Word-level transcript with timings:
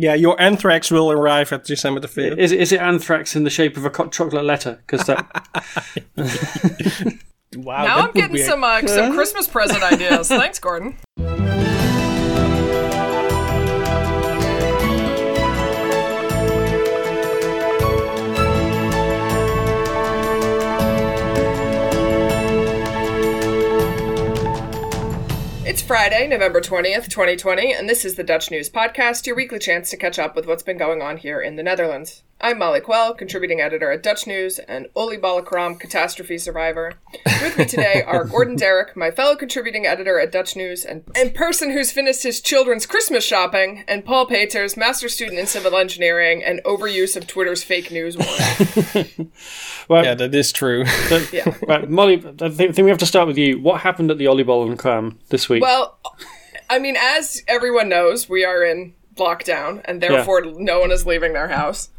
Yeah, 0.00 0.14
your 0.14 0.40
anthrax 0.40 0.90
will 0.90 1.12
arrive 1.12 1.52
at 1.52 1.64
December 1.64 2.00
the 2.00 2.08
5th. 2.08 2.38
Is 2.38 2.52
it, 2.52 2.60
is 2.60 2.72
it 2.72 2.80
anthrax 2.80 3.36
in 3.36 3.44
the 3.44 3.50
shape 3.50 3.76
of 3.76 3.84
a 3.84 3.90
co- 3.90 4.08
chocolate 4.08 4.46
letter? 4.46 4.82
Because 4.86 5.06
that 5.06 5.26
wow, 7.54 7.84
Now 7.84 7.96
that 7.96 8.06
I'm 8.06 8.12
getting 8.12 8.38
some 8.38 8.64
uh, 8.64 8.80
some 8.86 9.12
Christmas 9.12 9.46
present 9.46 9.82
ideas. 9.82 10.28
Thanks, 10.28 10.58
Gordon. 10.58 10.96
Friday, 25.90 26.28
November 26.28 26.60
20th, 26.60 27.08
2020, 27.08 27.74
and 27.74 27.88
this 27.88 28.04
is 28.04 28.14
the 28.14 28.22
Dutch 28.22 28.48
News 28.48 28.70
Podcast, 28.70 29.26
your 29.26 29.34
weekly 29.34 29.58
chance 29.58 29.90
to 29.90 29.96
catch 29.96 30.20
up 30.20 30.36
with 30.36 30.46
what's 30.46 30.62
been 30.62 30.78
going 30.78 31.02
on 31.02 31.16
here 31.16 31.40
in 31.40 31.56
the 31.56 31.64
Netherlands. 31.64 32.22
I'm 32.42 32.58
Molly 32.58 32.80
Quell, 32.80 33.12
contributing 33.12 33.60
editor 33.60 33.90
at 33.92 34.02
Dutch 34.02 34.26
News 34.26 34.58
and 34.60 34.86
oliebollenkraam, 34.96 35.78
catastrophe 35.78 36.38
survivor. 36.38 36.94
With 37.26 37.58
me 37.58 37.66
today 37.66 38.02
are 38.06 38.24
Gordon 38.24 38.56
Darroch, 38.56 38.96
my 38.96 39.10
fellow 39.10 39.36
contributing 39.36 39.84
editor 39.84 40.18
at 40.18 40.32
Dutch 40.32 40.56
News 40.56 40.82
and, 40.82 41.04
and 41.14 41.34
person 41.34 41.70
who's 41.70 41.92
finished 41.92 42.22
his 42.22 42.40
children's 42.40 42.86
Christmas 42.86 43.26
shopping, 43.26 43.84
and 43.86 44.06
Paul 44.06 44.24
Peters, 44.24 44.74
master 44.74 45.10
student 45.10 45.38
in 45.38 45.46
civil 45.46 45.76
engineering 45.76 46.42
and 46.42 46.62
overuse 46.64 47.14
of 47.14 47.26
Twitter's 47.26 47.62
fake 47.62 47.90
news 47.90 48.16
warning. 48.16 49.30
well, 49.88 50.02
Yeah, 50.02 50.14
that 50.14 50.34
is 50.34 50.50
true. 50.50 50.84
Yeah. 51.32 51.54
right, 51.68 51.88
Molly. 51.90 52.14
I 52.14 52.20
think, 52.20 52.42
I 52.42 52.48
think 52.72 52.78
we 52.78 52.88
have 52.88 52.98
to 52.98 53.06
start 53.06 53.26
with 53.26 53.36
you. 53.36 53.60
What 53.60 53.82
happened 53.82 54.10
at 54.10 54.16
the 54.16 54.24
oliebollenkraam 54.24 55.18
this 55.28 55.48
week? 55.50 55.62
Well, 55.62 55.98
I 56.70 56.78
mean, 56.78 56.96
as 56.98 57.42
everyone 57.46 57.90
knows, 57.90 58.28
we 58.30 58.44
are 58.44 58.64
in 58.64 58.94
lockdown, 59.16 59.82
and 59.84 60.00
therefore 60.00 60.40
no 60.42 60.80
one 60.80 60.90
is 60.90 61.04
leaving 61.04 61.34
their 61.34 61.48
house. 61.48 61.90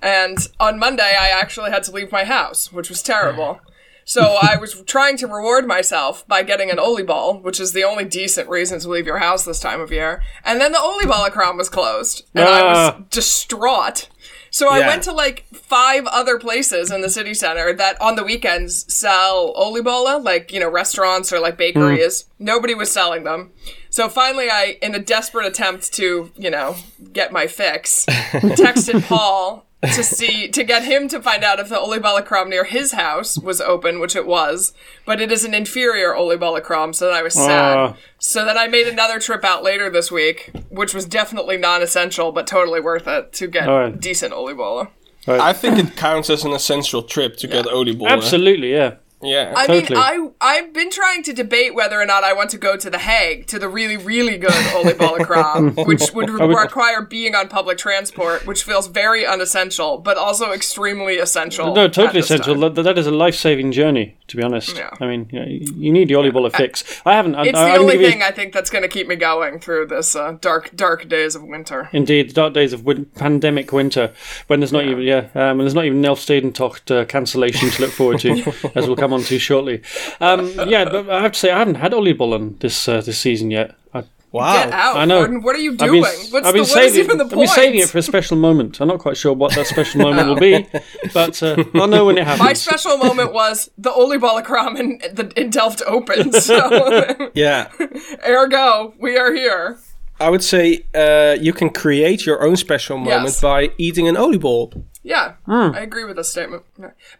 And 0.00 0.38
on 0.60 0.78
Monday, 0.78 1.16
I 1.18 1.28
actually 1.28 1.70
had 1.70 1.82
to 1.84 1.92
leave 1.92 2.12
my 2.12 2.24
house, 2.24 2.72
which 2.72 2.88
was 2.88 3.02
terrible. 3.02 3.60
So 4.04 4.38
I 4.40 4.56
was 4.56 4.80
trying 4.86 5.18
to 5.18 5.26
reward 5.26 5.66
myself 5.66 6.26
by 6.26 6.42
getting 6.42 6.70
an 6.70 6.78
oliebol, 6.78 7.42
which 7.42 7.60
is 7.60 7.72
the 7.74 7.84
only 7.84 8.06
decent 8.06 8.48
reason 8.48 8.80
to 8.80 8.88
leave 8.88 9.04
your 9.06 9.18
house 9.18 9.44
this 9.44 9.60
time 9.60 9.80
of 9.82 9.92
year. 9.92 10.22
And 10.44 10.60
then 10.60 10.72
the 10.72 10.78
oliebollenkraam 10.78 11.58
was 11.58 11.68
closed, 11.68 12.24
and 12.34 12.48
I 12.48 12.62
was 12.62 12.78
Ah. 12.78 12.96
distraught. 13.10 14.08
So 14.50 14.70
I 14.70 14.78
Yeah. 14.78 14.86
went 14.86 15.02
to 15.02 15.12
like 15.12 15.44
five 15.52 16.06
other 16.06 16.38
places 16.38 16.90
in 16.90 17.02
the 17.02 17.10
city 17.10 17.34
center 17.34 17.74
that 17.74 18.00
on 18.00 18.16
the 18.16 18.24
weekends 18.24 18.86
sell 18.92 19.52
oliebollen, 19.54 20.24
like, 20.24 20.52
you 20.52 20.58
know, 20.60 20.70
restaurants 20.70 21.30
or 21.30 21.38
like 21.38 21.58
bakeries. 21.58 22.24
Nobody 22.38 22.74
was 22.74 22.90
selling 22.90 23.24
them. 23.24 23.52
So 23.90 24.08
finally 24.08 24.48
I, 24.50 24.78
in 24.80 24.94
a 24.94 24.98
desperate 24.98 25.44
attempt 25.46 25.92
to, 25.94 26.32
you 26.34 26.48
know, 26.50 26.76
get 27.12 27.30
my 27.30 27.46
fix, 27.46 28.06
texted 28.06 29.06
Paul 29.06 29.66
to 29.82 30.02
see, 30.02 30.48
to 30.48 30.64
get 30.64 30.84
him 30.84 31.08
to 31.08 31.22
find 31.22 31.44
out 31.44 31.60
if 31.60 31.68
the 31.68 31.76
oliebollenkraam 31.76 32.48
near 32.48 32.64
his 32.64 32.92
house 32.92 33.38
was 33.38 33.60
open, 33.60 34.00
which 34.00 34.16
it 34.16 34.26
was, 34.26 34.72
but 35.06 35.20
it 35.20 35.30
is 35.30 35.44
an 35.44 35.54
inferior 35.54 36.12
oliebollenkraam, 36.12 36.94
so 36.94 37.06
that 37.06 37.14
I 37.14 37.22
was 37.22 37.34
sad. 37.34 37.76
Ah. 37.76 37.96
So 38.18 38.44
then 38.44 38.58
I 38.58 38.66
made 38.66 38.88
another 38.88 39.20
trip 39.20 39.44
out 39.44 39.62
later 39.62 39.88
this 39.88 40.10
week, 40.10 40.50
which 40.68 40.94
was 40.94 41.06
definitely 41.06 41.56
non-essential, 41.56 42.32
but 42.32 42.46
totally 42.46 42.80
worth 42.80 43.06
it 43.06 43.32
to 43.34 43.46
get 43.46 43.68
Alright. 43.68 44.00
decent 44.00 44.32
oliebollen. 44.32 44.88
I 45.26 45.52
think 45.52 45.78
it 45.78 45.94
counts 45.96 46.30
as 46.30 46.44
an 46.44 46.52
essential 46.52 47.02
trip 47.02 47.36
to 47.38 47.46
get 47.46 47.66
Oliebollen. 47.66 48.08
Absolutely, 48.08 48.72
yeah. 48.72 48.94
Yeah. 49.20 49.52
I 49.56 49.66
Totally. 49.66 49.96
mean, 49.96 50.32
I 50.40 50.56
I've 50.58 50.72
been 50.72 50.90
trying 50.90 51.22
to 51.24 51.32
debate 51.32 51.74
whether 51.74 52.00
or 52.00 52.06
not 52.06 52.22
I 52.24 52.32
want 52.32 52.50
to 52.50 52.58
go 52.58 52.76
to 52.76 52.88
the 52.90 52.98
Hague 52.98 53.46
to 53.48 53.58
the 53.58 53.68
really 53.68 53.96
really 53.96 54.38
good 54.38 54.50
oliebollenkraam, 54.76 55.86
which 55.86 56.12
would 56.14 56.30
would- 56.30 56.48
require 56.56 57.02
being 57.02 57.34
on 57.34 57.48
public 57.48 57.78
transport, 57.78 58.46
which 58.46 58.62
feels 58.62 58.86
very 58.86 59.26
unessential, 59.26 59.98
but 59.98 60.16
also 60.16 60.52
extremely 60.52 61.16
essential. 61.18 61.74
No, 61.74 61.88
totally 61.88 62.20
essential. 62.20 62.54
That, 62.70 62.82
that 62.82 62.98
is 62.98 63.06
a 63.06 63.10
life-saving 63.10 63.72
journey, 63.72 64.16
to 64.28 64.36
be 64.36 64.42
honest. 64.42 64.76
Yeah. 64.76 64.90
I 65.00 65.06
mean, 65.06 65.28
you, 65.32 65.40
know, 65.40 65.46
you 65.46 65.92
need 65.92 66.08
the 66.08 66.14
oliebollen 66.14 66.54
fix. 66.54 67.00
I 67.04 67.14
haven't. 67.14 67.34
I, 67.34 67.46
It's 67.46 67.58
I, 67.58 67.72
the 67.74 67.78
only 67.80 67.92
give 67.94 68.02
you- 68.02 68.10
thing 68.10 68.22
I 68.22 68.30
think 68.30 68.52
that's 68.52 68.70
going 68.70 68.82
to 68.82 68.88
keep 68.88 69.08
me 69.08 69.16
going 69.16 69.58
through 69.60 69.86
this 69.86 70.14
uh, 70.16 70.36
dark 70.40 70.74
dark 70.76 71.08
days 71.08 71.34
of 71.34 71.42
winter. 71.42 71.88
Indeed, 71.92 72.30
the 72.30 72.34
dark 72.34 72.54
days 72.54 72.72
of 72.72 72.84
win- 72.84 73.06
pandemic 73.16 73.72
winter, 73.72 74.12
when 74.46 74.60
there's 74.60 74.72
not 74.72 74.84
even 74.84 75.02
yeah, 75.02 75.28
um, 75.34 75.58
and 75.58 75.60
there's 75.60 75.74
not 75.74 75.84
even 75.84 76.02
Elfstedentocht 76.02 76.90
uh, 76.90 77.04
cancellation 77.06 77.70
to 77.70 77.82
look 77.82 77.90
forward 77.90 78.20
to, 78.20 78.30
as 78.74 78.86
we'll 78.86 78.96
come 78.96 79.07
on 79.12 79.22
to 79.22 79.38
shortly. 79.38 79.82
Um, 80.20 80.52
yeah, 80.68 80.84
but 80.84 81.08
I 81.10 81.20
have 81.22 81.32
to 81.32 81.38
say 81.38 81.50
I 81.50 81.58
haven't 81.58 81.76
had 81.76 81.92
Oliebollen 81.92 82.58
this 82.60 82.88
uh, 82.88 83.00
this 83.00 83.18
season 83.18 83.50
yet. 83.50 83.74
I, 83.94 84.04
wow. 84.32 84.52
Get 84.64 84.72
out, 84.72 84.96
I 84.96 85.04
know. 85.06 85.18
Gordon. 85.20 85.42
What 85.42 85.56
are 85.56 85.60
you 85.60 85.72
I've 85.72 85.78
doing? 85.78 86.02
been, 86.02 86.02
What's 86.02 86.34
I've 86.34 86.42
the 86.44 86.52
been 86.52 86.60
what 86.60 86.68
saving, 86.68 86.90
is 86.90 86.98
even 86.98 87.18
the 87.18 87.24
I've 87.24 87.30
been 87.30 87.46
saving 87.48 87.80
it 87.80 87.88
for 87.88 87.98
a 87.98 88.02
special 88.02 88.36
moment. 88.36 88.80
I'm 88.80 88.88
not 88.88 88.98
quite 89.00 89.16
sure 89.16 89.32
what 89.32 89.54
that 89.54 89.66
special 89.66 90.00
moment 90.02 90.28
will 90.28 90.36
be, 90.36 90.66
but 91.14 91.42
uh, 91.42 91.64
I'll 91.74 91.86
know 91.88 92.04
when 92.04 92.18
it 92.18 92.24
happens. 92.24 92.44
My 92.44 92.52
special 92.52 92.96
moment 92.98 93.32
was 93.32 93.70
the 93.78 93.90
oliebollenkraam 93.90 94.78
in, 94.78 94.98
the, 95.14 95.32
in 95.40 95.50
Delft 95.50 95.82
opened. 95.86 96.34
So, 96.42 97.30
Yeah. 97.34 97.68
ergo, 98.26 98.94
we 98.98 99.16
are 99.16 99.32
here. 99.32 99.78
I 100.20 100.30
would 100.30 100.42
say 100.42 100.84
uh, 100.94 101.36
you 101.40 101.52
can 101.52 101.70
create 101.70 102.26
your 102.26 102.42
own 102.42 102.56
special 102.56 102.98
moment 102.98 103.22
Yes. 103.24 103.40
by 103.40 103.70
eating 103.78 104.08
an 104.08 104.16
oliebol. 104.16 104.82
Yeah, 105.04 105.34
Hmm. 105.46 105.70
I 105.74 105.80
agree 105.80 106.04
with 106.04 106.16
this 106.16 106.30
statement. 106.30 106.64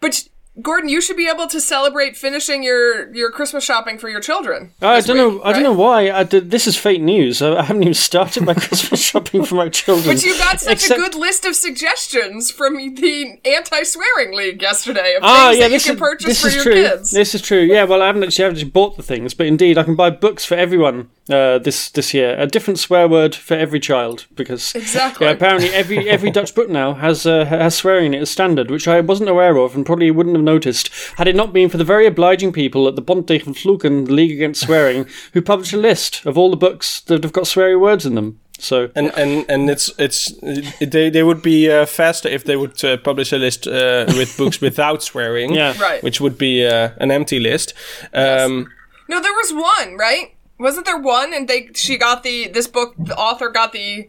But 0.00 0.28
Gordon, 0.60 0.88
you 0.88 1.00
should 1.00 1.16
be 1.16 1.28
able 1.28 1.46
to 1.48 1.60
celebrate 1.60 2.16
finishing 2.16 2.62
your 2.62 3.12
your 3.14 3.30
Christmas 3.30 3.64
shopping 3.64 3.98
for 3.98 4.08
your 4.08 4.20
children. 4.20 4.72
I 4.82 5.00
don't 5.00 5.16
know. 5.16 5.28
week, 5.30 5.40
I 5.44 5.52
don't 5.52 5.62
know 5.62 5.72
why. 5.72 6.10
I 6.10 6.24
this 6.24 6.66
is 6.66 6.76
fake 6.76 7.00
news. 7.02 7.40
I, 7.42 7.62
haven't 7.62 7.82
even 7.82 7.94
started 7.94 8.44
my 8.44 8.54
Christmas 8.64 9.00
shopping 9.00 9.44
for 9.44 9.54
my 9.54 9.68
children. 9.68 10.16
But 10.16 10.24
you 10.24 10.36
got 10.38 10.60
such 10.60 10.72
Except- 10.74 10.98
a 10.98 11.02
good 11.02 11.14
list 11.14 11.44
of 11.44 11.54
suggestions 11.54 12.50
from 12.50 12.74
the 12.76 13.38
anti-swearing 13.44 14.36
league 14.36 14.60
yesterday 14.62 15.14
of 15.16 15.22
Ah, 15.24 15.48
things 15.50 15.58
yeah, 15.60 15.68
that 15.68 15.74
you 15.74 15.80
can 15.80 15.94
is, 15.94 16.00
purchase 16.00 16.40
for 16.42 16.48
your 16.48 16.62
true. 16.62 16.72
kids. 16.74 17.10
This 17.10 17.34
is 17.34 17.42
true. 17.42 17.60
Yeah, 17.60 17.84
well, 17.84 18.02
I 18.02 18.06
haven't 18.06 18.24
actually, 18.24 18.44
I 18.44 18.46
haven't 18.46 18.58
actually 18.58 18.70
bought 18.72 18.96
the 18.96 19.02
things, 19.02 19.34
but 19.34 19.46
indeed, 19.46 19.78
I 19.78 19.82
can 19.84 19.94
buy 19.96 20.10
books 20.10 20.44
for 20.44 20.54
everyone 20.54 21.08
uh, 21.30 21.58
this 21.58 21.90
this 21.90 22.12
year. 22.14 22.34
A 22.38 22.46
different 22.46 22.78
swear 22.78 23.06
word 23.06 23.34
for 23.34 23.54
every 23.54 23.80
child 23.80 24.26
because 24.34 24.74
Exactly. 24.74 25.26
Yeah, 25.26 25.32
apparently 25.32 25.68
every 25.70 26.08
every 26.08 26.30
Dutch 26.30 26.54
book 26.54 26.68
now 26.68 26.94
has 26.94 27.26
uh, 27.26 27.44
has 27.44 27.76
swearing 27.76 28.06
in 28.06 28.14
it 28.14 28.22
as 28.22 28.30
standard, 28.30 28.70
which 28.70 28.88
I 28.88 29.00
wasn't 29.00 29.28
aware 29.28 29.56
of 29.56 29.74
and 29.76 29.84
probably 29.86 30.10
wouldn't 30.10 30.36
have 30.36 30.44
noticed 30.52 30.90
had 31.16 31.28
it 31.28 31.36
not 31.36 31.52
been 31.52 31.68
for 31.70 31.78
the 31.78 31.90
very 31.94 32.06
obliging 32.06 32.52
people 32.52 32.88
at 32.88 32.96
the 32.96 33.02
Bond 33.08 33.26
tegen 33.28 33.54
Vloeken, 33.54 34.06
the 34.06 34.12
League 34.12 34.32
Against 34.38 34.62
Swearing, 34.62 35.06
who 35.32 35.42
published 35.42 35.74
a 35.74 35.76
list 35.90 36.26
of 36.26 36.38
all 36.38 36.50
the 36.50 36.56
books 36.66 37.00
that 37.06 37.22
have 37.24 37.32
got 37.32 37.44
sweary 37.44 37.78
words 37.78 38.04
in 38.06 38.14
them. 38.14 38.40
So 38.58 38.90
And 38.96 39.12
and 39.16 39.44
and 39.48 39.70
it's 39.70 39.92
it's 39.98 40.32
they 40.80 41.10
they 41.10 41.22
would 41.22 41.42
be 41.42 41.70
uh, 41.70 41.86
faster 41.86 42.28
if 42.28 42.42
they 42.42 42.56
would 42.56 42.84
uh, 42.84 42.96
publish 42.96 43.32
a 43.32 43.38
list 43.38 43.66
uh, 43.66 44.04
with 44.18 44.36
books 44.36 44.60
without 44.68 45.02
swearing. 45.02 45.54
Yeah. 45.54 45.80
Right. 45.80 46.02
Which 46.02 46.20
would 46.20 46.36
be 46.36 46.66
uh, 46.66 46.90
an 46.98 47.10
empty 47.10 47.38
list. 47.38 47.74
Um, 48.12 48.66
No, 49.08 49.20
there 49.20 49.32
was 49.42 49.52
one, 49.52 49.96
right? 49.96 50.34
Wasn't 50.58 50.86
there 50.86 50.98
one? 50.98 51.32
And 51.36 51.46
they 51.48 51.70
she 51.74 51.96
got 51.96 52.22
the 52.22 52.48
this 52.52 52.66
book. 52.66 52.94
The 52.98 53.16
author 53.16 53.48
got 53.50 53.72
the 53.72 54.08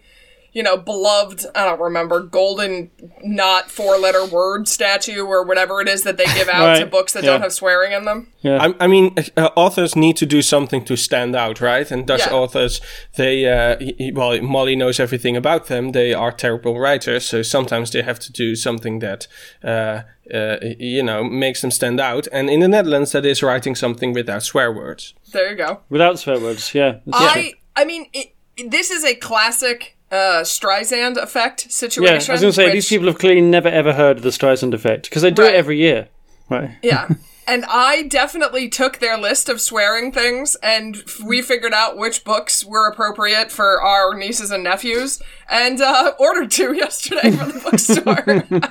you 0.54 0.64
know 0.64 0.78
beloved. 0.78 1.46
I 1.56 1.66
don't 1.66 1.80
remember 1.82 2.22
golden 2.22 2.92
not 3.24 3.70
four 3.70 3.98
letter 3.98 4.26
word 4.26 4.68
statue 4.68 5.24
or 5.26 5.44
whatever 5.44 5.82
it 5.82 5.88
is 5.88 6.04
that 6.04 6.18
they 6.18 6.26
give 6.26 6.50
out 6.50 6.78
to 6.80 6.86
books 6.86 7.14
that 7.14 7.24
yeah. 7.24 7.32
don't 7.32 7.42
have 7.42 7.54
swearing 7.54 7.92
in 7.92 8.06
them. 8.06 8.32
yeah, 8.42 8.58
I, 8.80 8.86
I 8.86 8.88
mean, 8.88 9.16
uh, 9.38 9.50
authors 9.56 9.96
need 9.96 10.18
to 10.18 10.26
do 10.26 10.42
something 10.42 10.84
to 10.86 10.96
stand 10.96 11.36
out, 11.36 11.60
right? 11.62 11.90
And 11.92 12.06
Dutch 12.08 12.28
Yeah. 12.28 12.34
authors, 12.34 12.82
they, 13.16 13.46
uh, 13.46 13.78
y- 13.80 13.94
y- 14.00 14.12
well, 14.14 14.42
Molly 14.42 14.76
knows 14.76 15.00
everything 15.00 15.36
about 15.38 15.68
them. 15.68 15.92
They 15.92 16.14
are 16.14 16.32
terrible 16.32 16.80
writers, 16.80 17.26
so 17.26 17.42
sometimes 17.42 17.92
they 17.92 18.02
have 18.02 18.20
to 18.20 18.32
do 18.32 18.56
something 18.56 19.00
that, 19.00 19.28
uh, 19.64 20.02
uh, 20.34 20.58
you 20.80 21.04
know, 21.04 21.24
makes 21.24 21.62
them 21.62 21.72
stand 21.72 22.00
out. 22.00 22.28
And 22.32 22.50
in 22.50 22.60
the 22.62 22.68
Netherlands, 22.68 23.12
that 23.12 23.26
is 23.26 23.44
writing 23.44 23.76
something 23.76 24.14
without 24.14 24.44
swear 24.44 24.72
words. 24.72 25.14
There 25.34 25.50
you 25.52 25.56
go. 25.58 25.82
without 25.90 26.20
swear 26.20 26.40
words. 26.40 26.74
Yeah, 26.74 26.90
It's- 27.08 27.14
I 27.16 27.54
I 27.76 27.86
mean, 27.86 28.08
it, 28.14 28.34
this 28.70 28.92
is 28.92 29.04
a 29.06 29.16
classic 29.16 29.96
uh, 30.12 30.42
Streisand 30.44 31.18
effect 31.18 31.72
situation. 31.72 32.26
yeah. 32.26 32.32
I 32.32 32.34
was 32.34 32.42
going 32.42 32.52
to 32.52 32.54
say 32.54 32.66
which- 32.66 32.74
these 32.74 32.90
people 32.90 33.08
have 33.08 33.18
clearly 33.20 33.42
never 33.42 33.68
ever 33.70 33.94
heard 33.94 34.18
of 34.18 34.24
the 34.24 34.30
Streisand 34.30 34.74
effect 34.74 35.04
because 35.10 35.22
they 35.22 35.32
do 35.32 35.44
Right. 35.44 35.54
it 35.54 35.58
every 35.58 35.78
year. 35.80 36.08
Right. 36.50 36.72
Yeah. 36.82 37.08
And 37.48 37.66
I 37.68 38.04
definitely 38.04 38.70
took 38.70 39.00
their 39.00 39.18
list 39.18 39.50
of 39.50 39.60
swearing 39.60 40.12
things 40.12 40.56
and 40.62 40.98
f- 40.98 41.20
we 41.26 41.42
figured 41.42 41.74
out 41.74 41.98
which 41.98 42.24
books 42.24 42.64
were 42.64 42.88
appropriate 42.88 43.52
for 43.52 43.82
our 43.82 44.14
nieces 44.16 44.52
and 44.52 44.64
nephews 44.64 45.20
and 45.50 45.82
uh, 45.82 46.12
ordered 46.20 46.52
two 46.52 46.74
yesterday 46.76 47.32
from 47.32 47.50
the 47.50 48.70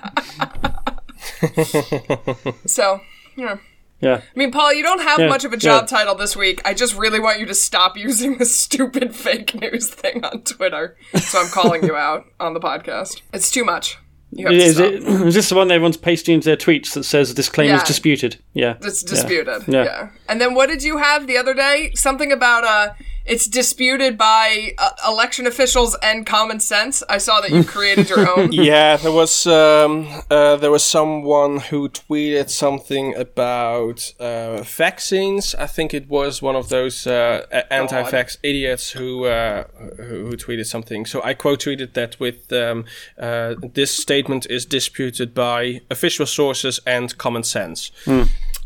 bookstore. 2.39 2.55
so, 2.67 3.01
yeah. 3.37 3.57
Yeah. 4.01 4.21
I 4.35 4.39
mean, 4.39 4.53
Paul, 4.53 4.73
you 4.75 4.83
don't 4.83 5.01
have 5.01 5.19
Yeah, 5.19 5.29
much 5.29 5.45
of 5.45 5.53
a 5.53 5.57
job 5.57 5.83
yeah. 5.83 5.99
title 5.99 6.15
this 6.15 6.37
week. 6.37 6.61
I 6.65 6.73
just 6.75 6.97
really 6.97 7.19
want 7.21 7.41
you 7.41 7.47
to 7.47 7.55
stop 7.55 7.97
using 7.97 8.39
this 8.39 8.57
stupid 8.57 9.15
fake 9.25 9.55
news 9.61 9.89
thing 9.91 10.25
on 10.25 10.43
Twitter. 10.43 10.97
So 11.21 11.41
I'm 11.41 11.49
calling 11.49 11.83
you 11.85 11.97
out 11.97 12.27
on 12.41 12.55
the 12.55 12.61
podcast. 12.61 13.23
It's 13.33 13.51
too 13.51 13.65
much. 13.65 13.99
You 14.31 14.47
have 14.47 14.53
to 14.55 14.59
Is, 14.63 14.77
stop. 14.77 14.93
it, 14.93 15.03
is 15.27 15.35
this 15.35 15.49
the 15.49 15.55
one 15.55 15.69
that 15.69 15.75
everyone's 15.75 15.97
pasting 15.97 16.35
into 16.35 16.45
their 16.45 16.57
tweets 16.57 16.93
that 16.95 17.05
says 17.05 17.35
this 17.35 17.49
claim 17.49 17.75
is 17.75 17.81
Yeah. 17.81 17.85
disputed? 17.87 18.37
Yeah. 18.53 18.75
It's 18.83 19.03
disputed. 19.03 19.63
Yeah. 19.67 19.85
Yeah. 19.85 20.09
And 20.29 20.39
then 20.41 20.55
what 20.55 20.69
did 20.69 20.83
you 20.83 20.99
have 20.99 21.27
the 21.27 21.39
other 21.39 21.55
day? 21.55 21.93
Something 21.95 22.31
about 22.31 22.65
uh 22.65 22.93
it's 23.29 23.47
disputed 23.47 24.17
by 24.17 24.75
uh, 24.79 24.91
election 25.07 25.47
officials 25.47 25.97
and 26.03 26.27
common 26.27 26.61
sense. 26.61 27.03
I 27.09 27.19
saw 27.19 27.41
that 27.41 27.51
you 27.51 27.65
created 27.75 28.09
your 28.09 28.29
own. 28.39 28.53
yeah, 28.53 28.97
there 28.97 29.13
was 29.13 29.47
um, 29.47 30.09
uh, 30.31 30.57
there 30.57 30.71
was 30.71 30.85
someone 30.85 31.59
who 31.59 31.89
tweeted 31.89 32.51
something 32.51 33.15
about 33.17 34.13
uh, 34.21 34.63
vaccines. 34.63 35.55
I 35.55 35.67
think 35.67 35.95
it 35.95 36.09
was 36.09 36.43
one 36.43 36.57
of 36.57 36.69
those 36.69 37.07
uh, 37.07 37.47
anti-vax 37.71 38.39
idiots 38.43 38.91
who, 38.91 39.25
uh, 39.25 39.65
who 39.97 40.29
who 40.29 40.37
tweeted 40.37 40.67
something. 40.67 41.07
So 41.07 41.23
I 41.23 41.35
quote 41.35 41.61
tweeted 41.61 41.95
that 41.95 42.19
with 42.21 42.53
um, 42.53 42.85
uh, 43.19 43.55
this 43.75 43.91
statement 43.91 44.47
is 44.51 44.67
disputed 44.67 45.35
by 45.35 45.81
official 45.91 46.27
sources 46.27 46.81
and 46.87 47.17
common 47.19 47.43
sense. 47.43 47.91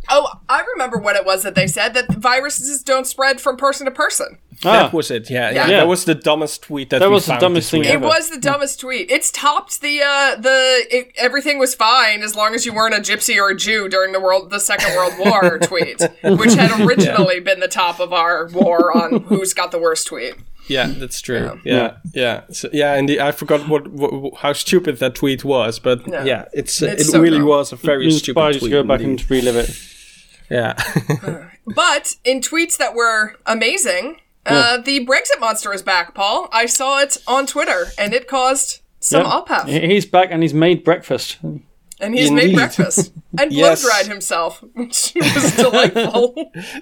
Oh, 0.08 0.28
I 0.48 0.64
remember 0.74 0.98
what 0.98 1.16
it 1.16 1.24
was 1.24 1.42
that 1.44 1.54
they 1.54 1.66
said 1.66 1.94
that 1.94 2.12
viruses 2.12 2.82
don't 2.82 3.06
spread 3.06 3.40
from 3.40 3.56
person 3.56 3.84
to 3.86 3.90
person. 3.90 4.38
That 4.62 4.86
Ah, 4.86 4.96
was 4.96 5.10
it. 5.10 5.30
Yeah, 5.30 5.50
yeah, 5.50 5.66
Yeah. 5.66 5.76
That 5.78 5.88
was 5.88 6.04
the 6.04 6.14
dumbest 6.14 6.62
tweet 6.62 6.90
that, 6.90 6.98
That 7.00 7.08
we 7.08 7.14
was 7.14 7.26
the 7.26 7.36
dumbest 7.36 7.66
this 7.66 7.70
thing 7.70 7.80
week. 7.80 7.90
It 7.90 8.00
was 8.00 8.30
the 8.30 8.38
dumbest 8.38 8.80
tweet. 8.80 9.10
It's 9.10 9.30
topped 9.30 9.80
the 9.80 10.02
uh 10.02 10.36
the 10.36 10.86
it, 10.90 11.12
everything 11.16 11.58
was 11.58 11.74
fine 11.74 12.22
as 12.22 12.34
long 12.36 12.54
as 12.54 12.64
you 12.66 12.72
weren't 12.72 12.94
a 12.94 12.98
gypsy 12.98 13.36
or 13.38 13.50
a 13.50 13.56
Jew 13.56 13.88
during 13.88 14.12
the 14.12 14.20
world 14.20 14.50
the 14.50 14.60
Second 14.60 14.94
World 14.96 15.14
War 15.18 15.58
tweet, 15.62 16.00
which 16.22 16.54
had 16.54 16.80
originally 16.80 17.40
been 17.40 17.60
the 17.60 17.68
top 17.68 17.98
of 17.98 18.12
our 18.12 18.46
war 18.48 18.96
on 18.96 19.22
who's 19.24 19.54
got 19.54 19.70
the 19.70 19.78
worst 19.78 20.06
tweet. 20.08 20.34
Yeah, 20.68 20.86
that's 20.86 21.20
true. 21.20 21.60
Yeah, 21.64 21.96
yeah, 22.14 22.42
So, 22.50 22.68
yeah. 22.72 22.94
And 22.94 23.08
the, 23.08 23.20
I 23.20 23.32
forgot 23.32 23.68
what, 23.68 23.88
what 23.88 24.34
how 24.36 24.52
stupid 24.52 24.98
that 24.98 25.14
tweet 25.14 25.44
was, 25.44 25.78
but 25.78 26.06
Yeah. 26.06 26.24
yeah, 26.24 26.44
it's, 26.52 26.82
uh, 26.82 26.86
It's 26.86 27.02
it 27.08 27.10
so 27.12 27.20
really 27.20 27.38
dumb. 27.38 27.48
was 27.48 27.72
a 27.72 27.76
very 27.76 28.04
inspired 28.06 28.22
stupid 28.22 28.46
you 28.46 28.52
to 28.54 28.58
tweet. 28.60 28.72
go 28.72 28.82
back 28.84 29.00
indeed. 29.00 29.20
and 29.22 29.30
relive 29.30 29.56
it. 29.56 29.70
yeah, 30.50 30.74
But 31.74 32.16
in 32.24 32.40
tweets 32.40 32.76
that 32.78 32.94
were 32.94 33.34
amazing, 33.46 34.20
uh, 34.46 34.78
the 34.78 35.06
Brexit 35.06 35.38
monster 35.40 35.72
is 35.72 35.82
back, 35.82 36.14
Paul. 36.14 36.48
I 36.52 36.66
saw 36.66 36.98
it 37.00 37.16
on 37.26 37.46
Twitter, 37.46 37.86
and 37.98 38.12
it 38.14 38.26
caused 38.28 38.80
some 39.00 39.22
Yeah. 39.24 39.30
ophef. 39.40 39.68
He- 39.68 39.86
He's 39.94 40.06
back 40.06 40.28
and 40.30 40.42
he's 40.42 40.54
made 40.54 40.84
breakfast. 40.84 41.38
And 42.02 42.14
he's 42.14 42.30
made 42.32 42.54
breakfast 42.54 43.12
and 43.38 43.50
blow 43.56 43.58
Yes. 43.70 43.82
dried 43.82 44.06
himself, 44.06 44.62
which 44.74 45.12
was 45.16 45.56
delightful. 45.56 46.34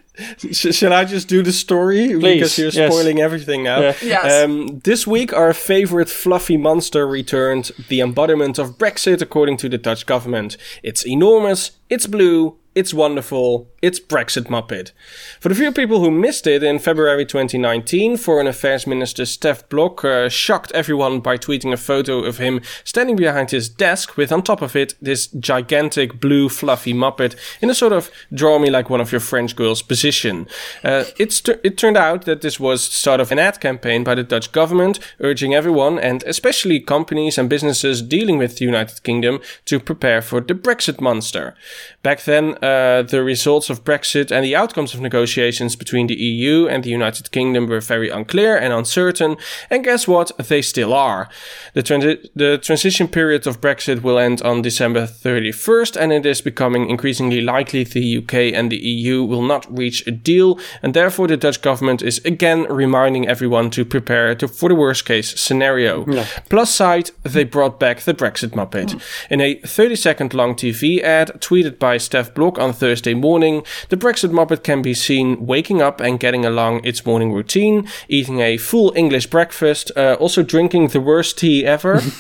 Sh- 0.51 0.75
shall 0.75 0.93
I 0.95 1.05
just 1.05 1.29
do 1.29 1.43
the 1.43 1.53
story 1.53 2.17
because 2.19 2.57
you're 2.59 2.71
yes. 2.71 2.91
spoiling 2.91 3.21
everything 3.21 3.63
now? 3.63 3.81
Yeah. 3.81 3.95
Yes. 4.03 4.45
Um, 4.45 4.81
this 4.81 5.07
week, 5.07 5.33
our 5.35 5.53
favorite 5.53 6.09
fluffy 6.09 6.57
monster 6.57 7.07
returned, 7.07 7.71
the 7.89 8.01
embodiment 8.01 8.59
of 8.59 8.79
Brexit, 8.79 9.21
according 9.21 9.59
to 9.59 9.69
the 9.69 9.79
Dutch 9.79 10.07
government. 10.07 10.57
It's 10.83 11.07
enormous. 11.07 11.73
It's 11.91 12.07
blue. 12.07 12.57
It's 12.73 12.95
wonderful. 12.95 13.69
It's 13.83 13.99
Brexit 13.99 14.45
Muppet. 14.45 14.93
For 15.41 15.49
the 15.49 15.57
few 15.57 15.73
people 15.73 15.99
who 15.99 16.11
missed 16.11 16.47
it 16.47 16.63
in 16.63 16.79
February 16.79 17.27
2019, 17.27 18.17
Foreign 18.17 18.47
Affairs 18.47 18.87
Minister 18.87 19.25
Stef 19.25 19.69
Blok 19.69 20.05
uh, 20.05 20.29
shocked 20.29 20.71
everyone 20.71 21.19
by 21.19 21.37
tweeting 21.37 21.73
a 21.73 21.77
photo 21.77 22.21
of 22.21 22.39
him 22.39 22.61
standing 22.85 23.17
behind 23.17 23.51
his 23.51 23.69
desk 23.69 24.17
with 24.17 24.31
on 24.31 24.43
top 24.43 24.63
of 24.63 24.77
it 24.77 24.95
this 25.03 25.27
gigantic 25.27 26.21
blue 26.21 26.49
fluffy 26.49 26.95
Muppet 26.95 27.35
in 27.61 27.71
a 27.71 27.75
sort 27.75 27.93
of 27.93 28.09
draw 28.33 28.61
me 28.61 28.71
like 28.71 28.89
one 28.89 29.01
of 29.01 29.11
your 29.11 29.21
French 29.21 29.57
girls 29.57 29.83
position. 29.83 30.47
Uh, 30.85 31.05
it 31.19 31.77
turned 31.77 31.97
out 31.97 32.25
that 32.27 32.43
this 32.43 32.61
was 32.61 32.85
sort 32.85 33.19
of 33.19 33.33
an 33.33 33.41
ad 33.41 33.61
campaign 33.61 34.05
by 34.05 34.15
the 34.15 34.23
Dutch 34.23 34.53
government 34.53 35.01
urging 35.19 35.55
everyone 35.55 35.99
and 35.99 36.23
especially 36.23 36.79
companies 36.79 37.37
and 37.37 37.51
businesses 37.51 38.01
dealing 38.01 38.39
with 38.39 38.59
the 38.59 38.65
United 38.65 39.03
Kingdom 39.03 39.41
to 39.65 39.81
prepare 39.81 40.23
for 40.23 40.41
the 40.41 40.55
Brexit 40.55 41.01
monster. 41.01 41.57
Back 42.05 42.23
then, 42.23 42.59
uh, 42.63 43.03
the 43.03 43.23
results 43.23 43.71
of 43.71 43.85
Brexit 43.85 44.31
and 44.31 44.45
the 44.45 44.57
outcomes 44.57 44.95
of 44.95 45.01
negotiations 45.01 45.77
between 45.77 46.07
the 46.07 46.15
EU 46.15 46.67
and 46.69 46.85
the 46.85 46.91
United 46.91 47.31
Kingdom 47.31 47.67
were 47.67 47.81
very 47.81 48.11
unclear 48.11 48.57
and 48.57 48.73
uncertain, 48.73 49.37
and 49.71 49.85
guess 49.85 50.07
what? 50.07 50.31
They 50.39 50.63
still 50.63 50.93
are. 50.93 51.29
The, 51.75 51.83
transi- 51.83 52.29
the 52.35 52.59
transition 52.59 53.09
period 53.09 53.47
of 53.47 53.61
Brexit 53.61 54.03
will 54.03 54.19
end 54.19 54.43
on 54.43 54.63
December 54.63 55.07
31st, 55.07 55.97
and 55.97 56.13
it 56.13 56.27
is 56.27 56.41
becoming 56.41 56.91
increasingly 56.91 57.41
likely 57.41 57.85
the 57.85 58.19
UK 58.19 58.35
and 58.55 58.71
the 58.71 58.79
EU 58.79 59.25
will 59.25 59.43
not 59.43 59.67
reach 59.77 60.07
a 60.07 60.11
deal, 60.11 60.59
and 60.83 60.95
therefore 60.95 61.29
the 61.29 61.37
Dutch 61.37 61.63
government 61.63 62.03
is 62.03 62.19
again 62.25 62.65
reminding 62.65 63.29
everyone 63.29 63.71
to 63.71 63.85
prepare 63.85 64.35
to, 64.35 64.49
for 64.49 64.69
the 64.69 64.75
worst 64.75 65.05
case 65.05 65.39
scenario. 65.41 66.05
Plus 66.49 66.75
side, 66.75 67.11
they 67.23 67.45
brought 67.45 67.81
back 67.81 68.01
the 68.01 68.15
Brexit 68.15 68.51
Muppet. 68.51 69.01
In 69.31 69.41
a 69.41 69.55
30 69.55 69.97
second 69.97 70.35
long 70.35 70.55
TV 70.55 71.03
ad 71.03 71.29
tweeted 71.41 71.79
by 71.79 71.97
Stef 71.97 72.35
Blok 72.51 72.59
on 72.63 72.73
Thursday 72.73 73.15
morning, 73.15 73.63
the 73.91 73.97
Brexit 73.97 74.31
Muppet 74.31 74.65
can 74.65 74.83
be 74.83 74.93
seen 74.95 75.47
waking 75.47 75.81
up 75.81 76.01
and 76.01 76.19
getting 76.19 76.45
along 76.45 76.85
its 76.85 77.07
morning 77.07 77.33
routine, 77.33 77.87
eating 78.09 78.41
a 78.41 78.57
full 78.57 78.93
English 78.97 79.27
breakfast, 79.29 79.93
uh, 79.97 80.17
also 80.19 80.43
drinking 80.43 80.89
the 80.89 81.01
worst 81.01 81.39
tea 81.39 81.65
ever. 81.65 82.01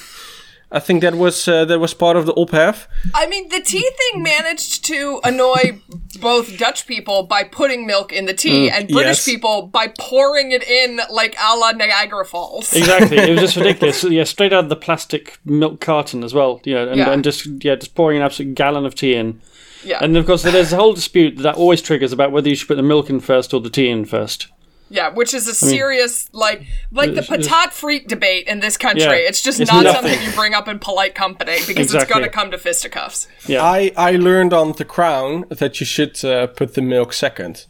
I 0.73 0.79
think 0.79 1.03
that 1.03 1.17
was 1.17 1.49
uh, 1.49 1.65
that 1.65 1.81
was 1.81 1.95
part 1.95 2.17
of 2.17 2.27
the 2.27 2.35
ophef. 2.35 2.87
I 3.13 3.27
mean, 3.27 3.49
the 3.49 3.61
tea 3.61 3.91
thing 3.99 4.23
managed 4.23 4.85
to 4.85 5.21
annoy 5.25 5.81
both 6.21 6.59
Dutch 6.59 6.87
people 6.87 7.25
by 7.25 7.43
putting 7.43 7.89
milk 7.89 8.13
in 8.13 8.27
the 8.27 8.35
tea, 8.35 8.71
and 8.71 8.87
British 8.89 9.19
yes. 9.19 9.25
people 9.25 9.63
by 9.67 9.89
pouring 9.99 10.53
it 10.53 10.63
in 10.63 11.01
like 11.11 11.35
a 11.41 11.57
la 11.57 11.73
Niagara 11.73 12.25
Falls. 12.25 12.73
Exactly, 12.73 13.17
it 13.17 13.31
was 13.31 13.41
just 13.41 13.57
ridiculous. 13.57 14.05
Yeah, 14.05 14.23
straight 14.23 14.53
out 14.53 14.65
of 14.65 14.69
the 14.69 14.77
plastic 14.77 15.41
milk 15.45 15.81
carton 15.81 16.23
as 16.23 16.33
well. 16.33 16.61
Yeah, 16.63 16.83
and, 16.83 16.97
Yeah. 16.97 17.11
and 17.11 17.25
just 17.25 17.47
yeah, 17.65 17.75
just 17.75 17.97
pouring 17.97 18.19
an 18.19 18.23
absolute 18.23 18.55
gallon 18.55 18.87
of 18.87 18.95
tea 18.95 19.17
in. 19.17 19.41
Yeah, 19.85 19.99
And 20.03 20.17
of 20.17 20.27
course, 20.27 20.43
there's 20.43 20.73
a 20.73 20.77
whole 20.77 20.93
dispute 20.93 21.39
that 21.39 21.55
always 21.55 21.81
triggers 21.83 22.13
about 22.13 22.33
whether 22.33 22.49
you 22.49 22.55
should 22.55 22.69
put 22.69 22.77
the 22.77 22.83
milk 22.83 23.09
in 23.11 23.21
first 23.21 23.55
or 23.55 23.61
the 23.61 23.71
tea 23.71 23.89
in 23.89 24.05
first. 24.05 24.49
yeah, 24.93 25.09
which 25.09 25.33
is 25.33 25.47
a 25.47 25.55
serious 25.55 26.29
like 26.33 26.63
like 26.91 27.15
the 27.15 27.21
it's- 27.23 27.31
it's- 27.31 27.47
patat 27.49 27.73
frite 27.73 28.09
debate 28.09 28.47
in 28.49 28.59
this 28.61 28.77
country. 28.77 29.03
Yeah, 29.05 29.13
it's 29.29 29.41
just 29.41 29.61
it's 29.61 29.71
not 29.73 29.85
nothing. 29.85 30.11
something 30.11 30.27
you 30.29 30.33
bring 30.35 30.53
up 30.53 30.67
in 30.69 30.79
polite 30.81 31.15
company 31.15 31.59
because 31.67 31.95
it's 31.95 32.05
going 32.07 32.25
to 32.25 32.29
come 32.29 32.51
to 32.51 32.59
fisticuffs. 32.59 33.29
Yeah, 33.47 33.63
I, 33.63 33.93
I 33.97 34.13
learned 34.17 34.53
on 34.53 34.73
The 34.73 34.85
Crown 34.85 35.45
that 35.49 35.79
you 35.81 35.87
should 35.87 36.23
uh, 36.25 36.49
put 36.49 36.75
the 36.75 36.83
milk 36.83 37.13
second. 37.13 37.67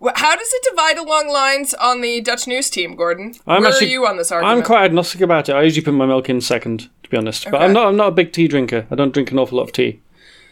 Wh- 0.00 0.14
How 0.14 0.36
does 0.36 0.52
it 0.52 0.62
divide 0.70 0.96
along 0.96 1.28
lines 1.28 1.74
on 1.74 2.00
the 2.02 2.20
Dutch 2.20 2.46
news 2.46 2.70
team, 2.70 2.94
Gordon? 2.94 3.34
I'm 3.48 3.62
Where 3.62 3.72
actually- 3.72 3.88
are 3.88 3.90
you 3.90 4.06
on 4.06 4.16
this 4.16 4.30
argument? 4.30 4.58
I'm 4.58 4.64
quite 4.64 4.84
agnostic 4.84 5.20
about 5.22 5.48
it. 5.48 5.54
I 5.54 5.62
usually 5.62 5.84
put 5.84 5.92
my 5.94 6.06
milk 6.06 6.30
in 6.30 6.40
second, 6.40 6.88
to 7.02 7.10
be 7.10 7.16
honest. 7.16 7.50
But 7.50 7.60
I'm 7.62 7.72
not. 7.72 7.88
I'm 7.88 7.96
not 7.96 8.08
a 8.08 8.12
big 8.12 8.32
tea 8.32 8.46
drinker. 8.48 8.86
I 8.90 8.94
don't 8.94 9.12
drink 9.12 9.30
an 9.32 9.38
awful 9.40 9.58
lot 9.58 9.64
of 9.64 9.72
tea. 9.72 10.00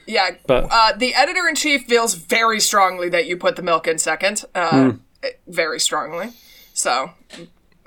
Yeah, 0.08 0.30
But- 0.46 0.68
uh, 0.70 0.92
the 0.96 1.14
editor 1.14 1.46
in 1.46 1.54
chief 1.54 1.84
feels 1.84 2.14
very 2.14 2.60
strongly 2.60 3.08
that 3.10 3.26
you 3.26 3.36
put 3.36 3.56
the 3.56 3.62
milk 3.62 3.86
in 3.86 3.98
second. 3.98 4.44
Uh, 4.54 4.70
Hmm. 4.70 4.90
Very 5.46 5.78
strongly. 5.80 6.30
So 6.72 7.10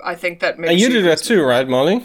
I 0.04 0.14
think 0.14 0.40
that 0.40 0.58
maybe 0.58 0.72
And 0.74 0.80
you 0.80 0.86
she 0.88 0.92
do 0.92 1.02
that 1.02 1.12
agrees. 1.20 1.26
too, 1.28 1.42
right, 1.42 1.66
Molly? 1.66 2.04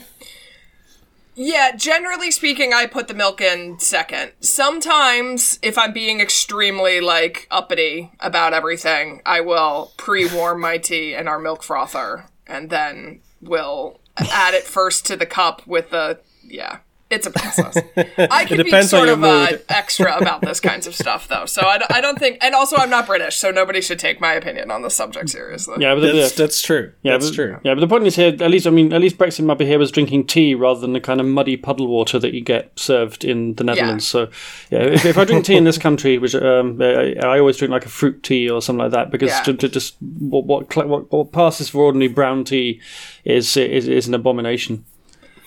Yeah, 1.35 1.75
generally 1.75 2.31
speaking, 2.31 2.73
I 2.73 2.87
put 2.87 3.07
the 3.07 3.13
milk 3.13 3.41
in 3.41 3.77
second. 3.79 4.31
Sometimes, 4.39 5.59
if 5.61 5.77
I'm 5.77 5.93
being 5.93 6.19
extremely 6.19 6.99
like 6.99 7.47
uppity 7.51 8.11
about 8.19 8.53
everything, 8.53 9.21
I 9.25 9.41
will 9.41 9.91
pre-warm 9.97 10.61
my 10.61 10.77
tea 10.79 11.13
in 11.13 11.27
our 11.27 11.37
milk 11.39 11.61
frother, 11.61 12.25
and 12.47 12.69
then 12.71 13.19
will 13.41 13.99
add 14.17 14.55
it 14.55 14.63
first 14.63 15.05
to 15.07 15.15
the 15.15 15.27
cup 15.27 15.61
with 15.67 15.91
the 15.91 16.19
yeah. 16.43 16.77
It's 17.09 17.25
a 17.25 17.31
process. 17.31 17.77
I 18.17 18.43
can 18.43 18.57
be 18.57 18.63
depends 18.63 18.93
on 18.93 18.99
sort 18.99 19.07
your 19.07 19.15
of 19.17 19.23
uh, 19.23 19.57
extra 19.69 20.17
about 20.17 20.41
this 20.41 20.59
kinds 20.59 20.87
of 20.87 20.93
stuff, 20.95 21.29
though. 21.29 21.45
So 21.45 21.61
I, 21.61 21.77
d- 21.77 21.85
I 21.89 22.01
don't 22.01 22.19
think, 22.19 22.37
and 22.41 22.53
also 22.53 22.75
I'm 22.75 22.89
not 22.89 23.07
British, 23.07 23.37
so 23.37 23.49
nobody 23.49 23.79
should 23.79 23.97
take 23.97 24.19
my 24.19 24.33
opinion 24.33 24.71
on 24.71 24.81
the 24.81 24.89
subject 24.89 25.29
seriously. 25.29 25.77
Yeah, 25.79 25.95
but 25.95 26.01
That's, 26.01 26.33
the- 26.33 26.43
that's 26.43 26.61
true. 26.61 26.91
yeah, 27.03 27.13
that's 27.13 27.29
but, 27.29 27.35
true. 27.35 27.59
Yeah, 27.63 27.75
but 27.75 27.79
the 27.79 27.87
point 27.87 28.05
is 28.05 28.17
here. 28.17 28.35
At 28.39 28.51
least 28.51 28.67
I 28.67 28.71
mean, 28.71 28.91
at 28.91 28.99
least 28.99 29.17
Brexit 29.17 29.45
Muppet 29.45 29.65
here 29.67 29.79
was 29.79 29.89
drinking 29.89 30.27
tea 30.27 30.53
rather 30.53 30.81
than 30.81 30.91
the 30.91 30.99
kind 30.99 31.21
of 31.21 31.27
muddy 31.27 31.55
puddle 31.55 31.87
water 31.87 32.19
that 32.19 32.33
you 32.33 32.41
get 32.41 32.77
served 32.77 33.23
in 33.23 33.53
the 33.55 33.63
Netherlands. 33.63 34.05
So 34.05 34.27
yeah, 34.69 34.79
if, 34.83 35.05
if 35.05 35.17
I 35.17 35.23
drink 35.23 35.45
tea 35.45 35.55
in 35.55 35.63
this 35.63 35.77
country, 35.77 36.17
which 36.17 36.35
um, 36.35 36.81
I, 36.81 37.13
I 37.23 37.39
always 37.39 37.55
drink 37.55 37.71
like 37.71 37.85
a 37.85 37.89
fruit 37.89 38.21
tea 38.21 38.49
or 38.49 38.61
something 38.61 38.83
like 38.83 38.91
that, 38.91 39.11
because 39.11 39.29
Yeah. 39.29 39.43
to, 39.43 39.53
to 39.53 39.69
just 39.69 39.95
what, 40.01 40.43
what 40.45 40.75
what 40.87 41.09
what 41.11 41.31
passes 41.31 41.69
for 41.69 41.85
ordinary 41.85 42.11
brown 42.11 42.43
tea 42.43 42.81
is 43.23 43.55
is, 43.55 43.87
is 43.87 44.09
an 44.09 44.13
abomination. 44.13 44.83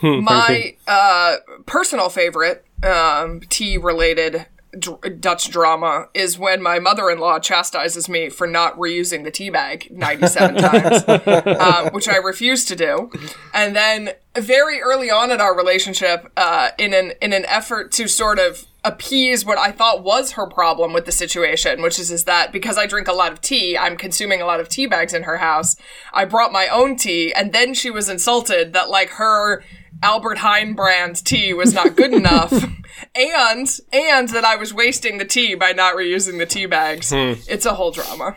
My 0.02 0.76
uh, 0.86 1.36
personal 1.66 2.08
favorite 2.08 2.64
um, 2.82 3.40
tea 3.48 3.76
related 3.76 4.46
dr- 4.78 5.20
Dutch 5.20 5.50
drama 5.50 6.08
is 6.14 6.38
when 6.38 6.62
my 6.62 6.78
mother 6.78 7.10
in 7.10 7.18
law 7.18 7.38
chastises 7.38 8.08
me 8.08 8.28
for 8.28 8.46
not 8.46 8.76
reusing 8.76 9.24
the 9.24 9.30
tea 9.30 9.50
bag 9.50 9.88
97 9.90 10.56
times, 10.56 11.58
um, 11.60 11.92
which 11.92 12.08
I 12.08 12.16
refuse 12.16 12.64
to 12.66 12.76
do. 12.76 13.10
And 13.52 13.74
then 13.74 14.10
very 14.34 14.80
early 14.80 15.10
on 15.10 15.30
in 15.30 15.40
our 15.40 15.56
relationship, 15.56 16.30
uh, 16.36 16.70
in 16.78 16.94
an 16.94 17.12
in 17.20 17.32
an 17.32 17.44
effort 17.46 17.92
to 17.92 18.08
sort 18.08 18.38
of 18.38 18.66
appease 18.82 19.44
what 19.44 19.58
I 19.58 19.72
thought 19.72 20.02
was 20.02 20.32
her 20.32 20.46
problem 20.46 20.94
with 20.94 21.04
the 21.04 21.12
situation, 21.12 21.82
which 21.82 21.98
is 21.98 22.10
is 22.10 22.24
that 22.24 22.52
because 22.52 22.78
I 22.78 22.86
drink 22.86 23.08
a 23.08 23.12
lot 23.12 23.32
of 23.32 23.40
tea, 23.40 23.76
I'm 23.76 23.96
consuming 23.96 24.40
a 24.40 24.46
lot 24.46 24.60
of 24.60 24.68
tea 24.68 24.86
bags 24.86 25.12
in 25.12 25.24
her 25.24 25.38
house. 25.38 25.76
I 26.12 26.24
brought 26.24 26.52
my 26.52 26.68
own 26.68 26.96
tea, 26.96 27.32
and 27.34 27.52
then 27.52 27.74
she 27.74 27.90
was 27.90 28.08
insulted 28.08 28.72
that 28.72 28.88
like 28.88 29.10
her 29.10 29.62
Albert 30.02 30.38
Heijn 30.38 30.74
tea 31.22 31.52
was 31.54 31.74
not 31.74 31.96
good 31.96 32.12
enough, 32.12 32.52
and 33.14 33.80
and 33.92 34.28
that 34.30 34.44
I 34.44 34.56
was 34.56 34.72
wasting 34.72 35.18
the 35.18 35.24
tea 35.24 35.54
by 35.54 35.72
not 35.72 35.94
reusing 35.94 36.38
the 36.38 36.46
tea 36.46 36.66
bags. 36.66 37.12
It's 37.12 37.66
a 37.66 37.74
whole 37.74 37.90
drama. 37.90 38.36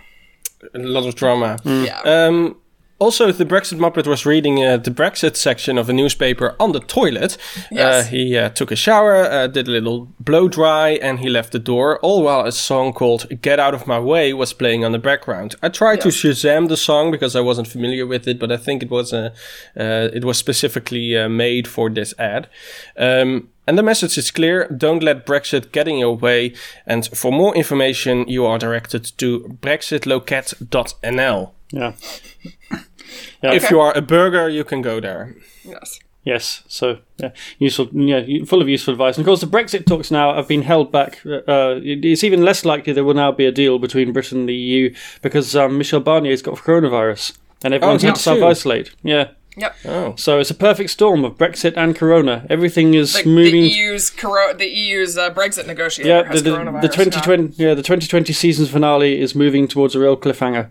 A 0.74 0.80
lot 0.80 1.06
of 1.08 1.16
drama. 1.16 1.60
Yeah. 1.64 2.02
Um, 2.02 2.58
Also, 3.00 3.32
the 3.34 3.46
Brexit 3.46 3.80
Muppet 3.80 4.08
was 4.08 4.26
reading 4.26 4.64
uh, 4.64 4.78
the 4.78 4.92
Brexit 4.92 5.36
section 5.36 5.78
of 5.78 5.90
a 5.90 5.94
newspaper 5.94 6.56
on 6.60 6.72
the 6.72 6.80
toilet. 6.80 7.38
Yes. 7.70 8.06
Uh, 8.06 8.10
he 8.10 8.38
uh, 8.38 8.50
took 8.50 8.72
a 8.72 8.76
shower, 8.78 9.24
uh, 9.24 9.48
did 9.48 9.68
a 9.68 9.72
little 9.72 10.08
blow 10.20 10.48
dry, 10.48 10.92
and 10.92 11.20
he 11.20 11.28
left 11.30 11.52
the 11.52 11.60
door, 11.60 12.00
all 12.00 12.24
while 12.24 12.46
a 12.46 12.52
song 12.52 12.94
called 12.94 13.28
Get 13.42 13.60
Out 13.60 13.74
of 13.74 13.88
My 13.88 14.00
Way 14.00 14.32
was 14.32 14.54
playing 14.54 14.86
on 14.86 14.92
the 14.94 15.00
background. 15.00 15.56
I 15.62 15.70
tried 15.70 16.02
to 16.02 16.10
Yes. 16.10 16.18
Shazam 16.18 16.70
the 16.70 16.78
song 16.78 17.12
because 17.12 17.36
I 17.36 17.42
wasn't 17.42 17.68
familiar 17.68 18.08
with 18.08 18.28
it, 18.28 18.40
but 18.40 18.52
I 18.52 18.58
think 18.58 18.84
it 18.84 18.90
was, 18.90 19.12
uh, 19.12 19.32
uh, 19.78 20.10
it 20.14 20.24
was 20.24 20.38
specifically 20.38 21.18
uh, 21.18 21.28
made 21.28 21.68
for 21.68 21.90
this 21.90 22.14
ad. 22.20 22.48
Um, 22.96 23.50
and 23.68 23.78
the 23.78 23.84
message 23.84 24.18
is 24.18 24.32
clear 24.32 24.68
don't 24.68 25.04
let 25.04 25.26
Brexit 25.26 25.72
get 25.72 25.88
in 25.88 25.98
your 25.98 26.16
way. 26.16 26.54
And 26.86 27.06
for 27.08 27.32
more 27.32 27.56
information, 27.56 28.28
you 28.28 28.46
are 28.46 28.58
directed 28.58 29.04
to 29.18 29.58
brexitloket.nl. 29.62 31.52
Yeah. 31.72 31.94
If 33.44 33.70
you 33.70 33.80
are 33.80 33.96
a 33.96 34.02
burger, 34.02 34.50
you 34.50 34.64
can 34.64 34.82
go 34.82 35.00
there. 35.00 35.36
Yes. 35.64 36.00
Yes, 36.26 36.64
so 36.70 37.00
yeah, 37.18 37.32
useful, 37.60 37.90
yeah, 37.92 38.46
full 38.46 38.62
of 38.62 38.70
useful 38.70 38.94
advice. 38.94 39.18
And 39.18 39.24
of 39.24 39.28
course, 39.28 39.42
the 39.42 39.48
Brexit 39.48 39.86
talks 39.86 40.10
now 40.10 40.34
have 40.34 40.48
been 40.48 40.62
held 40.62 40.90
back. 40.90 41.20
Uh, 41.26 41.82
it's 41.84 42.24
even 42.24 42.46
less 42.46 42.64
likely 42.64 42.94
there 42.94 43.04
will 43.04 43.14
now 43.14 43.34
be 43.34 43.46
a 43.46 43.52
deal 43.52 43.78
between 43.78 44.14
Britain 44.14 44.40
and 44.40 44.50
the 44.50 44.56
EU 44.56 44.96
because 45.22 45.54
um, 45.54 45.78
Michel 45.78 46.00
Barnier's 46.00 46.42
got 46.42 46.56
coronavirus, 46.56 47.34
and 47.62 47.74
everyone's 47.74 48.06
Oh, 48.06 48.08
had 48.08 48.16
to 48.16 48.22
self 48.22 48.42
isolate. 48.42 48.92
Yeah, 49.04 49.32
Yep. 49.56 49.76
Oh. 49.86 50.16
so 50.18 50.40
it's 50.40 50.50
a 50.50 50.56
perfect 50.56 50.90
storm 50.90 51.24
of 51.24 51.38
Brexit 51.38 51.74
and 51.78 51.96
Corona. 51.96 52.46
Everything 52.50 52.94
is 52.96 53.14
The, 53.14 53.26
moving. 53.30 53.62
the 53.64 53.70
EU's 53.70 54.10
coro- 54.10 54.54
the 54.54 54.68
EU's 54.68 55.18
uh, 55.18 55.32
Brexit 55.34 55.68
negotiator 55.68 56.10
yeah, 56.10 56.24
has 56.24 56.42
the, 56.42 56.50
the, 56.52 56.58
coronavirus. 56.58 56.82
the 56.82 56.88
2020 56.88 57.54
yeah 57.64 57.74
the 57.76 57.84
2020 57.84 58.34
season's 58.34 58.70
finale 58.72 59.22
is 59.22 59.36
moving 59.36 59.68
towards 59.68 59.94
a 59.96 60.00
real 60.00 60.18
cliffhanger. 60.18 60.70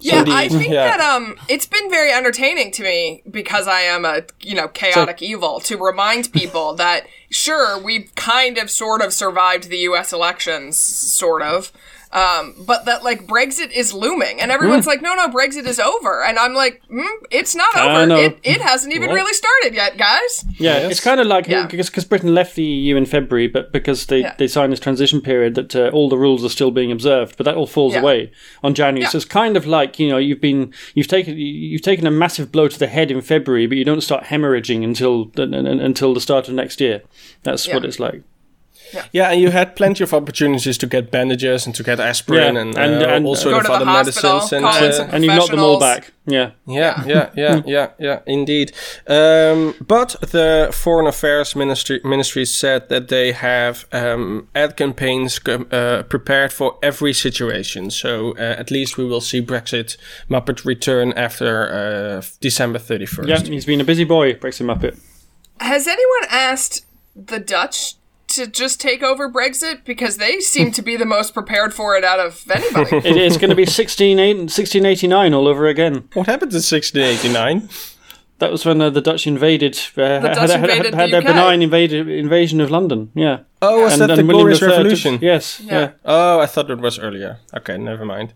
Yeah, 0.00 0.24
I 0.28 0.48
think 0.48 0.68
Yeah. 0.72 0.96
that 0.96 1.00
um, 1.00 1.36
it's 1.48 1.66
been 1.66 1.90
very 1.90 2.10
entertaining 2.10 2.72
to 2.72 2.82
me 2.82 3.22
because 3.30 3.66
I 3.68 3.80
am 3.80 4.04
a 4.04 4.22
you 4.40 4.54
know 4.54 4.68
chaotic 4.68 5.22
evil 5.22 5.60
to 5.60 5.76
remind 5.78 6.32
people 6.32 6.74
that 6.76 7.06
sure 7.30 7.78
we've 7.82 8.14
kind 8.14 8.56
of 8.58 8.70
sort 8.70 9.02
of 9.02 9.12
survived 9.12 9.68
the 9.70 9.78
U.S. 9.78 10.12
elections, 10.12 10.78
sort 10.78 11.42
of. 11.42 11.70
Um, 12.14 12.54
but 12.64 12.84
that 12.84 13.02
like 13.02 13.26
Brexit 13.26 13.72
is 13.72 13.92
looming, 13.92 14.40
and 14.40 14.52
everyone's 14.52 14.86
like, 14.86 15.02
"No, 15.02 15.14
no, 15.14 15.26
Brexit 15.28 15.66
is 15.66 15.80
over," 15.80 16.22
and 16.22 16.38
I'm 16.38 16.54
like, 16.54 16.80
mm, 16.88 17.04
"It's 17.32 17.56
not 17.56 17.74
over. 17.76 18.14
It, 18.14 18.38
it 18.44 18.60
hasn't 18.60 18.94
even 18.94 19.10
really 19.10 19.32
started 19.32 19.74
yet, 19.74 19.96
guys." 19.98 20.44
Yeah, 20.58 20.78
Yes. 20.78 20.92
it's 20.92 21.00
kind 21.00 21.18
of 21.18 21.26
like 21.26 21.48
Yeah. 21.48 21.66
because 21.66 21.90
because 21.90 22.04
Britain 22.04 22.32
left 22.32 22.54
the 22.54 22.62
EU 22.62 22.94
in 22.96 23.04
February, 23.04 23.48
but 23.48 23.72
because 23.72 24.06
they, 24.06 24.20
Yeah. 24.20 24.34
they 24.38 24.46
signed 24.46 24.72
this 24.72 24.78
transition 24.78 25.20
period, 25.22 25.56
that 25.56 25.74
uh, 25.74 25.90
all 25.92 26.08
the 26.08 26.16
rules 26.16 26.44
are 26.44 26.48
still 26.48 26.70
being 26.70 26.92
observed, 26.92 27.36
but 27.36 27.44
that 27.46 27.56
all 27.56 27.66
falls 27.66 27.94
Yeah. 27.94 28.00
away 28.02 28.30
on 28.62 28.74
January. 28.74 29.02
Yeah. 29.02 29.08
So 29.08 29.16
it's 29.16 29.24
kind 29.24 29.56
of 29.56 29.66
like 29.66 29.98
you 29.98 30.08
know 30.08 30.18
you've 30.18 30.40
been 30.40 30.72
you've 30.94 31.08
taken 31.08 31.36
you've 31.36 31.82
taken 31.82 32.06
a 32.06 32.12
massive 32.12 32.52
blow 32.52 32.68
to 32.68 32.78
the 32.78 32.86
head 32.86 33.10
in 33.10 33.22
February, 33.22 33.66
but 33.66 33.76
you 33.76 33.84
don't 33.84 34.00
start 34.02 34.24
hemorrhaging 34.26 34.84
until 34.84 35.32
un- 35.36 35.52
un- 35.52 35.66
until 35.80 36.14
the 36.14 36.20
start 36.20 36.46
of 36.46 36.54
next 36.54 36.80
year. 36.80 37.02
That's 37.42 37.66
what 37.66 37.84
it's 37.84 37.98
like. 37.98 38.22
Yeah, 39.12 39.30
and 39.30 39.40
you 39.40 39.50
had 39.50 39.76
plenty 39.76 40.04
of 40.04 40.12
opportunities 40.14 40.78
to 40.78 40.86
get 40.86 41.10
bandages 41.10 41.66
and 41.66 41.74
to 41.74 41.82
get 41.82 42.00
aspirin 42.00 42.54
Yeah, 42.54 42.60
and, 42.62 42.78
and- 42.78 43.02
uh, 43.02 43.08
and- 43.08 43.26
all 43.26 43.34
Go 43.34 43.40
sort 43.40 43.64
of 43.64 43.70
other 43.70 43.84
hospital, 43.84 44.34
medicines. 44.34 44.52
And, 44.52 44.64
uh, 44.64 44.92
some 44.92 45.10
And 45.12 45.24
you've 45.24 45.34
knocked 45.34 45.50
them 45.50 45.60
all 45.60 45.78
back. 45.80 46.12
Yeah. 46.26 46.52
yeah, 46.66 47.02
yeah, 47.06 47.30
yeah, 47.36 47.62
yeah, 47.66 47.88
yeah, 47.98 48.20
indeed. 48.26 48.72
Um, 49.06 49.74
but 49.86 50.16
the 50.22 50.70
Foreign 50.72 51.06
Affairs 51.06 51.54
Ministry 51.54 52.00
ministry 52.02 52.44
said 52.46 52.88
that 52.88 53.08
they 53.08 53.32
have 53.32 53.84
um, 53.92 54.48
ad 54.54 54.76
campaigns 54.76 55.38
com- 55.38 55.66
uh, 55.70 56.02
prepared 56.04 56.52
for 56.52 56.78
every 56.82 57.12
situation. 57.12 57.90
So 57.90 58.32
uh, 58.38 58.40
at 58.58 58.70
least 58.70 58.96
we 58.96 59.04
will 59.04 59.20
see 59.20 59.42
Brexit 59.42 59.96
Muppet 60.30 60.64
return 60.64 61.12
after 61.12 61.70
uh, 61.72 62.22
December 62.40 62.78
thirty 62.78 63.06
first. 63.06 63.28
Yeah, 63.28 63.40
he's 63.40 63.66
been 63.66 63.80
a 63.82 63.84
busy 63.84 64.04
boy, 64.04 64.34
Brexit 64.34 64.64
Muppet. 64.66 64.98
Has 65.60 65.86
anyone 65.86 66.24
asked 66.30 66.86
the 67.14 67.38
Dutch 67.38 67.96
to 68.34 68.46
just 68.46 68.80
take 68.80 69.02
over 69.02 69.28
Brexit 69.30 69.84
because 69.84 70.16
they 70.18 70.40
seem 70.40 70.70
to 70.72 70.82
be 70.82 70.96
the 70.96 71.04
most 71.06 71.34
prepared 71.34 71.74
for 71.74 71.96
it 71.96 72.04
out 72.04 72.20
of 72.20 72.44
anybody? 72.50 72.96
It 73.08 73.16
is 73.16 73.36
going 73.36 73.50
to 73.50 73.56
be 73.56 73.66
16, 73.66 74.16
1689 74.18 75.34
all 75.34 75.48
over 75.48 75.66
again. 75.66 76.08
What 76.14 76.26
happened 76.26 76.52
in 76.54 76.60
sixteen 76.60 77.02
eighty 77.02 77.28
nine? 77.32 77.68
That 78.40 78.50
was 78.50 78.66
when 78.66 78.80
uh, 78.80 78.90
the 78.90 79.00
Dutch 79.00 79.26
invaded, 79.28 79.78
uh, 79.96 80.18
Dutch 80.18 80.50
had, 80.50 80.50
had, 80.50 80.70
invaded 80.70 80.84
had, 80.86 80.94
had 80.94 81.06
the 81.06 81.10
their 81.12 81.20
UK. 81.20 81.26
benign 81.26 81.62
invaded, 81.62 82.08
invasion 82.08 82.60
of 82.60 82.68
London. 82.70 83.10
Yeah. 83.14 83.40
Oh, 83.62 83.84
was 83.84 83.92
And 83.92 84.02
that 84.02 84.06
then 84.08 84.18
the 84.18 84.24
William 84.24 84.40
Glorious 84.48 84.60
III 84.62 84.68
took- 84.68 84.76
Revolution? 84.78 85.18
yes. 85.22 85.60
Yeah. 85.60 85.72
Yeah. 85.80 85.90
Oh, 86.04 86.40
I 86.40 86.46
thought 86.46 86.68
it 86.68 86.80
was 86.80 86.98
earlier. 86.98 87.38
Okay, 87.56 87.78
never 87.78 88.04
mind. 88.04 88.34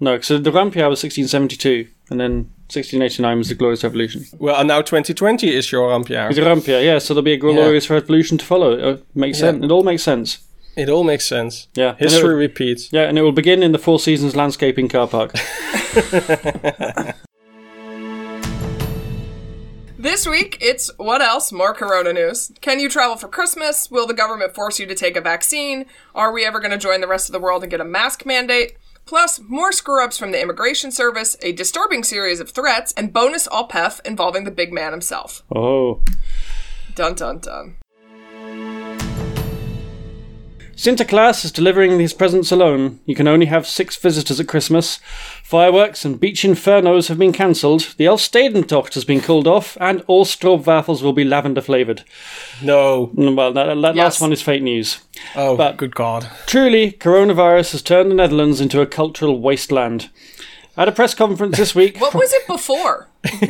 No, 0.00 0.20
so 0.20 0.38
the 0.38 0.50
Rampjaar 0.50 0.90
was 0.90 1.02
1672, 1.04 1.86
and 2.10 2.18
then 2.20 2.50
1689 2.68 3.38
was 3.38 3.48
the 3.48 3.54
Glorious 3.54 3.84
Revolution. 3.84 4.24
Well, 4.38 4.56
and 4.56 4.66
now 4.68 4.82
2020 4.82 5.54
is 5.54 5.70
your 5.70 5.88
Rampjaar. 5.88 6.34
The 6.34 6.40
Rampjaar, 6.42 6.84
yeah. 6.84 6.98
So 6.98 7.14
there'll 7.14 7.24
be 7.24 7.32
a 7.34 7.36
Glorious 7.36 7.88
Revolution 7.88 8.38
to 8.38 8.44
follow. 8.44 8.72
It 8.72 8.82
uh, 8.84 8.96
makes 9.14 9.38
Yeah. 9.38 9.52
sense. 9.52 9.64
It 9.64 9.70
all 9.70 9.84
makes 9.84 10.02
sense. 10.02 10.38
It 10.76 10.88
all 10.90 11.04
makes 11.04 11.24
sense. 11.26 11.68
Yeah. 11.74 11.94
History 11.96 12.34
it- 12.34 12.38
repeats. 12.38 12.92
Yeah, 12.92 13.02
and 13.08 13.16
it 13.18 13.22
will 13.22 13.32
begin 13.32 13.62
in 13.62 13.72
the 13.72 13.78
Four 13.78 13.98
Seasons 14.00 14.34
Landscaping 14.36 14.88
Car 14.88 15.06
Park. 15.06 15.32
This 19.98 20.26
week, 20.26 20.58
it's 20.60 20.90
what 20.98 21.20
else? 21.20 21.50
More 21.50 21.74
corona 21.74 22.12
news. 22.12 22.52
Can 22.60 22.78
you 22.78 22.88
travel 22.88 23.16
for 23.16 23.26
Christmas? 23.28 23.90
Will 23.90 24.06
the 24.06 24.14
government 24.14 24.54
force 24.54 24.78
you 24.78 24.86
to 24.86 24.94
take 24.94 25.16
a 25.16 25.20
vaccine? 25.20 25.86
Are 26.14 26.32
we 26.32 26.44
ever 26.44 26.60
going 26.60 26.70
to 26.70 26.78
join 26.78 27.00
the 27.00 27.08
rest 27.08 27.28
of 27.28 27.32
the 27.32 27.40
world 27.40 27.62
and 27.62 27.70
get 27.70 27.80
a 27.80 27.84
mask 27.84 28.24
mandate? 28.24 28.76
Plus, 29.06 29.40
more 29.40 29.70
screw 29.70 30.04
ups 30.04 30.18
from 30.18 30.32
the 30.32 30.42
Immigration 30.42 30.90
Service, 30.90 31.36
a 31.40 31.52
disturbing 31.52 32.02
series 32.02 32.40
of 32.40 32.50
threats, 32.50 32.92
and 32.96 33.12
bonus 33.12 33.46
ophef 33.48 34.00
involving 34.04 34.44
the 34.44 34.50
big 34.50 34.72
man 34.72 34.92
himself. 34.92 35.42
oh. 35.54 36.02
Dun 36.94 37.14
dun 37.14 37.38
dun. 37.38 37.76
Sinterklaas 40.76 41.42
is 41.42 41.52
delivering 41.52 41.98
his 41.98 42.12
presents 42.12 42.52
alone. 42.52 43.00
You 43.06 43.14
can 43.14 43.26
only 43.26 43.46
have 43.46 43.66
six 43.66 43.96
visitors 43.96 44.38
at 44.38 44.46
Christmas. 44.46 44.98
Fireworks 45.42 46.04
and 46.04 46.20
beach 46.20 46.42
infernos 46.42 47.08
have 47.08 47.18
been 47.18 47.32
cancelled. 47.32 47.94
The 47.96 48.04
Elfstedentocht 48.04 48.92
has 48.92 49.06
been 49.06 49.22
called 49.22 49.46
off, 49.46 49.78
and 49.80 50.02
all 50.06 50.26
stroopwafels 50.26 51.00
will 51.02 51.14
be 51.14 51.24
lavender 51.24 51.62
flavoured. 51.62 52.04
No. 52.62 53.06
Mm, 53.16 53.36
Well, 53.36 53.52
that, 53.54 53.74
that 53.74 53.94
Yes. 53.96 54.04
last 54.04 54.20
one 54.20 54.32
is 54.34 54.42
fake 54.42 54.62
news. 54.62 54.98
Oh, 55.34 55.56
But- 55.56 55.78
good 55.78 55.94
God. 55.94 56.28
Truly, 56.46 56.92
coronavirus 56.92 57.72
has 57.72 57.80
turned 57.82 58.10
the 58.10 58.14
Netherlands 58.14 58.60
into 58.60 58.82
a 58.82 58.86
cultural 58.86 59.40
wasteland. 59.40 60.10
At 60.76 60.88
a 60.88 60.92
press 60.92 61.14
conference 61.14 61.56
this 61.56 61.74
week, 61.74 61.98
What 62.02 62.14
was 62.14 62.34
it 62.34 62.46
before? 62.46 63.08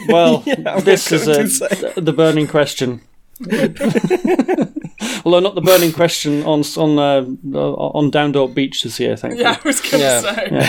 well, 0.09 0.39
this 0.85 1.11
is 1.11 1.27
a, 1.27 2.01
the 2.01 2.13
burning 2.13 2.47
question. 2.47 3.01
Although 5.25 5.41
not 5.41 5.55
the 5.55 5.61
burning 5.63 5.93
question 5.93 6.43
on 6.45 6.63
on 6.77 6.99
uh, 6.99 7.23
on 7.61 8.11
Duindorp 8.11 8.55
Beach 8.55 8.83
this 8.83 8.99
year, 9.01 9.17
thankfully. 9.17 9.43
Yeah, 9.45 9.59
I 9.63 9.69
was 9.69 9.81
going 9.81 9.91
to 9.91 9.99
Yeah. 9.99 10.21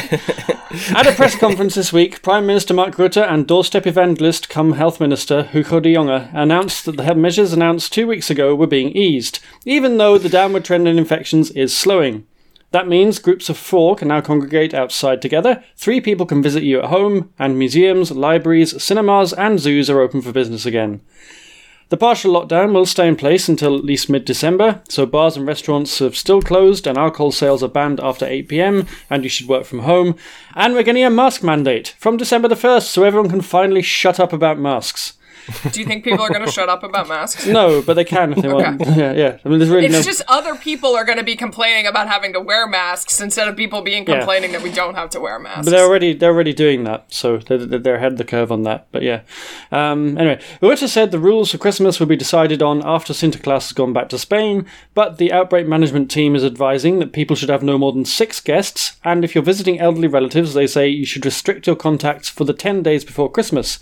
say. 0.01 0.93
At 0.95 1.07
a 1.07 1.11
press 1.13 1.35
conference 1.37 1.75
this 1.75 1.93
week, 1.93 2.21
Prime 2.21 2.45
Minister 2.45 2.73
Mark 2.73 2.95
Rutte 2.95 3.25
and 3.25 3.47
doorstep 3.47 3.87
evangelist 3.87 4.49
cum 4.49 4.73
Health 4.73 4.99
Minister 4.99 5.43
Hugo 5.43 5.79
de 5.79 5.93
Jonge 5.93 6.29
announced 6.33 6.85
that 6.85 6.97
the 6.97 7.15
measures 7.15 7.53
announced 7.53 7.93
two 7.93 8.05
weeks 8.07 8.29
ago 8.29 8.53
were 8.53 8.67
being 8.67 8.89
eased, 8.91 9.39
even 9.65 9.97
though 9.97 10.17
the 10.17 10.29
downward 10.29 10.65
trend 10.65 10.87
in 10.87 10.97
infections 10.97 11.51
is 11.51 11.75
slowing. 11.75 12.25
That 12.71 12.87
means 12.87 13.17
groups 13.19 13.47
of 13.47 13.57
four 13.57 13.95
can 13.95 14.09
now 14.09 14.19
congregate 14.19 14.73
outside 14.73 15.21
together, 15.21 15.63
three 15.77 16.01
people 16.01 16.25
can 16.25 16.43
visit 16.43 16.63
you 16.63 16.79
at 16.79 16.89
home, 16.89 17.31
and 17.39 17.57
museums, 17.57 18.11
libraries, 18.11 18.83
cinemas, 18.83 19.31
and 19.31 19.57
zoos 19.57 19.89
are 19.89 20.01
open 20.01 20.21
for 20.21 20.33
business 20.33 20.65
again. 20.65 20.99
The 21.89 21.95
partial 21.95 22.33
lockdown 22.33 22.73
will 22.73 22.85
stay 22.85 23.07
in 23.07 23.15
place 23.15 23.47
until 23.47 23.77
at 23.77 23.85
least 23.85 24.09
mid 24.09 24.25
December, 24.25 24.81
so 24.89 25.05
bars 25.05 25.37
and 25.37 25.47
restaurants 25.47 25.99
have 25.99 26.17
still 26.17 26.41
closed 26.41 26.85
and 26.85 26.97
alcohol 26.97 27.31
sales 27.31 27.63
are 27.63 27.69
banned 27.69 28.01
after 28.01 28.25
8pm, 28.25 28.87
and 29.09 29.23
you 29.23 29.29
should 29.29 29.47
work 29.47 29.63
from 29.63 29.79
home. 29.79 30.15
And 30.53 30.73
we're 30.73 30.83
getting 30.83 31.05
a 31.05 31.09
mask 31.09 31.43
mandate 31.43 31.95
from 31.97 32.17
December 32.17 32.49
the 32.49 32.55
1st, 32.55 32.87
so 32.87 33.03
everyone 33.03 33.29
can 33.29 33.39
finally 33.39 33.81
shut 33.81 34.19
up 34.19 34.33
about 34.33 34.59
masks. 34.59 35.16
Do 35.71 35.79
you 35.79 35.85
think 35.85 36.03
people 36.03 36.21
are 36.23 36.29
going 36.29 36.45
to 36.45 36.51
shut 36.51 36.69
up 36.69 36.83
about 36.83 37.07
masks? 37.07 37.45
No, 37.45 37.81
but 37.81 37.93
they 37.95 38.03
can 38.03 38.33
if 38.33 38.41
they 38.41 38.49
want. 38.51 38.81
Yeah, 38.97 39.13
yeah. 39.13 39.37
I 39.43 39.49
mean, 39.49 39.59
there's 39.59 39.69
really 39.71 39.85
It's 39.85 39.93
no. 39.95 40.01
just 40.01 40.21
other 40.27 40.55
people 40.55 40.95
are 40.95 41.05
going 41.05 41.17
to 41.17 41.23
be 41.23 41.35
complaining 41.35 41.87
about 41.87 42.07
having 42.07 42.33
to 42.33 42.39
wear 42.39 42.67
masks 42.67 43.21
instead 43.21 43.47
of 43.47 43.55
people 43.55 43.81
being 43.81 44.05
Yeah. 44.07 44.17
complaining 44.19 44.51
that 44.51 44.61
we 44.61 44.71
don't 44.71 44.95
have 44.95 45.09
to 45.11 45.19
wear 45.19 45.37
masks. 45.39 45.65
But 45.65 45.71
they're 45.71 45.85
already 45.85 46.13
they're 46.13 46.31
already 46.33 46.53
doing 46.53 46.83
that, 46.85 47.05
so 47.13 47.37
they're, 47.37 47.57
they're 47.57 47.95
ahead 47.95 48.13
of 48.13 48.17
the 48.17 48.23
curve 48.25 48.51
on 48.51 48.63
that. 48.63 48.87
But 48.91 49.03
yeah, 49.03 49.21
um, 49.71 50.17
anyway, 50.17 50.41
Rutte 50.61 50.87
said 50.87 51.11
the 51.11 51.19
rules 51.19 51.51
for 51.51 51.57
Christmas 51.57 51.99
will 51.99 52.07
be 52.07 52.15
decided 52.15 52.61
on 52.61 52.81
after 52.85 53.13
Sinterklaas 53.13 53.67
has 53.67 53.73
gone 53.73 53.93
back 53.93 54.09
to 54.09 54.17
Spain. 54.17 54.65
But 54.93 55.17
the 55.17 55.31
outbreak 55.31 55.67
management 55.67 56.09
team 56.11 56.35
is 56.35 56.43
advising 56.43 56.99
that 56.99 57.13
people 57.13 57.35
should 57.35 57.49
have 57.49 57.63
no 57.63 57.77
more 57.77 57.91
than 57.93 58.05
six 58.05 58.39
guests, 58.39 58.97
and 59.03 59.23
if 59.23 59.33
you're 59.35 59.43
visiting 59.43 59.79
elderly 59.79 60.07
relatives, 60.07 60.53
they 60.53 60.67
say 60.67 60.87
you 60.87 61.05
should 61.05 61.25
restrict 61.25 61.67
your 61.67 61.75
contacts 61.75 62.29
for 62.29 62.43
the 62.43 62.53
ten 62.53 62.83
days 62.83 63.05
before 63.05 63.31
Christmas. 63.31 63.79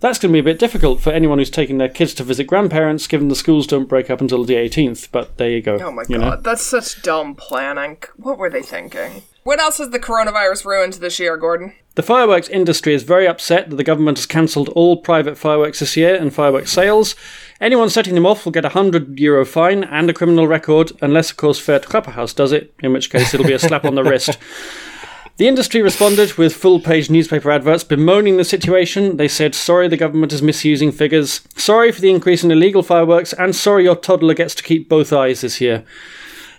That's 0.00 0.18
going 0.18 0.30
to 0.30 0.36
be 0.36 0.40
a 0.40 0.52
bit 0.52 0.58
difficult 0.58 1.00
for 1.00 1.10
anyone 1.10 1.38
who's 1.38 1.50
taking 1.50 1.78
their 1.78 1.88
kids 1.88 2.12
to 2.14 2.24
visit 2.24 2.44
grandparents, 2.44 3.06
given 3.06 3.28
the 3.28 3.34
schools 3.34 3.66
don't 3.66 3.88
break 3.88 4.10
up 4.10 4.20
until 4.20 4.44
the 4.44 4.54
18th. 4.54 5.08
But 5.10 5.38
there 5.38 5.50
you 5.50 5.62
go. 5.62 5.78
Oh 5.80 5.90
my 5.90 6.04
god, 6.04 6.20
know? 6.20 6.36
that's 6.36 6.64
such 6.64 7.02
dumb 7.02 7.34
planning. 7.34 7.98
What 8.16 8.38
were 8.38 8.50
they 8.50 8.62
thinking? 8.62 9.22
What 9.42 9.60
else 9.60 9.78
has 9.78 9.90
the 9.90 10.00
coronavirus 10.00 10.64
ruined 10.64 10.94
this 10.94 11.20
year, 11.20 11.36
Gordon? 11.36 11.72
The 11.94 12.02
fireworks 12.02 12.48
industry 12.48 12.94
is 12.94 13.04
very 13.04 13.28
upset 13.28 13.70
that 13.70 13.76
the 13.76 13.84
government 13.84 14.18
has 14.18 14.26
cancelled 14.26 14.68
all 14.70 14.96
private 14.96 15.38
fireworks 15.38 15.78
this 15.78 15.96
year 15.96 16.16
and 16.16 16.34
fireworks 16.34 16.72
sales. 16.72 17.14
Anyone 17.60 17.88
setting 17.88 18.14
them 18.14 18.26
off 18.26 18.44
will 18.44 18.52
get 18.52 18.64
a 18.64 18.70
hundred 18.70 19.18
euro 19.20 19.46
fine 19.46 19.84
and 19.84 20.10
a 20.10 20.12
criminal 20.12 20.48
record, 20.48 20.92
unless, 21.00 21.30
of 21.30 21.36
course, 21.36 21.60
Ferd 21.60 21.84
Grapperhaus 21.84 22.34
does 22.34 22.52
it, 22.52 22.74
in 22.82 22.92
which 22.92 23.08
case 23.08 23.32
it'll 23.32 23.46
be 23.46 23.52
a 23.52 23.58
slap 23.58 23.84
on 23.84 23.94
the 23.94 24.02
wrist. 24.02 24.36
The 25.36 25.48
industry 25.48 25.82
responded 25.82 26.34
with 26.34 26.54
full 26.54 26.80
page 26.80 27.10
newspaper 27.10 27.50
adverts 27.50 27.84
bemoaning 27.84 28.38
the 28.38 28.44
situation. 28.44 29.18
They 29.18 29.28
said, 29.28 29.54
Sorry, 29.54 29.86
the 29.86 29.96
government 29.98 30.32
is 30.32 30.40
misusing 30.40 30.92
figures. 30.92 31.42
Sorry 31.56 31.92
for 31.92 32.00
the 32.00 32.10
increase 32.10 32.42
in 32.42 32.50
illegal 32.50 32.82
fireworks. 32.82 33.34
And 33.34 33.54
sorry, 33.54 33.84
your 33.84 33.96
toddler 33.96 34.32
gets 34.32 34.54
to 34.54 34.62
keep 34.62 34.88
both 34.88 35.12
eyes 35.12 35.42
this 35.42 35.60
year. 35.60 35.84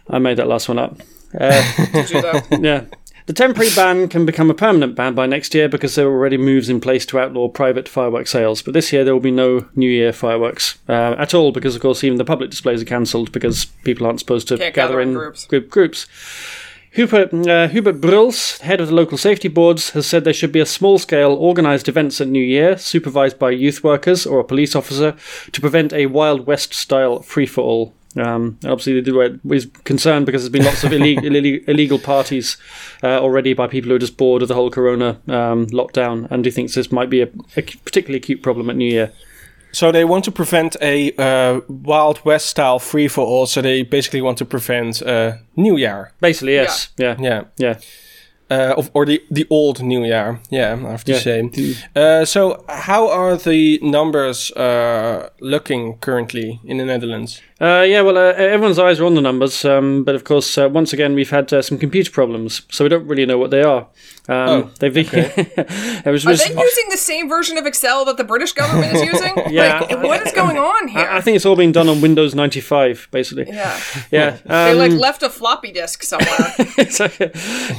I 0.10 0.20
made 0.20 0.38
that 0.38 0.48
last 0.48 0.68
one 0.70 0.78
up. 0.78 1.02
Uh, 1.40 1.64
Did 1.92 2.12
you 2.12 2.22
though? 2.22 2.42
yeah. 2.60 2.86
The 3.26 3.34
temporary 3.34 3.72
ban 3.76 4.08
can 4.08 4.26
become 4.26 4.50
a 4.50 4.54
permanent 4.54 4.96
ban 4.96 5.14
by 5.14 5.26
next 5.26 5.54
year 5.54 5.68
because 5.68 5.96
there 5.96 6.08
are 6.08 6.12
already 6.12 6.38
moves 6.38 6.70
in 6.70 6.80
place 6.80 7.06
to 7.08 7.20
outlaw 7.20 7.50
private 7.50 7.90
fireworks 7.90 8.32
sales. 8.32 8.62
But 8.62 8.74
this 8.74 8.94
year 8.94 9.04
there 9.04 9.14
will 9.14 9.20
be 9.20 9.32
no 9.32 9.68
New 9.76 9.90
Year 9.90 10.14
fireworks 10.14 10.78
uh, 10.88 11.16
at 11.18 11.34
all 11.34 11.52
because, 11.52 11.76
of 11.76 11.82
course, 11.82 12.06
even 12.06 12.20
the 12.20 12.24
public 12.24 12.52
displays 12.52 12.82
are 12.82 12.86
cancelled 12.86 13.34
because 13.34 13.66
people 13.84 14.06
aren't 14.08 14.20
supposed 14.20 14.48
to 14.50 14.58
gather, 14.58 14.72
gather 14.72 15.02
in 15.02 15.10
in 15.10 15.16
groups. 15.16 15.46
group 15.46 15.70
groups. 15.70 16.08
Hubert, 16.98 17.32
uh, 17.32 17.68
Hubert 17.68 18.02
Bruls, 18.02 18.58
head 18.62 18.82
of 18.82 18.88
the 18.88 18.96
local 18.96 19.20
safety 19.20 19.48
boards, 19.48 19.92
has 19.92 20.08
said 20.08 20.24
there 20.24 20.34
should 20.34 20.52
be 20.52 20.60
a 20.60 20.66
small 20.66 20.98
scale 20.98 21.34
organised 21.34 21.88
events 21.88 22.20
at 22.20 22.28
New 22.28 22.44
Year, 22.44 22.76
supervised 22.76 23.38
by 23.38 23.52
youth 23.52 23.84
workers 23.84 24.26
or 24.26 24.40
a 24.40 24.44
police 24.44 24.76
officer, 24.76 25.16
to 25.52 25.62
prevent 25.62 25.94
a 25.94 26.08
Wild 26.08 26.48
West 26.48 26.74
style 26.74 27.22
free 27.22 27.46
for 27.46 27.62
all. 27.62 27.94
Um, 28.16 28.58
obviously, 28.66 29.00
the 29.00 29.40
is 29.52 29.68
concerned 29.84 30.26
because 30.26 30.42
there's 30.42 30.52
been 30.52 30.66
lots 30.66 30.84
of 30.84 30.92
illegal, 30.92 31.24
illegal, 31.36 31.70
illegal 31.70 32.00
parties 32.00 32.58
uh, 33.04 33.20
already 33.20 33.54
by 33.54 33.68
people 33.68 33.90
who 33.90 33.96
are 33.98 34.00
just 34.00 34.18
bored 34.18 34.42
of 34.42 34.48
the 34.48 34.56
whole 34.56 34.72
corona 34.72 35.22
um, 35.28 35.68
lockdown 35.68 36.28
and 36.32 36.46
he 36.46 36.50
thinks 36.50 36.74
this 36.74 36.92
might 36.92 37.12
be 37.12 37.22
a, 37.22 37.28
a 37.56 37.62
particularly 37.62 38.18
acute 38.18 38.42
problem 38.42 38.72
at 38.72 38.76
New 38.76 38.90
Year. 38.90 39.14
So 39.72 39.92
they 39.92 40.06
want 40.06 40.24
to 40.26 40.32
prevent 40.32 40.76
a 40.82 41.12
uh, 41.18 41.62
Wild 41.68 42.20
West 42.26 42.48
style 42.48 42.80
free 42.80 43.08
for 43.08 43.26
all. 43.26 43.46
So 43.46 43.62
they 43.62 43.84
basically 43.84 44.22
want 44.22 44.38
to 44.38 44.46
prevent 44.46 45.02
uh, 45.02 45.34
New 45.56 45.78
Year. 45.78 46.12
Basically, 46.20 46.54
yes. 46.54 46.90
Yeah. 46.98 47.16
Yeah. 47.20 47.44
Yeah. 47.58 47.80
Uh, 48.50 48.74
of, 48.78 48.90
or 48.94 49.06
the, 49.06 49.22
the 49.30 49.46
old 49.50 49.82
New 49.84 50.06
Year. 50.06 50.40
Yeah, 50.50 50.74
I 50.74 50.92
have 50.92 51.04
to 51.04 51.12
Yeah. 51.12 51.20
say. 51.20 51.76
Uh, 51.96 52.24
so 52.26 52.64
how 52.70 53.10
are 53.10 53.36
the 53.36 53.78
numbers 53.82 54.52
uh, 54.52 55.30
looking 55.42 55.98
currently 56.00 56.60
in 56.64 56.78
the 56.78 56.86
Netherlands? 56.86 57.42
Uh, 57.60 57.82
yeah, 57.88 58.02
well, 58.02 58.18
uh, 58.18 58.34
everyone's 58.34 58.78
eyes 58.78 59.00
are 59.00 59.06
on 59.06 59.16
the 59.16 59.22
numbers, 59.22 59.66
um, 59.66 60.04
but 60.04 60.14
of 60.14 60.24
course, 60.24 60.58
uh, 60.60 60.70
once 60.70 60.94
again, 60.94 61.16
we've 61.16 61.32
had 61.32 61.52
uh, 61.52 61.62
some 61.62 61.78
computer 61.78 62.12
problems, 62.12 62.62
so 62.70 62.86
we 62.86 62.90
don't 62.90 63.08
really 63.08 63.26
know 63.26 63.38
what 63.40 63.50
they 63.50 63.64
are. 63.64 63.88
Um, 64.30 64.48
Oh, 64.50 64.70
they've 64.80 64.96
it 64.98 66.06
was, 66.06 66.26
Are 66.26 66.30
was- 66.32 66.44
they 66.46 66.54
using 66.54 66.90
the 66.90 66.98
same 66.98 67.30
version 67.30 67.58
of 67.58 67.66
Excel 67.66 68.04
that 68.06 68.18
the 68.18 68.24
British 68.26 68.52
government 68.54 68.94
is 68.94 69.02
using? 69.02 69.34
Yeah. 69.50 69.80
Like, 69.80 70.04
what 70.04 70.28
is 70.28 70.34
going 70.34 70.58
on 70.58 70.90
here? 70.90 71.00
I, 71.08 71.18
I 71.18 71.22
think 71.22 71.36
it's 71.38 71.46
all 71.46 71.56
being 71.56 71.72
done 71.72 71.88
on 71.88 72.02
Windows 72.02 72.36
95, 72.36 73.08
basically. 73.12 73.46
yeah. 73.48 73.80
Yeah, 74.12 74.38
They 74.46 74.72
um, 74.72 74.78
like 74.78 74.92
left 74.92 75.24
a 75.24 75.30
floppy 75.30 75.72
disk 75.72 76.04
somewhere. 76.04 76.54
it's 76.78 77.00
like- 77.00 77.18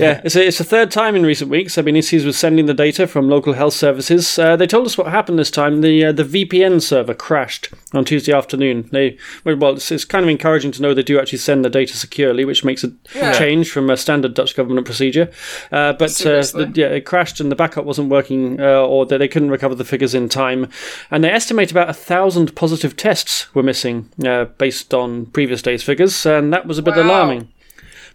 yeah, 0.01 0.23
it's, 0.25 0.35
a, 0.37 0.47
it's 0.47 0.59
the 0.59 0.65
third 0.65 0.91
time 0.91 1.15
in 1.15 1.23
recent 1.25 1.51
weeks 1.51 1.75
there 1.75 1.81
have 1.83 1.85
been 1.87 1.97
issues 1.97 2.25
with 2.25 2.35
sending 2.37 2.67
the 2.67 2.75
data 2.75 3.07
from 3.07 3.29
local 3.29 3.53
health 3.53 3.75
services. 3.75 4.39
Uh, 4.39 4.57
they 4.57 4.67
told 4.67 4.87
us 4.87 4.97
what 4.99 5.09
happened 5.09 5.39
this 5.39 5.51
time. 5.51 5.83
The 5.83 6.07
uh, 6.07 6.13
the 6.13 6.25
VPN 6.25 6.81
server 6.83 7.15
crashed 7.15 7.69
on 7.93 8.05
Tuesday 8.05 8.33
afternoon. 8.33 8.89
They 8.91 9.19
well, 9.45 9.68
it's, 9.75 9.91
it's 9.93 10.05
kind 10.05 10.25
of 10.25 10.29
encouraging 10.29 10.73
to 10.73 10.83
know 10.83 10.95
they 10.95 11.03
do 11.03 11.19
actually 11.21 11.39
send 11.39 11.65
the 11.65 11.71
data 11.71 11.97
securely, 11.97 12.45
which 12.45 12.65
makes 12.65 12.85
a 12.85 12.93
Yeah. 13.15 13.33
change 13.33 13.71
from 13.71 13.91
a 13.91 13.97
standard 13.97 14.35
Dutch 14.35 14.55
government 14.57 14.87
procedure. 14.87 15.31
Uh, 15.73 15.93
but 15.93 16.11
uh, 16.27 16.41
the, 16.43 16.71
yeah, 16.75 16.87
it 16.87 17.03
crashed 17.07 17.41
and 17.41 17.51
the 17.51 17.57
backup 17.57 17.85
wasn't 17.85 18.09
working, 18.11 18.61
uh, 18.61 18.83
or 18.87 19.07
they, 19.07 19.17
they 19.19 19.29
couldn't 19.29 19.51
recover 19.51 19.75
the 19.75 19.85
figures 19.85 20.15
in 20.15 20.29
time. 20.29 20.69
And 21.11 21.23
they 21.25 21.31
estimate 21.31 21.71
about 21.71 21.89
a 21.89 21.95
thousand 21.95 22.55
positive 22.55 22.97
tests 22.97 23.53
were 23.55 23.63
missing 23.63 24.09
uh, 24.25 24.47
based 24.59 24.93
on 24.95 25.27
previous 25.27 25.63
days' 25.63 25.83
figures, 25.83 26.27
and 26.27 26.53
that 26.53 26.67
was 26.67 26.79
a 26.79 26.83
bit 26.83 26.97
Wow. 26.97 27.03
alarming 27.05 27.49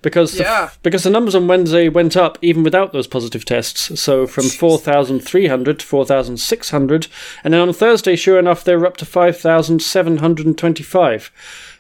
because 0.03 0.33
the, 0.33 0.43
because 0.83 1.01
the 1.03 1.09
numbers 1.09 1.33
on 1.33 1.47
Wednesday 1.47 1.89
went 1.89 2.15
up 2.15 2.37
even 2.43 2.61
without 2.61 2.93
those 2.93 3.07
positive 3.07 3.45
tests. 3.45 3.99
So 3.99 4.27
from 4.27 4.49
4,300 4.49 5.79
to 5.79 5.85
4,600, 5.85 7.07
and 7.43 7.53
then 7.53 7.61
on 7.61 7.73
Thursday, 7.73 8.15
sure 8.15 8.37
enough, 8.37 8.63
they 8.63 8.75
were 8.75 8.85
up 8.85 8.97
to 8.97 9.05
5,725. 9.05 11.31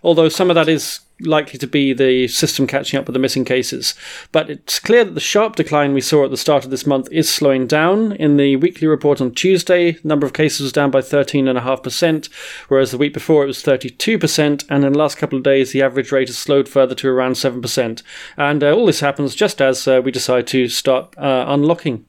Although 0.03 0.29
some 0.29 0.49
of 0.49 0.55
that 0.55 0.67
is 0.67 1.01
likely 1.19 1.57
to 1.59 1.67
be 1.67 1.93
the 1.93 2.27
system 2.27 2.67
catching 2.67 2.99
up 2.99 3.05
with 3.05 3.13
the 3.13 3.19
missing 3.19 3.45
cases. 3.45 3.93
But 4.31 4.49
it's 4.49 4.79
clear 4.79 5.03
that 5.05 5.13
the 5.13 5.19
sharp 5.19 5.55
decline 5.55 5.93
we 5.93 6.01
saw 6.01 6.25
at 6.25 6.31
the 6.31 6.37
start 6.37 6.65
of 6.65 6.71
this 6.71 6.85
month 6.85 7.07
is 7.11 7.31
slowing 7.31 7.67
down. 7.67 8.13
In 8.13 8.37
the 8.37 8.55
weekly 8.57 8.87
report 8.87 9.21
on 9.21 9.33
Tuesday, 9.33 9.91
the 9.93 10.07
number 10.07 10.25
of 10.25 10.33
cases 10.33 10.61
was 10.61 10.71
down 10.71 10.91
by 10.91 11.01
13.5%, 11.01 12.29
whereas 12.67 12.91
the 12.91 12.97
week 12.97 13.13
before 13.13 13.43
it 13.43 13.47
was 13.47 13.63
32%, 13.63 14.65
and 14.69 14.83
in 14.83 14.93
the 14.93 14.99
last 14.99 15.17
couple 15.17 15.37
of 15.37 15.43
days 15.43 15.71
the 15.71 15.81
average 15.81 16.11
rate 16.11 16.27
has 16.27 16.37
slowed 16.37 16.67
further 16.67 16.95
to 16.95 17.07
around 17.07 17.33
7%. 17.33 18.01
And 18.37 18.63
uh, 18.63 18.71
all 18.73 18.85
this 18.85 18.99
happens 18.99 19.35
just 19.35 19.61
as 19.61 19.87
uh, 19.87 20.01
we 20.03 20.11
decide 20.11 20.47
to 20.47 20.67
start 20.67 21.15
uh, 21.17 21.45
unlocking. 21.47 22.05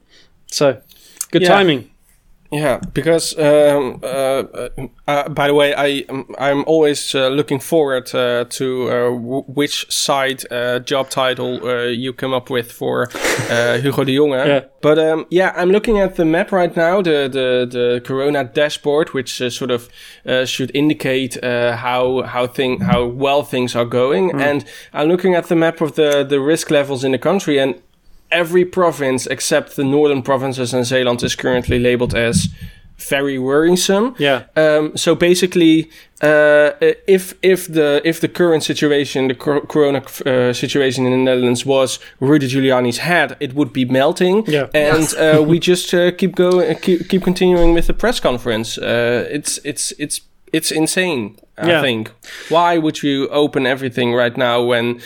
So, 0.47 0.81
good 1.31 1.43
Yeah. 1.43 1.49
timing. 1.49 1.91
Yeah, 2.55 2.79
because 2.93 3.37
um, 3.37 3.99
uh, 4.05 4.45
uh, 5.09 5.29
by 5.29 5.49
the 5.49 5.55
way, 5.55 5.75
I 5.75 6.05
um, 6.09 6.25
I'm 6.39 6.63
always 6.69 7.13
uh, 7.13 7.27
looking 7.27 7.59
forward 7.59 8.15
uh, 8.15 8.45
to 8.49 8.89
uh, 8.89 9.11
w- 9.11 9.45
which 9.49 9.91
side 9.91 10.45
uh, 10.53 10.79
job 10.79 11.11
title 11.11 11.59
uh, 11.67 11.87
you 11.87 12.13
come 12.13 12.33
up 12.33 12.51
with 12.51 12.71
for 12.71 13.09
uh, 13.51 13.79
Hugo 13.79 14.05
de 14.05 14.15
Jonge. 14.15 14.47
Yeah. 14.47 14.61
But 14.83 14.99
um, 15.01 15.27
yeah, 15.31 15.53
I'm 15.57 15.71
looking 15.71 15.99
at 15.99 16.15
the 16.15 16.25
map 16.25 16.53
right 16.53 16.77
now, 16.77 17.03
the 17.03 17.29
the, 17.29 17.67
the 17.69 18.01
Corona 18.05 18.45
dashboard, 18.45 19.15
which 19.15 19.43
uh, 19.43 19.51
sort 19.51 19.73
of 19.73 19.89
uh, 20.25 20.45
should 20.45 20.71
indicate 20.75 21.43
uh, 21.43 21.75
how 21.77 22.23
how 22.23 22.47
thing 22.47 22.81
how 22.81 23.05
well 23.05 23.43
things 23.43 23.75
are 23.75 23.87
going, 23.87 24.31
and 24.41 24.65
I'm 24.93 25.09
looking 25.09 25.35
at 25.35 25.49
the 25.49 25.57
map 25.57 25.81
of 25.81 25.97
the 25.97 26.23
the 26.23 26.39
risk 26.39 26.71
levels 26.71 27.03
in 27.03 27.11
the 27.11 27.19
country, 27.19 27.59
and 27.59 27.75
every 28.35 28.65
province 28.65 29.27
except 29.31 29.77
the 29.77 29.85
northern 29.85 30.23
provinces 30.23 30.75
and 30.75 30.85
Zeeland 30.85 31.23
is 31.23 31.35
currently 31.37 31.79
labeled 31.79 32.15
as 32.15 32.49
very 33.09 33.39
worrisome. 33.39 34.15
Yeah. 34.19 34.45
Um, 34.57 34.97
so 34.97 35.15
basically, 35.15 35.91
uh, 36.23 36.71
if 37.09 37.35
if 37.43 37.67
the 37.67 38.01
if 38.05 38.21
the 38.21 38.29
current 38.29 38.63
situation, 38.63 39.29
the 39.29 39.35
cor- 39.35 39.67
corona 39.67 39.99
uh, 40.27 40.53
situation 40.53 41.05
in 41.07 41.13
the 41.13 41.19
Netherlands 41.19 41.67
was 41.67 41.99
Rudy 42.21 42.47
Giuliani's 42.47 42.99
head, 42.99 43.37
it 43.41 43.53
would 43.55 43.73
be 43.73 43.85
melting. 43.85 44.45
Yeah. 44.47 44.69
And 44.75 45.13
uh, 45.19 45.43
we 45.51 45.59
just 45.59 45.93
uh, 45.95 46.13
keep 46.13 46.35
going, 46.37 46.77
keep, 46.79 47.09
keep 47.09 47.23
continuing 47.25 47.75
with 47.75 47.87
the 47.87 47.95
press 47.95 48.21
conference. 48.21 48.79
Uh, 48.79 49.27
it's 49.31 49.59
it's 49.65 49.93
it's 49.99 50.21
it's 50.53 50.71
insane. 50.71 51.37
I 51.59 51.67
Yeah. 51.69 51.83
think. 51.83 52.11
Why 52.49 52.79
would 52.79 53.03
you 53.03 53.29
open 53.31 53.67
everything 53.67 54.15
right 54.15 54.37
now 54.37 54.63
when 54.71 55.01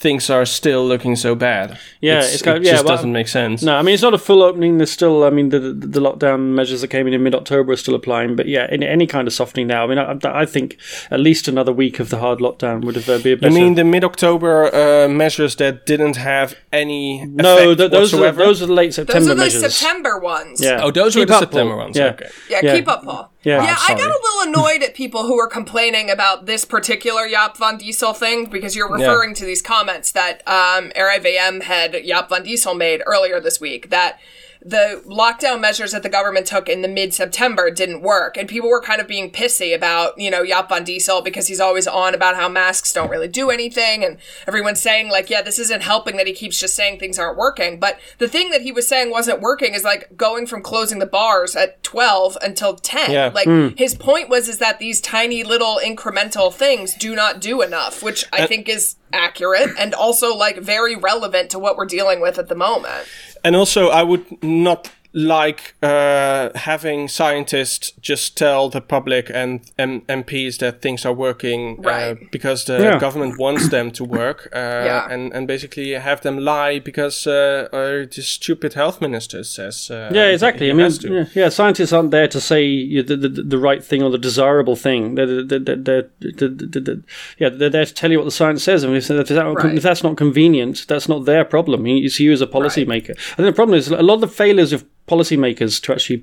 things 0.00 0.30
are 0.30 0.46
still 0.46 0.82
looking 0.86 1.14
so 1.14 1.34
bad? 1.34 1.78
Yeah, 2.00 2.18
It's- 2.20 2.34
it's 2.34 2.42
kind 2.42 2.56
it 2.56 2.60
of- 2.60 2.64
yeah, 2.64 2.72
just 2.72 2.84
well, 2.86 2.96
doesn't 2.96 3.12
make 3.12 3.28
sense. 3.28 3.62
No, 3.62 3.74
I 3.76 3.82
mean 3.82 3.92
it's 3.94 4.02
not 4.02 4.14
a 4.14 4.18
full 4.18 4.42
opening. 4.42 4.78
There's 4.78 4.90
still, 4.90 5.24
I 5.24 5.30
mean, 5.30 5.50
the 5.50 5.60
the, 5.60 5.86
the 5.86 6.00
lockdown 6.00 6.40
measures 6.58 6.80
that 6.80 6.88
came 6.88 7.06
in 7.06 7.12
in 7.12 7.22
mid 7.22 7.34
October 7.34 7.72
are 7.72 7.76
still 7.76 7.94
applying. 7.94 8.34
But 8.34 8.46
yeah, 8.48 8.66
any, 8.70 8.86
any 8.86 9.06
kind 9.06 9.28
of 9.28 9.34
softening 9.34 9.66
now. 9.66 9.84
I 9.84 9.86
mean, 9.86 9.98
I, 9.98 10.16
I 10.42 10.46
think 10.46 10.78
at 11.10 11.20
least 11.20 11.48
another 11.48 11.72
week 11.72 12.00
of 12.00 12.08
the 12.08 12.18
hard 12.18 12.38
lockdown 12.38 12.82
would 12.84 12.96
have 12.96 13.08
uh, 13.10 13.18
be 13.18 13.32
a 13.32 13.36
You 13.36 13.50
mean 13.50 13.74
the 13.74 13.84
mid-October 13.84 14.74
uh, 14.74 15.08
measures 15.08 15.56
that 15.56 15.84
didn't 15.86 16.16
have 16.16 16.54
any 16.72 17.26
no, 17.26 17.74
th- 17.74 17.90
those 17.90 18.14
are 18.14 18.18
the, 18.18 18.32
those 18.32 18.62
are 18.62 18.66
the 18.66 18.72
late 18.72 18.94
September 18.94 19.34
measures. 19.34 19.54
Those 19.54 19.56
are 19.56 19.58
the 19.58 19.62
measures. 19.62 19.76
September 19.76 20.18
ones. 20.18 20.62
Yeah. 20.62 20.80
Oh, 20.82 20.90
those 20.90 21.14
were 21.16 21.26
the 21.26 21.38
September 21.38 21.74
Paul. 21.74 21.84
ones. 21.84 21.96
Yeah. 21.96 22.06
Okay. 22.14 22.28
Yeah, 22.48 22.60
Yeah. 22.62 22.74
keep 22.76 22.88
up, 22.88 23.04
Paul. 23.04 23.32
Yeah. 23.42 23.62
yeah. 23.62 23.76
I 23.78 23.94
got 23.94 24.10
a 24.10 24.20
little 24.22 24.60
annoyed 24.60 24.82
at 24.82 24.94
people 24.94 25.24
who 25.24 25.36
were 25.36 25.48
complaining 25.48 26.10
about 26.10 26.46
this 26.46 26.64
particular 26.64 27.26
Jaap 27.26 27.56
van 27.56 27.78
Dissel 27.78 28.14
thing 28.14 28.46
because 28.46 28.76
you're 28.76 28.90
referring 28.90 29.34
to 29.34 29.44
these 29.44 29.62
comments 29.62 30.12
that 30.12 30.46
um, 30.46 30.90
RIVM 30.90 31.62
had 31.62 31.92
Jaap 31.92 32.28
van 32.28 32.44
Dissel 32.44 32.76
made 32.76 33.02
earlier 33.06 33.40
this 33.40 33.60
week 33.60 33.90
that 33.90 34.20
the 34.62 35.02
lockdown 35.06 35.60
measures 35.60 35.92
that 35.92 36.02
the 36.02 36.08
government 36.08 36.46
took 36.46 36.68
in 36.68 36.82
the 36.82 36.88
mid-September 36.88 37.70
didn't 37.70 38.02
work, 38.02 38.36
and 38.36 38.48
people 38.48 38.68
were 38.68 38.80
kind 38.80 39.00
of 39.00 39.08
being 39.08 39.30
pissy 39.30 39.74
about 39.74 40.18
you 40.18 40.30
know 40.30 40.44
Jaap 40.44 40.68
van 40.68 40.84
Dissel 40.84 41.24
because 41.24 41.46
he's 41.46 41.60
always 41.60 41.86
on 41.86 42.14
about 42.14 42.36
how 42.36 42.48
masks 42.48 42.92
don't 42.92 43.10
really 43.10 43.28
do 43.28 43.50
anything, 43.50 44.04
and 44.04 44.18
everyone's 44.46 44.80
saying 44.80 45.08
like, 45.08 45.30
yeah, 45.30 45.42
this 45.42 45.58
isn't 45.58 45.82
helping 45.82 46.16
that 46.16 46.26
he 46.26 46.32
keeps 46.32 46.60
just 46.60 46.74
saying 46.74 46.98
things 46.98 47.18
aren't 47.18 47.38
working. 47.38 47.80
But 47.80 47.98
the 48.18 48.28
thing 48.28 48.50
that 48.50 48.62
he 48.62 48.72
was 48.72 48.86
saying 48.86 49.10
wasn't 49.10 49.40
working 49.40 49.74
is 49.74 49.84
like 49.84 50.16
going 50.16 50.46
from 50.46 50.62
closing 50.62 50.98
the 50.98 51.06
bars 51.06 51.56
at 51.56 51.82
twelve 51.82 52.36
until 52.42 52.76
ten. 52.76 53.10
Yeah. 53.10 53.30
Like 53.34 53.46
hmm. 53.46 53.68
his 53.76 53.94
point 53.94 54.28
was 54.28 54.48
is 54.48 54.58
that 54.58 54.78
these 54.78 55.00
tiny 55.00 55.42
little 55.42 55.80
incremental 55.82 56.52
things 56.52 56.94
do 56.94 57.14
not 57.14 57.40
do 57.40 57.62
enough, 57.62 58.02
which 58.02 58.24
I 58.32 58.42
uh, 58.42 58.46
think 58.46 58.68
is 58.68 58.96
accurate 59.12 59.70
and 59.78 59.94
also 59.94 60.34
like 60.36 60.58
very 60.58 60.96
relevant 60.96 61.50
to 61.50 61.58
what 61.58 61.76
we're 61.76 61.86
dealing 61.86 62.20
with 62.20 62.38
at 62.38 62.48
the 62.48 62.54
moment. 62.54 63.06
And 63.42 63.56
also, 63.56 63.88
I 63.88 64.02
would 64.02 64.42
not 64.42 64.90
like 65.12 65.74
uh, 65.82 66.50
having 66.54 67.08
scientists 67.08 67.92
just 68.00 68.36
tell 68.36 68.68
the 68.68 68.80
public 68.80 69.30
and 69.34 69.60
M- 69.78 70.02
MPs 70.02 70.58
that 70.58 70.80
things 70.82 71.04
are 71.04 71.12
working 71.12 71.84
uh, 71.86 72.14
because 72.30 72.64
the 72.66 72.78
Yeah. 72.78 72.98
government 72.98 73.38
wants 73.38 73.68
them 73.68 73.90
to 73.92 74.04
work, 74.04 74.48
uh, 74.52 74.58
Yeah. 74.58 75.08
and 75.12 75.32
and 75.34 75.46
basically 75.46 75.92
have 75.94 76.20
them 76.20 76.38
lie 76.38 76.78
because 76.80 77.26
uh, 77.26 77.68
uh, 77.72 78.06
the 78.14 78.22
stupid 78.22 78.74
health 78.74 79.00
minister 79.00 79.42
says. 79.44 79.90
Uh, 79.90 80.10
Yeah, 80.14 80.26
exactly. 80.32 80.70
I 80.70 80.74
mean, 80.74 80.90
yeah, 81.02 81.24
yeah, 81.34 81.48
scientists 81.50 81.92
aren't 81.92 82.10
there 82.10 82.28
to 82.28 82.40
say 82.40 82.62
the, 83.02 83.16
the, 83.16 83.28
the 83.28 83.58
right 83.58 83.84
thing 83.84 84.02
or 84.02 84.10
the 84.10 84.18
desirable 84.18 84.76
thing. 84.76 85.14
They're, 85.16 85.26
they're, 85.44 85.58
they're, 85.58 85.76
they're, 85.76 86.10
they're- 86.20 86.80
they're- 86.80 87.02
yeah, 87.38 87.48
they're 87.48 87.70
there 87.70 87.84
to 87.86 87.94
tell 87.94 88.10
you 88.12 88.18
what 88.18 88.24
the 88.24 88.30
science 88.30 88.62
says. 88.62 88.84
And 88.84 88.96
if, 88.96 89.08
that, 89.08 89.30
Right. 89.30 89.74
if 89.76 89.82
that's 89.82 90.02
not 90.02 90.16
convenient, 90.16 90.86
that's 90.88 91.08
not 91.08 91.24
their 91.24 91.44
problem. 91.44 91.86
It's 91.86 92.20
you 92.20 92.32
as 92.32 92.40
a 92.40 92.46
policymaker. 92.46 93.10
I 93.32 93.36
think 93.36 93.46
the 93.46 93.52
problem 93.52 93.76
is 93.78 93.88
a 93.88 94.02
lot 94.02 94.14
of 94.14 94.20
the 94.20 94.28
failures 94.28 94.72
of 94.72 94.84
policymakers 95.10 95.82
to 95.82 95.92
actually 95.92 96.22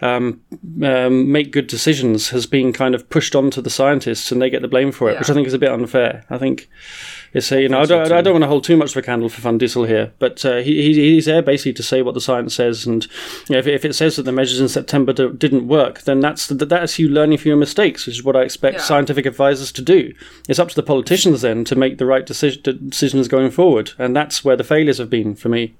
um, 0.00 0.40
um, 0.82 1.30
make 1.32 1.50
good 1.52 1.66
decisions 1.66 2.30
has 2.30 2.46
been 2.46 2.72
kind 2.72 2.94
of 2.94 3.08
pushed 3.10 3.34
onto 3.34 3.60
the 3.60 3.70
scientists, 3.70 4.30
and 4.32 4.40
they 4.40 4.50
get 4.50 4.62
the 4.62 4.68
blame 4.68 4.92
for 4.92 5.08
it, 5.08 5.14
Yeah. 5.14 5.18
which 5.20 5.30
I 5.30 5.34
think 5.34 5.46
is 5.46 5.54
a 5.54 5.58
bit 5.58 5.70
unfair. 5.72 6.24
I 6.30 6.38
think 6.38 6.68
it's 7.34 7.52
a, 7.52 7.60
you 7.62 7.68
know 7.68 7.80
I 7.80 7.84
don't, 7.86 8.12
I 8.12 8.22
don't 8.22 8.32
want 8.32 8.44
to 8.44 8.48
hold 8.48 8.64
too 8.64 8.76
much 8.76 8.92
of 8.92 8.96
a 8.96 9.02
candle 9.02 9.28
for 9.28 9.40
Van 9.42 9.58
Dissel 9.58 9.86
here, 9.86 10.12
but 10.18 10.44
uh, 10.44 10.56
he, 10.58 10.72
he 10.82 10.94
he's 11.14 11.26
there 11.26 11.42
basically 11.42 11.74
to 11.74 11.82
say 11.82 12.00
what 12.02 12.14
the 12.14 12.20
science 12.20 12.54
says, 12.54 12.86
and 12.86 13.04
you 13.48 13.52
know, 13.54 13.58
if, 13.58 13.66
it- 13.66 13.74
if 13.74 13.84
it 13.84 13.94
says 13.94 14.16
that 14.16 14.22
the 14.22 14.32
measures 14.32 14.60
in 14.60 14.68
September 14.68 15.12
do, 15.12 15.32
didn't 15.32 15.66
work, 15.68 16.02
then 16.02 16.20
that's 16.20 16.46
that's 16.46 16.98
you 16.98 17.08
learning 17.08 17.38
from 17.38 17.48
your 17.48 17.56
mistakes, 17.58 18.06
which 18.06 18.16
is 18.18 18.24
what 18.24 18.36
I 18.36 18.42
expect 18.42 18.76
Yeah. 18.78 18.82
scientific 18.82 19.26
advisors 19.26 19.72
to 19.72 19.82
do. 19.82 20.12
It's 20.48 20.58
up 20.58 20.68
to 20.70 20.76
the 20.76 20.82
politicians 20.82 21.42
then 21.42 21.64
to 21.64 21.74
make 21.76 21.98
the 21.98 22.06
right 22.06 22.24
decision, 22.24 22.62
decisions 22.88 23.28
going 23.28 23.50
forward, 23.50 23.92
and 23.98 24.14
that's 24.16 24.44
where 24.44 24.56
the 24.56 24.64
failures 24.64 24.98
have 24.98 25.10
been 25.10 25.34
for 25.34 25.48
me. 25.48 25.74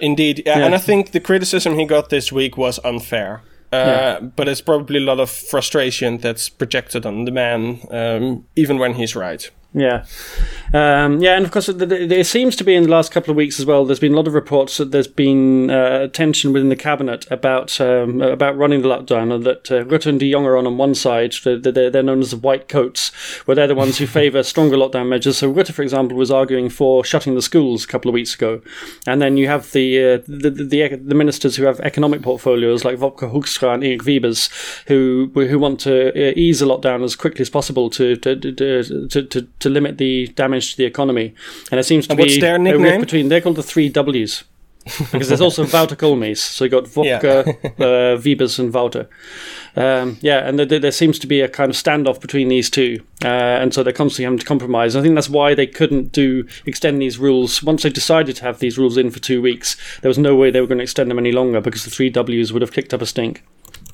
Indeed, 0.00 0.42
yeah, 0.46 0.64
and 0.64 0.74
I 0.74 0.78
think 0.78 1.10
the 1.12 1.20
criticism 1.20 1.78
he 1.78 1.84
got 1.84 2.08
this 2.08 2.32
week 2.32 2.56
was 2.56 2.78
unfair. 2.84 3.42
Uh, 3.72 4.20
But 4.36 4.48
it's 4.48 4.60
probably 4.60 4.98
a 4.98 5.04
lot 5.04 5.20
of 5.20 5.28
frustration 5.30 6.18
that's 6.18 6.48
projected 6.48 7.04
on 7.04 7.24
the 7.24 7.32
man, 7.32 7.80
um, 7.90 8.44
even 8.54 8.78
when 8.78 8.94
he's 8.94 9.16
right. 9.16 9.50
Yeah, 9.76 10.06
um, 10.72 11.20
yeah, 11.20 11.36
and 11.36 11.44
of 11.44 11.50
course, 11.50 11.66
th- 11.66 11.78
th- 11.78 12.08
there 12.08 12.24
seems 12.24 12.56
to 12.56 12.64
be 12.64 12.74
in 12.74 12.84
the 12.84 12.88
last 12.88 13.12
couple 13.12 13.30
of 13.30 13.36
weeks 13.36 13.60
as 13.60 13.66
well. 13.66 13.84
There's 13.84 14.00
been 14.00 14.14
a 14.14 14.16
lot 14.16 14.26
of 14.26 14.32
reports 14.32 14.78
that 14.78 14.90
there's 14.90 15.06
been 15.06 15.70
uh, 15.70 16.08
tension 16.08 16.54
within 16.54 16.70
the 16.70 16.76
cabinet 16.76 17.26
about 17.30 17.78
um, 17.78 18.22
about 18.22 18.56
running 18.56 18.80
the 18.80 18.88
lockdown, 18.88 19.34
and 19.34 19.44
that 19.44 19.70
uh, 19.70 19.84
Rutte 19.84 20.06
and 20.06 20.18
De 20.18 20.32
Jong 20.32 20.46
are 20.46 20.56
on 20.56 20.66
on 20.66 20.78
one 20.78 20.94
side. 20.94 21.34
They're, 21.44 21.58
they're, 21.58 21.90
they're 21.90 22.02
known 22.02 22.20
as 22.20 22.30
the 22.30 22.38
white 22.38 22.68
coats, 22.68 23.10
where 23.44 23.54
they're 23.54 23.66
the 23.66 23.74
ones 23.74 23.98
who 23.98 24.06
favour 24.06 24.42
stronger 24.42 24.78
lockdown 24.78 25.10
measures. 25.10 25.36
So 25.36 25.52
Rutte, 25.52 25.72
for 25.72 25.82
example, 25.82 26.16
was 26.16 26.30
arguing 26.30 26.70
for 26.70 27.04
shutting 27.04 27.34
the 27.34 27.42
schools 27.42 27.84
a 27.84 27.88
couple 27.88 28.08
of 28.08 28.14
weeks 28.14 28.34
ago, 28.34 28.62
and 29.06 29.20
then 29.20 29.36
you 29.36 29.46
have 29.48 29.72
the 29.72 29.98
uh, 29.98 30.18
the, 30.26 30.48
the, 30.48 30.64
the 30.64 30.96
the 30.96 31.14
ministers 31.14 31.56
who 31.56 31.64
have 31.64 31.80
economic 31.80 32.22
portfolios 32.22 32.82
like 32.82 32.96
Wopke 32.98 33.30
Hoekstra 33.30 33.74
and 33.74 33.84
Erik 33.84 34.04
Wiebes, 34.04 34.48
who 34.86 35.30
who 35.34 35.58
want 35.58 35.80
to 35.80 36.08
uh, 36.08 36.32
ease 36.34 36.60
the 36.60 36.66
lockdown 36.66 37.04
as 37.04 37.14
quickly 37.14 37.42
as 37.42 37.50
possible 37.50 37.90
to 37.90 38.16
to 38.16 38.34
to, 38.36 39.08
to, 39.08 39.22
to, 39.22 39.48
to 39.60 39.65
limit 39.70 39.98
the 39.98 40.28
damage 40.28 40.72
to 40.72 40.76
the 40.76 40.84
economy. 40.84 41.34
And 41.70 41.80
it 41.80 41.84
seems 41.84 42.06
to 42.06 42.12
And 42.12 42.18
be 42.22 42.40
their 42.40 42.56
a 42.56 42.58
rift 42.58 42.80
nickname? 42.80 43.00
between 43.00 43.28
they're 43.28 43.40
called 43.40 43.56
the 43.56 43.62
three 43.62 43.88
W's. 43.88 44.44
because 45.10 45.26
there's 45.28 45.40
also 45.40 45.66
Wouter 45.66 45.96
Koolmees. 45.96 46.38
So 46.38 46.64
you 46.64 46.70
got 46.70 46.84
Wopke, 46.84 47.04
Yeah. 47.04 48.56
uh, 48.58 48.62
and 48.62 48.72
Wouter. 48.72 49.08
Um, 49.74 50.16
yeah, 50.20 50.46
and 50.48 50.58
there, 50.58 50.78
there 50.78 50.92
seems 50.92 51.18
to 51.18 51.26
be 51.26 51.40
a 51.40 51.48
kind 51.48 51.70
of 51.70 51.76
standoff 51.76 52.20
between 52.20 52.48
these 52.48 52.70
two, 52.70 53.02
uh, 53.24 53.26
and 53.28 53.74
so 53.74 53.82
they're 53.82 53.92
constantly 53.92 54.24
having 54.24 54.38
to 54.38 54.46
compromise. 54.46 54.94
I 54.94 55.02
think 55.02 55.14
that's 55.16 55.28
why 55.28 55.54
they 55.54 55.66
couldn't 55.66 56.12
do 56.12 56.46
extend 56.64 57.02
these 57.02 57.18
rules 57.18 57.62
once 57.64 57.82
they 57.82 57.90
decided 57.90 58.36
to 58.36 58.42
have 58.44 58.60
these 58.60 58.78
rules 58.78 58.96
in 58.96 59.10
for 59.10 59.18
two 59.18 59.42
weeks. 59.42 59.76
There 60.02 60.08
was 60.08 60.18
no 60.18 60.36
way 60.36 60.50
they 60.50 60.60
were 60.60 60.66
going 60.68 60.78
to 60.78 60.84
extend 60.84 61.10
them 61.10 61.18
any 61.18 61.32
longer 61.32 61.60
because 61.60 61.84
the 61.84 61.90
three 61.90 62.08
Ws 62.08 62.52
would 62.52 62.62
have 62.62 62.72
kicked 62.72 62.94
up 62.94 63.02
a 63.02 63.06
stink. 63.06 63.42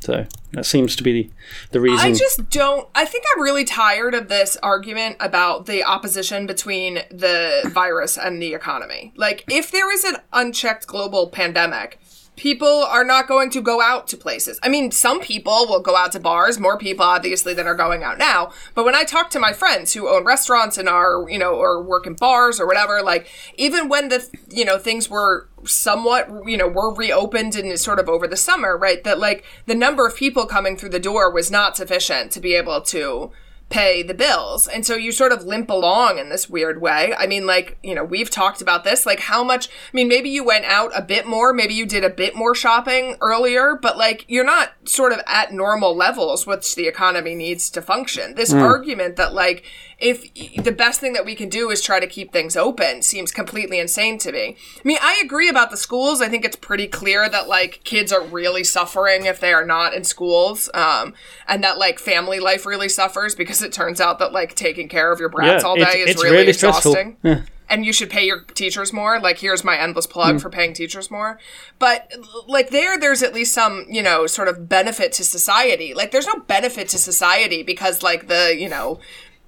So 0.03 0.27
that 0.51 0.67
seems 0.67 0.97
to 0.97 1.05
be 1.05 1.31
the, 1.71 1.81
reason. 1.81 2.05
I 2.05 2.12
just 2.12 2.51
don't. 2.51 2.88
I 2.93 3.05
think 3.05 3.23
I'm 3.33 3.41
really 3.41 3.65
tired 3.65 4.15
of 4.15 4.27
this 4.27 4.57
argument 4.61 5.17
about 5.21 5.67
the 5.67 5.85
opposition 5.85 6.45
between 6.45 6.95
the 7.12 7.71
virus 7.73 8.19
and 8.19 8.43
the 8.43 8.53
economy. 8.53 9.12
Like, 9.15 9.45
if 9.49 9.71
there 9.71 9.93
is 9.93 10.03
an 10.03 10.17
unchecked 10.33 10.88
global 10.88 11.29
pandemic, 11.29 12.01
people 12.37 12.66
are 12.85 13.05
not 13.05 13.29
going 13.29 13.51
to 13.51 13.61
go 13.61 13.83
out 13.83 14.09
to 14.09 14.16
places. 14.16 14.59
I 14.62 14.68
mean, 14.68 14.90
some 14.90 15.21
people 15.21 15.66
will 15.68 15.81
go 15.81 15.97
out 15.97 16.12
to 16.12 16.21
bars, 16.21 16.59
more 16.59 16.79
people 16.79 17.05
obviously 17.05 17.53
than 17.53 17.66
are 17.66 17.75
going 17.75 18.03
out 18.03 18.18
now. 18.18 18.53
But 18.75 18.85
when 18.85 18.95
I 18.95 19.05
talk 19.05 19.31
to 19.31 19.38
my 19.38 19.53
friends 19.53 19.92
who 19.92 20.09
own 20.09 20.25
restaurants 20.25 20.79
and 20.79 20.88
are, 20.88 21.29
you 21.29 21.38
know, 21.38 21.55
or 21.55 21.83
work 21.83 22.07
in 22.07 22.14
bars 22.14 22.59
or 22.59 22.66
whatever, 22.66 23.03
like, 23.03 23.29
even 23.57 23.88
when 23.88 24.09
the, 24.09 24.27
you 24.49 24.64
know, 24.64 24.79
things 24.79 25.11
were 25.11 25.49
somewhat, 25.64 26.29
you 26.47 26.57
know, 26.57 26.68
were 26.68 26.95
reopened 26.95 27.55
and 27.55 27.79
sort 27.79 27.99
of 27.99 28.09
over 28.09 28.27
the 28.27 28.37
summer, 28.37 28.77
right? 28.77 29.05
That 29.05 29.18
like 29.18 29.45
the 29.66 29.75
number 29.75 30.07
of 30.07 30.16
people 30.16 30.47
coming 30.47 30.77
through 30.77 30.90
the 30.90 30.99
door 30.99 31.31
was 31.31 31.51
not 31.51 31.77
sufficient 31.77 32.33
to 32.33 32.40
be 32.40 32.55
able 32.55 32.81
to 32.83 33.31
pay 33.72 34.02
the 34.02 34.14
bills. 34.14 34.68
And 34.68 34.87
so 34.87 34.94
you 34.94 35.12
sort 35.12 35.32
of 35.32 35.44
limp 35.44 35.70
along 35.70 36.18
in 36.18 36.28
this 36.28 36.48
weird 36.48 36.82
way. 36.82 37.14
I 37.18 37.26
mean, 37.26 37.46
like, 37.46 37.78
you 37.82 37.94
know, 37.94 38.04
we've 38.04 38.28
talked 38.28 38.61
about 38.61 38.85
this, 38.85 39.06
like 39.06 39.20
how 39.20 39.42
much, 39.42 39.68
I 39.68 39.90
mean, 39.94 40.08
maybe 40.08 40.28
you 40.28 40.44
went 40.44 40.66
out 40.66 40.92
a 40.94 41.00
bit 41.00 41.26
more, 41.26 41.54
maybe 41.54 41.72
you 41.72 41.87
did 41.87 42.04
a 42.04 42.11
bit 42.11 42.37
more 42.37 42.54
shopping 42.54 43.16
earlier, 43.22 43.74
but 43.80 43.96
like 43.96 44.26
you're 44.28 44.44
not 44.44 44.72
sort 44.85 45.12
of 45.12 45.20
at 45.26 45.52
normal 45.52 45.96
levels, 45.96 46.46
which 46.46 46.74
the 46.74 46.87
economy 46.87 47.35
needs 47.35 47.70
to 47.70 47.80
function. 47.80 48.35
This 48.35 48.52
hmm. 48.52 48.58
argument 48.58 49.16
that 49.16 49.32
like, 49.32 49.64
if 50.03 50.23
the 50.65 50.73
best 50.73 51.01
thing 51.01 51.12
that 51.12 51.25
we 51.25 51.35
can 51.37 51.49
do 51.49 51.71
is 51.71 51.81
try 51.81 52.01
to 52.01 52.07
keep 52.07 52.33
things 52.33 52.57
open 52.57 53.03
seems 53.03 53.31
completely 53.31 53.79
insane 53.79 54.19
to 54.19 54.33
me. 54.33 54.57
I 54.77 54.81
mean, 54.85 54.99
I 55.01 55.21
agree 55.25 55.49
about 55.49 55.71
the 55.71 55.77
schools. 55.77 56.21
I 56.21 56.29
think 56.29 56.45
it's 56.45 56.57
pretty 56.57 56.88
clear 56.88 57.29
that 57.29 57.47
like 57.49 57.81
kids 57.85 58.12
are 58.12 58.23
really 58.23 58.65
suffering 58.65 59.27
if 59.27 59.38
they 59.41 59.53
are 59.53 59.65
not 59.65 59.95
in 59.95 60.05
schools, 60.05 60.69
um, 60.75 61.15
and 61.47 61.62
that 61.62 61.79
like 61.79 61.99
family 61.99 62.41
life 62.41 62.67
really 62.67 62.88
suffers 62.88 63.35
because 63.35 63.62
it 63.62 63.73
turns 63.73 64.01
out 64.01 64.19
that 64.19 64.33
like 64.33 64.55
taking 64.57 64.88
care 64.88 65.12
of 65.12 65.21
your 65.21 65.29
brats 65.29 65.62
Yeah, 65.62 65.69
all 65.69 65.77
it's- 65.77 65.93
day 65.93 66.01
is 66.01 66.11
it's 66.11 66.23
really, 66.25 66.37
really 66.37 66.49
exhausting. 66.49 67.17
Yeah. 67.23 67.43
And 67.71 67.87
you 67.87 67.93
should 67.95 68.11
pay 68.11 68.27
your 68.27 68.41
teachers 68.41 68.93
more. 68.93 69.19
Like, 69.19 69.38
here's 69.38 69.65
my 69.65 69.79
endless 69.79 70.07
plug 70.07 70.33
Hmm. 70.33 70.38
for 70.41 70.51
paying 70.51 70.75
teachers 70.75 71.11
more. 71.11 71.38
But 71.79 72.12
like 72.47 72.69
there, 72.69 72.99
there's 72.99 73.23
at 73.23 73.33
least 73.33 73.55
some, 73.55 73.87
you 73.88 74.03
know, 74.03 74.27
sort 74.27 74.49
of 74.49 74.69
benefit 74.69 75.12
to 75.15 75.25
society. 75.25 75.95
Like, 75.95 76.11
there's 76.11 76.27
no 76.27 76.41
benefit 76.41 76.88
to 76.91 76.99
society 76.99 77.62
because 77.62 78.03
like 78.03 78.29
the, 78.29 78.55
you 78.59 78.69
know, 78.69 78.99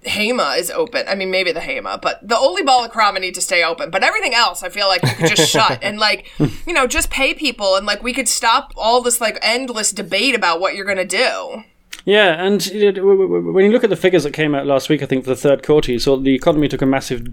Hema 0.05 0.59
is 0.59 0.71
open. 0.71 1.07
I 1.09 1.14
mean, 1.14 1.31
maybe 1.31 1.53
the 1.53 1.61
Hema, 1.61 2.01
but 2.01 2.27
the 2.27 2.35
oliebollenkramen 2.35 3.21
need 3.21 3.35
to 3.35 3.40
stay 3.40 3.62
open. 3.64 3.90
But 3.90 4.03
everything 4.05 4.35
else, 4.35 4.62
I 4.62 4.69
feel 4.69 4.87
like 4.87 5.03
you 5.03 5.09
could 5.14 5.37
just 5.37 5.51
shut 5.51 5.79
and 5.83 5.99
like, 5.99 6.31
you 6.67 6.73
know, 6.73 6.87
just 6.87 7.11
pay 7.11 7.35
people 7.35 7.77
and 7.77 7.87
like 7.87 8.03
we 8.03 8.12
could 8.12 8.29
stop 8.29 8.73
all 8.77 9.01
this 9.01 9.21
like 9.21 9.38
endless 9.43 9.93
debate 9.93 10.35
about 10.35 10.61
what 10.61 10.75
you're 10.75 10.85
gonna 10.87 11.05
do. 11.05 11.62
Yeah, 12.07 12.45
and 12.45 12.62
when 12.73 13.64
you 13.64 13.71
look 13.73 13.85
at 13.85 13.88
the 13.90 13.97
figures 13.97 14.25
that 14.25 14.33
came 14.33 14.55
out 14.55 14.67
last 14.67 14.88
week, 14.90 15.03
I 15.03 15.07
think 15.07 15.25
for 15.25 15.31
the 15.31 15.37
third 15.37 15.62
quarter, 15.62 15.90
you 15.90 15.99
saw 15.99 16.17
the 16.17 16.35
economy 16.35 16.69
took 16.69 16.83
a 16.83 16.87
massive 16.87 17.29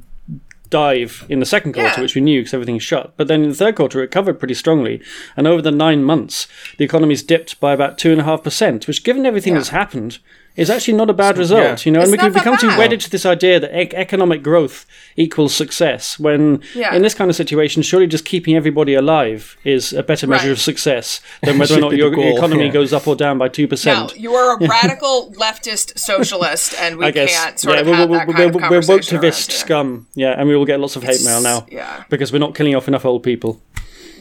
dive 0.70 1.26
in 1.28 1.40
the 1.40 1.46
second 1.46 1.74
quarter, 1.74 1.90
Yeah. 1.98 2.02
which 2.02 2.16
we 2.16 2.22
knew 2.22 2.40
because 2.42 2.54
everything's 2.54 2.84
shut. 2.84 3.14
But 3.18 3.28
then 3.28 3.44
in 3.44 3.50
the 3.50 3.56
third 3.56 3.76
quarter, 3.76 4.00
it 4.00 4.04
recovered 4.04 4.40
pretty 4.40 4.54
strongly, 4.54 5.02
and 5.36 5.46
over 5.46 5.62
the 5.62 5.72
nine 5.72 6.04
months, 6.06 6.48
the 6.78 6.86
economy's 6.86 7.22
dipped 7.24 7.60
by 7.60 7.74
about 7.74 7.98
two 7.98 8.12
and 8.14 8.22
a 8.22 8.24
half 8.24 8.44
percent, 8.44 8.88
which, 8.88 9.04
given 9.04 9.26
everything 9.26 9.56
that's 9.56 9.70
happened, 9.70 10.20
is 10.58 10.70
actually 10.70 10.96
not 10.96 11.10
a 11.10 11.14
bad 11.14 11.38
result. 11.38 11.62
yeah. 11.64 11.78
You 11.86 11.92
know, 11.94 12.02
and 12.02 12.12
we 12.12 12.18
not 12.18 12.24
can 12.24 12.34
that 12.34 12.40
become 12.40 12.58
too 12.58 12.68
wedded 12.78 13.00
to 13.02 13.10
this 13.10 13.26
idea 13.26 13.60
that 13.60 13.72
ec- 13.74 13.94
economic 13.94 14.44
growth 14.44 14.86
equals 15.16 15.56
success. 15.56 16.20
When 16.20 16.62
Yeah. 16.76 16.94
in 16.94 17.02
this 17.04 17.14
kind 17.14 17.30
of 17.30 17.36
situation, 17.38 17.82
surely 17.84 18.06
just 18.08 18.26
keeping 18.26 18.56
everybody 18.56 18.94
alive 18.94 19.56
is 19.64 19.94
a 19.94 20.04
better 20.04 20.28
measure 20.28 20.48
Right. 20.48 20.52
of 20.52 20.60
success 20.60 21.22
than 21.44 21.58
whether 21.58 21.78
or 21.78 21.80
not 21.80 21.96
your 21.96 22.10
goal, 22.12 22.36
economy 22.38 22.66
yeah. 22.66 22.72
goes 22.72 22.92
up 22.92 23.08
or 23.08 23.16
down 23.16 23.38
by 23.38 23.48
two 23.48 23.64
No, 23.64 23.68
percent. 23.70 24.18
you 24.18 24.34
are 24.36 24.58
a 24.58 24.68
radical 24.68 25.34
leftist 25.40 25.98
socialist, 25.98 26.74
and 26.80 26.98
we 26.98 27.06
I 27.08 27.12
guess. 27.12 27.32
can't 27.34 27.60
sort 27.60 27.80
of 27.80 27.88
we're, 27.88 27.96
have 27.96 28.10
we're, 28.10 28.18
that 28.18 28.28
we're, 28.28 28.34
kind 28.34 28.50
of 28.50 28.56
we're, 28.56 28.70
we're 28.70 28.82
woke-tivist 28.88 29.50
here. 29.52 29.58
scum. 29.58 30.08
Yeah, 30.16 30.36
and 30.38 30.50
we 30.50 30.56
will 30.58 30.66
get 30.66 30.80
lots 30.82 30.96
of 30.98 31.04
hate 31.04 31.24
mail 31.24 31.42
now. 31.42 31.66
Yeah. 31.72 32.04
Because 32.10 32.34
we're 32.34 32.40
not 32.40 32.56
killing 32.56 32.76
off 32.76 32.88
enough 32.90 33.06
old 33.06 33.24
people. 33.24 33.62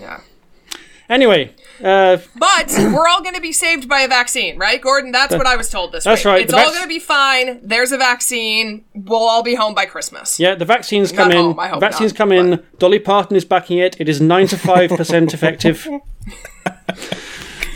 Yeah. 0.01 0.21
Anyway, 1.09 1.51
uh, 1.83 2.19
But 2.37 2.69
we're 2.79 3.09
all 3.09 3.23
going 3.23 3.35
to 3.35 3.41
be 3.41 3.53
saved 3.53 3.89
by 3.89 4.01
a 4.01 4.09
vaccine, 4.09 4.59
right, 4.59 4.81
Gordon? 4.81 5.13
That's 5.13 5.35
what 5.35 5.47
I 5.47 5.57
was 5.57 5.69
told 5.71 5.93
this 5.93 6.05
That's 6.05 6.21
week. 6.25 6.33
right. 6.33 6.43
It's 6.43 6.53
The 6.53 6.59
all 6.59 6.65
vac- 6.67 6.73
going 6.75 6.83
to 6.85 6.89
be 6.89 6.99
fine. 6.99 7.61
There's 7.63 7.93
a 7.93 7.99
vaccine. 7.99 8.85
We'll 8.95 9.19
all 9.19 9.43
be 9.43 9.55
home 9.55 9.75
by 9.75 9.87
Christmas. 9.87 10.39
yeah, 10.41 10.55
the 10.55 10.65
vaccines 10.65 11.13
Not 11.13 11.23
come 11.25 11.33
in. 11.33 11.37
home, 11.39 11.59
I 11.61 11.69
hope 11.69 11.81
vaccines 11.81 12.13
not, 12.13 12.19
come 12.19 12.33
in. 12.33 12.63
Dolly 12.79 12.99
Parton 12.99 13.37
is 13.37 13.45
backing 13.45 13.79
it. 13.79 13.97
It 14.01 14.09
is 14.09 14.21
95% 14.21 15.35
effective. 15.35 15.87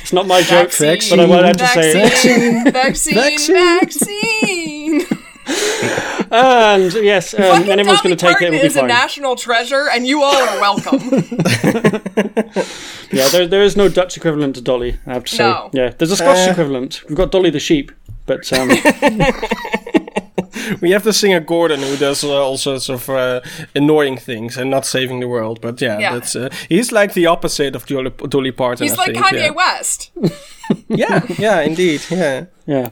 it's 0.01 0.13
not 0.13 0.27
my 0.27 0.43
joke, 0.43 0.73
Vaccine, 0.73 1.17
but 1.19 1.23
I 1.23 1.27
wanted 1.27 1.59
to 1.59 1.67
say 1.69 1.93
it. 1.93 2.73
vaccine, 2.73 3.15
vaccine, 3.21 3.81
Vaccine. 3.81 5.07
vaccine. 6.43 6.97
And 6.97 7.05
yes, 7.07 7.35
um, 7.35 7.41
Fucking 7.41 7.71
and 7.71 7.81
everyone's 7.81 8.01
going 8.03 8.17
to 8.17 8.21
take 8.27 8.33
it 8.33 8.33
Parton 8.33 8.47
and 8.47 8.53
we'll 8.55 8.63
be 8.63 8.67
is 8.67 8.77
a 8.77 8.87
national 8.87 9.37
treasure, 9.37 9.87
and 9.93 10.07
you 10.07 10.23
all 10.23 10.35
are 10.35 10.61
welcome. 10.61 10.99
yeah, 13.13 13.29
there, 13.29 13.47
there 13.47 13.63
is 13.63 13.77
no 13.77 13.89
Dutch 13.89 14.17
equivalent 14.17 14.57
to 14.57 14.61
Dolly, 14.61 14.99
I 15.07 15.15
have 15.15 15.25
to 15.25 15.35
say. 15.35 15.45
No. 15.45 15.71
Yeah, 15.73 15.91
there's 15.91 16.11
a 16.11 16.17
Scottish 16.17 16.49
Uh. 16.49 16.53
equivalent. 16.53 17.03
We've 17.09 17.17
got 17.17 17.31
Dolly 17.31 17.51
the 17.51 17.61
sheep, 17.61 17.93
but 18.27 18.53
um, 18.53 18.71
we 20.81 20.91
have 20.93 21.05
the 21.05 21.13
singer 21.13 21.41
Gordon 21.41 21.81
who 21.81 21.97
does 21.97 22.25
uh, 22.25 22.33
all 22.45 22.57
sorts 22.57 22.89
of 22.89 23.09
uh, 23.09 23.41
annoying 23.75 24.17
things 24.17 24.57
and 24.57 24.71
not 24.71 24.87
saving 24.87 25.21
the 25.21 25.29
world. 25.29 25.61
But 25.61 25.81
yeah, 25.81 25.99
Yeah. 25.99 26.13
that's 26.15 26.37
uh, 26.37 26.49
he's 26.69 26.93
like 26.93 27.15
the 27.15 27.27
opposite 27.27 27.75
of 27.77 27.87
Dolly, 27.87 28.11
Dolly 28.29 28.53
Parton. 28.53 28.85
He's 28.85 28.93
I 28.95 28.97
like 28.97 29.13
think, 29.15 29.25
Kanye 29.27 29.45
yeah. 29.47 29.51
West. 29.51 30.11
yeah, 30.89 31.21
yeah, 31.39 31.61
indeed, 31.61 32.03
yeah. 32.11 32.47
Yeah. 32.67 32.91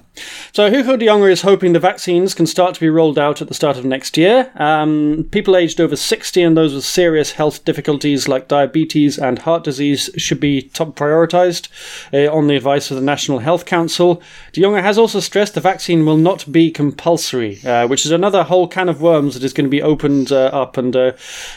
So 0.52 0.70
Hugo 0.70 0.98
de 0.98 1.06
Jonge 1.06 1.32
is 1.32 1.40
hoping 1.40 1.72
the 1.72 1.80
vaccines 1.80 2.34
can 2.34 2.44
start 2.46 2.74
to 2.74 2.80
be 2.80 2.90
rolled 2.90 3.18
out 3.18 3.40
at 3.40 3.48
the 3.48 3.54
start 3.54 3.78
of 3.78 3.86
next 3.86 4.18
year. 4.18 4.52
Um, 4.56 5.26
people 5.30 5.56
aged 5.56 5.80
over 5.80 5.96
60 5.96 6.42
and 6.42 6.54
those 6.54 6.74
with 6.74 6.84
serious 6.84 7.32
health 7.32 7.64
difficulties 7.64 8.28
like 8.28 8.48
diabetes 8.48 9.16
and 9.18 9.38
heart 9.38 9.64
disease 9.64 10.10
should 10.18 10.40
be 10.40 10.60
top 10.60 10.94
prioritized 10.94 11.68
uh, 12.12 12.30
on 12.30 12.48
the 12.48 12.56
advice 12.56 12.90
of 12.90 12.96
the 12.98 13.02
National 13.02 13.38
Health 13.38 13.64
Council. 13.64 14.20
De 14.52 14.60
Jonge 14.60 14.82
has 14.82 14.98
also 14.98 15.20
stressed 15.20 15.54
the 15.54 15.60
vaccine 15.62 16.04
will 16.04 16.18
not 16.18 16.52
be 16.52 16.70
compulsory, 16.70 17.51
uh, 17.64 17.86
which 17.86 18.04
is 18.04 18.10
another 18.10 18.44
whole 18.44 18.68
can 18.68 18.88
of 18.88 19.00
worms 19.00 19.34
that 19.34 19.44
is 19.44 19.52
going 19.52 19.66
to 19.66 19.70
be 19.70 19.82
opened 19.82 20.32
uh, 20.32 20.46
up 20.46 20.76
and 20.76 20.94
uh, 20.94 21.12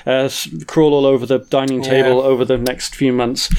uh, 0.05 0.29
crawl 0.67 0.93
all 0.93 1.05
over 1.05 1.25
the 1.25 1.39
dining 1.39 1.81
table 1.81 2.21
over 2.21 2.45
the 2.45 2.57
next 2.57 2.95
few 2.95 3.13
months. 3.13 3.49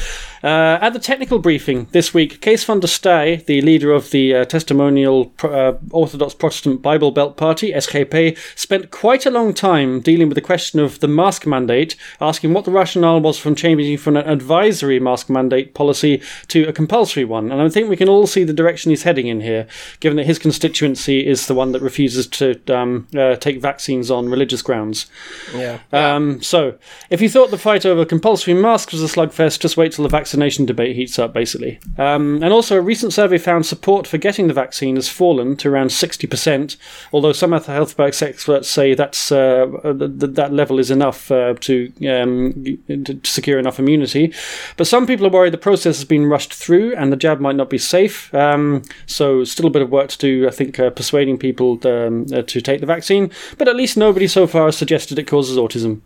Uh, 0.47 0.79
at 0.81 0.93
the 0.93 1.01
technical 1.01 1.41
briefing 1.41 1.89
this 1.91 2.15
week, 2.15 2.41
Kees 2.41 2.63
van 2.63 2.79
der 2.79 2.87
Staaij, 2.87 3.45
the 3.47 3.61
leader 3.63 3.91
of 3.91 4.13
the 4.13 4.33
uh, 4.33 4.45
testimonial 4.45 5.33
uh, 5.43 5.73
Orthodox 5.91 6.35
Protestant 6.35 6.83
Bible 6.83 7.11
Belt 7.11 7.37
Party, 7.37 7.73
SGP, 7.73 8.39
spent 8.55 8.93
quite 8.93 9.27
a 9.27 9.31
long 9.33 9.53
time 9.53 10.01
dealing 10.01 10.29
with 10.29 10.37
the 10.37 10.41
question 10.41 10.79
of 10.79 11.01
the 11.01 11.09
mask 11.09 11.47
mandate, 11.49 11.97
asking 12.21 12.53
what 12.53 12.65
the 12.65 12.71
rationale 12.71 13.21
was 13.21 13.37
from 13.37 13.57
changing 13.57 13.99
from 13.99 14.17
an 14.17 14.29
advisory 14.29 15.01
mask 15.01 15.29
mandate 15.29 15.75
policy 15.75 16.23
to 16.47 16.63
a 16.69 16.73
compulsory 16.73 17.25
one. 17.25 17.51
And 17.51 17.61
I 17.61 17.69
think 17.69 17.91
we 17.91 17.97
can 17.97 18.09
all 18.09 18.29
see 18.29 18.45
the 18.45 18.53
direction 18.53 18.91
he's 18.91 19.03
heading 19.03 19.27
in 19.27 19.41
here, 19.41 19.67
given 19.99 20.17
that 20.17 20.27
his 20.27 20.39
constituency 20.39 21.27
is 21.27 21.49
the 21.49 21.55
one 21.55 21.73
that 21.73 21.83
refuses 21.83 22.29
to 22.29 22.61
um, 22.73 23.09
uh, 23.17 23.35
take 23.35 23.61
vaccines 23.61 24.13
on 24.13 24.29
religious 24.29 24.63
grounds. 24.63 25.07
Yeah. 25.53 25.81
Um, 25.93 26.41
so, 26.41 26.79
if 27.11 27.21
you 27.21 27.29
thought 27.29 27.51
the 27.51 27.59
fight 27.59 27.85
over 27.85 28.05
compulsory 28.05 28.55
masks 28.55 28.93
was 28.93 29.03
a 29.03 29.13
slugfest, 29.13 29.59
just 29.59 29.77
wait 29.77 29.91
till 29.91 30.05
the 30.05 30.09
vaccination 30.37 30.67
debate 30.67 30.95
heats 30.97 31.19
up, 31.19 31.33
basically. 31.33 31.79
Um, 31.97 32.43
and 32.43 32.53
also, 32.53 32.77
a 32.77 32.81
recent 32.81 33.15
survey 33.15 33.39
found 33.39 33.65
support 33.65 34.07
for 34.07 34.19
getting 34.19 34.49
the 34.49 34.55
vaccine 34.55 34.97
has 34.97 35.09
fallen 35.09 35.57
to 35.57 35.71
around 35.71 35.89
60%, 35.89 36.77
although 37.11 37.33
some 37.33 37.53
health 37.53 37.99
experts 37.99 38.69
say 38.69 38.95
that's, 38.95 39.33
uh, 39.33 39.67
th- 39.83 40.21
th- 40.21 40.35
that 40.35 40.53
level 40.53 40.79
is 40.79 40.91
enough 40.91 41.31
uh, 41.31 41.55
to, 41.61 41.91
um, 42.07 42.53
to 42.87 43.19
secure 43.25 43.59
enough 43.59 43.79
immunity. 43.79 44.35
But 44.77 44.87
some 44.87 45.07
people 45.07 45.27
are 45.27 45.31
worried 45.31 45.55
the 45.55 45.59
process 45.59 45.97
has 45.97 46.05
been 46.05 46.27
rushed 46.27 46.53
through 46.53 46.95
and 46.97 47.11
the 47.11 47.17
jab 47.17 47.41
might 47.41 47.57
not 47.57 47.71
be 47.71 47.79
safe. 47.79 48.33
Um, 48.35 48.83
so, 49.07 49.43
still 49.45 49.67
a 49.67 49.71
bit 49.71 49.83
of 49.83 49.91
work 49.91 50.11
to 50.11 50.19
do, 50.19 50.47
I 50.47 50.51
think, 50.51 50.79
uh, 50.79 50.91
persuading 50.91 51.39
people 51.39 51.81
um, 51.87 52.27
uh, 52.31 52.43
to 52.43 52.61
take 52.61 52.81
the 52.81 52.87
vaccine. 52.87 53.31
But 53.57 53.69
at 53.69 53.77
least 53.77 53.97
nobody 53.97 54.27
so 54.29 54.47
far 54.47 54.67
has 54.67 54.77
suggested 54.77 55.19
it 55.19 55.27
causes 55.27 55.57
autism. 55.57 56.03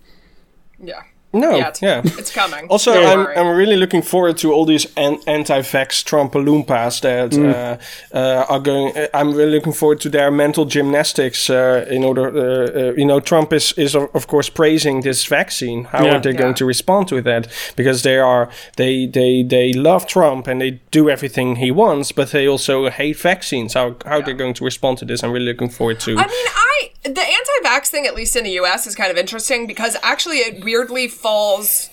Yeah. 0.78 1.02
No, 1.32 1.56
Yeah, 1.56 1.68
it's, 1.68 1.80
yeah. 1.82 2.02
it's 2.04 2.32
coming. 2.34 2.66
Also, 2.68 2.92
Don't 2.92 3.28
I'm. 3.28 3.38
I'm 3.38 3.56
really 3.56 3.76
looking 3.76 4.02
forward 4.02 4.36
to 4.38 4.52
all 4.52 4.64
these 4.66 4.86
an- 4.96 5.20
anti-vax 5.28 6.02
Trumpaloompas 6.04 7.00
that 7.02 7.34
uh, 7.38 7.76
uh, 8.16 8.44
are 8.48 8.58
going. 8.58 8.96
uh, 8.96 9.06
I'm 9.14 9.32
really 9.34 9.52
looking 9.52 9.72
forward 9.72 10.00
to 10.00 10.08
their 10.08 10.30
mental 10.30 10.64
gymnastics. 10.64 11.48
Uh, 11.48 11.86
in 11.88 12.02
order, 12.04 12.26
uh, 12.28 12.80
uh, 12.90 12.92
you 12.96 13.04
know, 13.04 13.20
Trump 13.20 13.52
is 13.52 13.72
is 13.76 13.94
of 13.94 14.08
of 14.14 14.26
course 14.26 14.50
praising 14.50 15.02
this 15.02 15.24
vaccine. 15.24 15.84
How 15.84 16.04
Yeah. 16.04 16.16
are 16.16 16.20
they 16.20 16.32
Yeah. 16.32 16.38
going 16.42 16.54
to 16.54 16.64
respond 16.66 17.08
to 17.08 17.22
that? 17.22 17.46
Because 17.76 18.02
they 18.02 18.18
are 18.18 18.48
they 18.76 19.06
they 19.06 19.44
they 19.44 19.72
love 19.72 20.06
Trump 20.06 20.48
and 20.48 20.60
they 20.60 20.80
do 20.90 21.08
everything 21.08 21.56
he 21.56 21.70
wants, 21.70 22.12
but 22.12 22.30
they 22.30 22.48
also 22.48 22.90
hate 22.90 23.16
vaccines. 23.22 23.74
How 23.74 23.94
how 24.04 24.20
they're 24.20 24.34
going 24.44 24.54
to 24.54 24.64
respond 24.64 24.98
to 24.98 25.04
this? 25.04 25.22
I'm 25.22 25.30
really 25.32 25.46
looking 25.52 25.70
forward 25.70 26.00
to. 26.00 26.10
I 26.12 26.26
mean, 26.26 26.46
The 27.02 27.20
anti-vax 27.20 27.88
thing, 27.88 28.06
at 28.06 28.14
least 28.14 28.36
in 28.36 28.44
the 28.44 28.50
U.S., 28.52 28.86
is 28.86 28.94
kind 28.94 29.10
of 29.10 29.16
interesting 29.16 29.66
because 29.66 29.96
actually 30.02 30.38
it 30.38 30.64
weirdly 30.64 31.08
falls. 31.08 31.90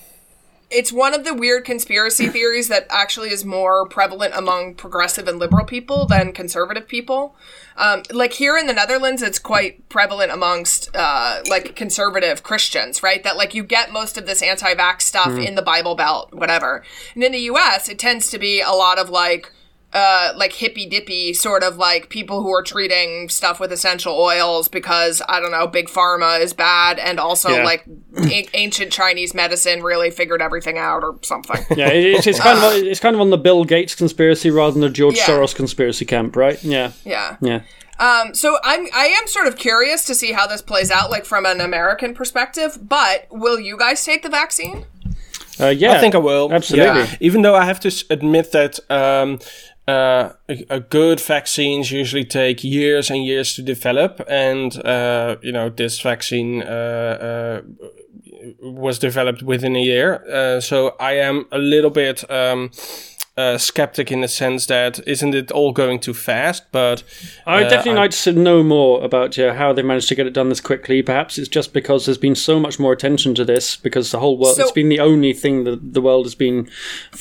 It's 0.70 0.92
one 0.92 1.14
of 1.14 1.24
the 1.24 1.34
weird 1.34 1.64
conspiracy 1.64 2.28
theories 2.30 2.68
that 2.68 2.86
actually 2.90 3.30
is 3.30 3.44
more 3.44 3.86
prevalent 3.86 4.34
among 4.36 4.74
progressive 4.74 5.26
and 5.26 5.38
liberal 5.38 5.64
people 5.64 6.06
than 6.06 6.32
conservative 6.32 6.86
people. 6.86 7.34
Um, 7.76 8.02
like 8.12 8.32
here 8.32 8.58
in 8.58 8.66
the 8.66 8.72
Netherlands, 8.72 9.22
it's 9.22 9.38
quite 9.38 9.88
prevalent 9.88 10.32
amongst 10.32 10.94
uh, 10.94 11.42
like 11.48 11.76
conservative 11.76 12.42
Christians, 12.42 13.02
right? 13.02 13.22
That 13.22 13.36
like 13.36 13.54
you 13.54 13.62
get 13.62 13.92
most 13.92 14.18
of 14.18 14.26
this 14.26 14.42
anti-vax 14.42 15.02
stuff 15.02 15.38
in 15.38 15.54
the 15.54 15.62
Bible 15.62 15.94
Belt, 15.94 16.34
whatever. 16.34 16.84
And 17.14 17.22
in 17.22 17.32
the 17.32 17.40
U.S., 17.40 17.88
it 17.88 17.98
tends 17.98 18.30
to 18.30 18.38
be 18.38 18.60
a 18.60 18.72
lot 18.72 18.98
of 18.98 19.10
like 19.10 19.52
uh 19.98 20.32
like 20.36 20.52
hippy 20.52 20.86
dippy 20.86 21.32
sort 21.34 21.62
of 21.62 21.76
like 21.76 22.08
people 22.08 22.42
who 22.42 22.50
are 22.54 22.62
treating 22.62 23.28
stuff 23.28 23.58
with 23.60 23.72
essential 23.72 24.14
oils 24.14 24.68
because 24.68 25.20
I 25.28 25.40
don't 25.40 25.50
know 25.50 25.66
big 25.66 25.88
pharma 25.88 26.40
is 26.40 26.52
bad 26.52 26.98
and 26.98 27.18
also 27.18 27.48
Yeah. 27.50 27.64
like 27.64 27.84
a- 28.16 28.48
ancient 28.54 28.92
Chinese 28.92 29.34
medicine 29.34 29.82
really 29.82 30.10
figured 30.10 30.40
everything 30.42 30.78
out 30.78 31.02
or 31.02 31.18
something. 31.22 31.64
Yeah, 31.76 31.88
it's, 31.88 32.26
it's 32.26 32.40
kind 32.40 32.58
of 32.58 32.72
it's 32.90 33.00
kind 33.00 33.14
of 33.16 33.20
on 33.20 33.30
the 33.30 33.38
Bill 33.38 33.64
Gates 33.64 33.94
conspiracy 33.94 34.50
rather 34.50 34.72
than 34.72 34.82
the 34.82 34.90
George 34.90 35.16
Yeah. 35.16 35.26
Soros 35.26 35.54
conspiracy 35.54 36.04
camp, 36.04 36.36
right? 36.36 36.62
Yeah, 36.62 36.92
Yeah. 37.04 37.36
yeah. 37.40 37.60
Um, 38.00 38.32
so 38.34 38.58
I'm 38.62 38.86
I 38.94 39.06
am 39.06 39.26
sort 39.26 39.48
of 39.48 39.56
curious 39.56 40.04
to 40.06 40.14
see 40.14 40.30
how 40.32 40.46
this 40.46 40.62
plays 40.62 40.90
out, 40.92 41.10
like 41.10 41.24
from 41.24 41.44
an 41.46 41.60
American 41.60 42.14
perspective. 42.14 42.78
But 42.80 43.26
will 43.30 43.58
you 43.58 43.76
guys 43.76 44.04
take 44.04 44.22
the 44.22 44.28
vaccine? 44.28 44.84
Uh, 45.60 45.70
yeah, 45.70 45.94
I 45.94 45.98
think 45.98 46.14
I 46.14 46.18
will. 46.18 46.52
Absolutely. 46.52 46.86
Yeah. 47.02 47.16
Even 47.18 47.42
though 47.42 47.56
I 47.56 47.64
have 47.64 47.80
to 47.80 48.04
admit 48.10 48.52
that 48.52 48.78
um, 48.88 49.40
uh, 49.88 50.32
a, 50.48 50.66
a 50.68 50.80
good 50.80 51.18
vaccines 51.18 51.90
usually 51.90 52.24
take 52.24 52.62
years 52.62 53.10
and 53.10 53.24
years 53.24 53.54
to 53.54 53.62
develop, 53.62 54.20
and 54.28 54.84
uh, 54.84 55.36
you 55.42 55.50
know 55.50 55.70
this 55.70 56.00
vaccine 56.00 56.62
uh, 56.62 57.62
uh, 57.66 57.86
was 58.62 58.98
developed 58.98 59.42
within 59.42 59.74
a 59.76 59.82
year. 59.82 60.24
Uh, 60.30 60.60
so 60.60 60.94
I 61.00 61.12
am 61.12 61.46
a 61.50 61.58
little 61.58 61.90
bit. 61.90 62.30
Um, 62.30 62.70
uh, 63.38 63.56
skeptic 63.56 64.10
in 64.10 64.20
the 64.20 64.28
sense 64.28 64.66
that 64.66 64.98
isn't 65.06 65.34
it 65.34 65.50
all 65.52 65.72
going 65.72 66.00
too 66.00 66.12
fast? 66.14 66.64
But 66.72 67.02
I 67.46 67.56
would 67.58 67.66
uh, 67.66 67.70
definitely 67.70 67.98
I- 68.00 68.02
like 68.04 68.10
to 68.10 68.32
know 68.32 68.62
more 68.62 69.02
about 69.04 69.36
yeah, 69.36 69.54
how 69.54 69.72
they 69.72 69.82
managed 69.82 70.08
to 70.08 70.14
get 70.14 70.26
it 70.26 70.32
done 70.34 70.48
this 70.48 70.60
quickly. 70.60 71.02
Perhaps 71.02 71.38
it's 71.38 71.48
just 71.48 71.72
because 71.72 72.04
there's 72.06 72.18
been 72.18 72.34
so 72.34 72.58
much 72.58 72.78
more 72.78 72.92
attention 72.92 73.34
to 73.36 73.44
this 73.44 73.76
because 73.76 74.10
the 74.10 74.18
whole 74.18 74.36
world 74.38 74.56
So- 74.56 74.62
it's 74.64 74.72
been 74.72 74.88
the 74.88 75.00
only 75.00 75.32
thing 75.32 75.64
that 75.64 75.94
the 75.94 76.00
world 76.02 76.26
has 76.26 76.34
been 76.34 76.68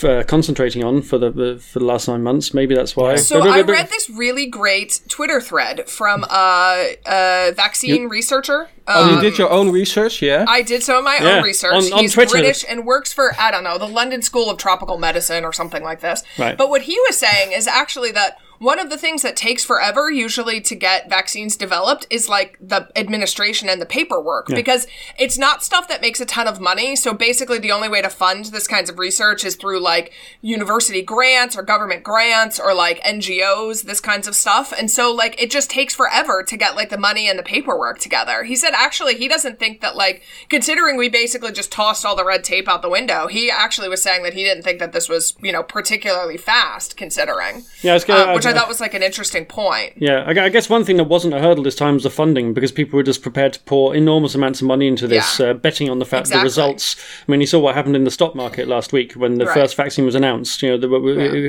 uh, 0.03 0.23
concentrating 0.27 0.83
on 0.83 1.01
for 1.01 1.17
the 1.17 1.29
the- 1.31 1.57
for 1.59 1.79
the 1.79 1.85
last 1.85 2.07
nine 2.07 2.23
months. 2.23 2.53
Maybe 2.53 2.73
that's 2.75 2.95
why. 2.95 3.15
So 3.17 3.39
But- 3.39 3.49
I 3.49 3.57
but- 3.61 3.67
but- 3.67 3.73
read 3.73 3.89
this 3.89 4.09
really 4.09 4.47
great 4.47 5.01
Twitter 5.07 5.39
thread 5.39 5.87
from 5.89 6.23
a, 6.25 6.95
a 7.05 7.51
vaccine 7.55 8.07
researcher. 8.09 8.69
Oh, 8.87 9.03
Um, 9.09 9.15
you 9.15 9.21
did 9.21 9.37
your 9.37 9.49
own 9.49 9.69
research, 9.71 10.21
yeah? 10.21 10.45
I 10.47 10.61
did 10.61 10.83
some 10.83 10.95
of 10.97 11.03
my 11.03 11.17
Yeah, 11.21 11.37
own 11.37 11.43
research. 11.43 11.73
on- 11.73 11.93
on 11.93 11.99
He's 11.99 12.13
Twitter. 12.13 12.31
British 12.31 12.63
and 12.67 12.85
works 12.85 13.11
for 13.13 13.33
I 13.39 13.51
don't 13.51 13.63
know 13.63 13.77
the 13.77 13.87
London 13.87 14.21
School 14.21 14.49
of 14.49 14.57
Tropical 14.57 14.97
Medicine 14.97 15.43
or 15.45 15.53
something 15.53 15.83
like 15.83 15.99
this. 16.01 16.23
Right. 16.37 16.57
But 16.57 16.69
what 16.69 16.83
he 16.83 16.97
was 17.07 17.17
saying 17.17 17.51
is 17.51 17.67
actually 17.67 18.11
that 18.11 18.37
one 18.59 18.79
of 18.79 18.89
the 18.89 18.97
things 18.97 19.21
that 19.21 19.35
takes 19.35 19.63
forever 19.63 20.09
usually 20.09 20.59
to 20.61 20.75
get 20.75 21.09
vaccines 21.09 21.55
developed 21.55 22.07
is 22.09 22.27
like 22.27 22.57
the 22.59 22.89
administration 22.95 23.69
and 23.69 23.81
the 23.81 23.85
paperwork 23.85 24.47
because 24.55 24.87
it's 25.19 25.37
not 25.37 25.63
stuff 25.63 25.87
that 25.87 26.01
makes 26.01 26.19
a 26.19 26.25
ton 26.25 26.47
of 26.47 26.59
money. 26.59 26.95
So 26.95 27.13
basically 27.13 27.59
the 27.59 27.71
only 27.71 27.89
way 27.89 28.01
to 28.01 28.09
fund 28.09 28.45
this 28.45 28.67
kinds 28.67 28.89
of 28.89 28.97
research 28.99 29.45
is 29.45 29.55
through 29.55 29.79
like 29.79 30.11
university 30.41 31.01
grants 31.01 31.55
or 31.57 31.63
government 31.63 32.03
grants 32.03 32.59
or 32.59 32.73
like 32.73 33.01
NGOs, 33.03 33.83
this 33.83 33.99
kinds 33.99 34.27
of 34.27 34.35
stuff. 34.35 34.73
And 34.77 34.89
so 34.89 35.13
like 35.13 35.41
it 35.41 35.51
just 35.51 35.69
takes 35.69 35.95
forever 35.95 36.43
to 36.43 36.57
get 36.57 36.75
like 36.75 36.89
the 36.89 36.97
money 36.97 37.29
and 37.29 37.37
the 37.37 37.43
paperwork 37.43 37.99
together. 37.99 38.43
He 38.43 38.55
said 38.55 38.71
actually 38.73 39.15
he 39.15 39.27
doesn't 39.27 39.59
think 39.59 39.81
that 39.81 39.95
like 39.95 40.23
considering 40.49 40.97
we 40.97 41.09
basically 41.09 41.51
just 41.51 41.71
tossed 41.71 42.05
all 42.05 42.15
the 42.15 42.25
red 42.25 42.43
tape 42.43 42.67
out 42.67 42.81
the 42.81 42.89
window, 42.89 43.27
he 43.27 43.51
actually 43.51 43.89
was 43.89 44.01
saying 44.01 44.23
that 44.23 44.33
he 44.33 44.43
didn't 44.43 44.63
think 44.63 44.79
that 44.79 44.93
this 44.93 45.07
was, 45.09 45.35
you 45.41 45.51
know, 45.51 45.63
particularly 45.63 46.37
fast 46.37 46.97
considering. 46.97 47.63
Yeah, 47.81 47.95
it's 47.95 48.05
gonna- 48.05 48.31
Uh, 48.31 48.33
which 48.33 48.46
I 48.47 48.51
I- 48.51 48.53
thought 48.53 48.67
was 48.67 48.79
like 48.81 48.93
an 48.93 49.03
interesting 49.03 49.45
point. 49.45 49.93
Yeah, 49.97 50.23
I 50.27 50.49
guess 50.49 50.69
one 50.69 50.83
thing 50.83 50.97
that 50.97 51.05
wasn't 51.05 51.33
a 51.33 51.39
hurdle 51.39 51.63
this 51.63 51.75
time 51.75 51.95
was 51.95 52.03
the 52.03 52.09
funding 52.09 52.53
because 52.53 52.71
people 52.71 52.97
were 52.97 53.03
just 53.03 53.21
prepared 53.21 53.53
to 53.53 53.59
pour 53.61 53.95
enormous 53.95 54.35
amounts 54.35 54.61
of 54.61 54.67
money 54.67 54.87
into 54.87 55.07
this, 55.07 55.39
Yeah. 55.39 55.47
uh, 55.47 55.53
betting 55.53 55.89
on 55.89 55.99
the 55.99 56.05
fact 56.05 56.29
the 56.29 56.39
results. 56.39 56.95
I 57.27 57.31
mean, 57.31 57.41
you 57.41 57.47
saw 57.47 57.59
what 57.59 57.75
happened 57.75 57.95
in 57.95 58.03
the 58.03 58.11
stock 58.11 58.35
market 58.35 58.67
last 58.67 58.93
week 58.93 59.13
when 59.13 59.37
the 59.37 59.45
Right. 59.45 59.53
first 59.53 59.75
vaccine 59.75 60.05
was 60.05 60.15
announced. 60.15 60.61
You 60.61 60.71
know, 60.71 60.77
the, 60.77 60.87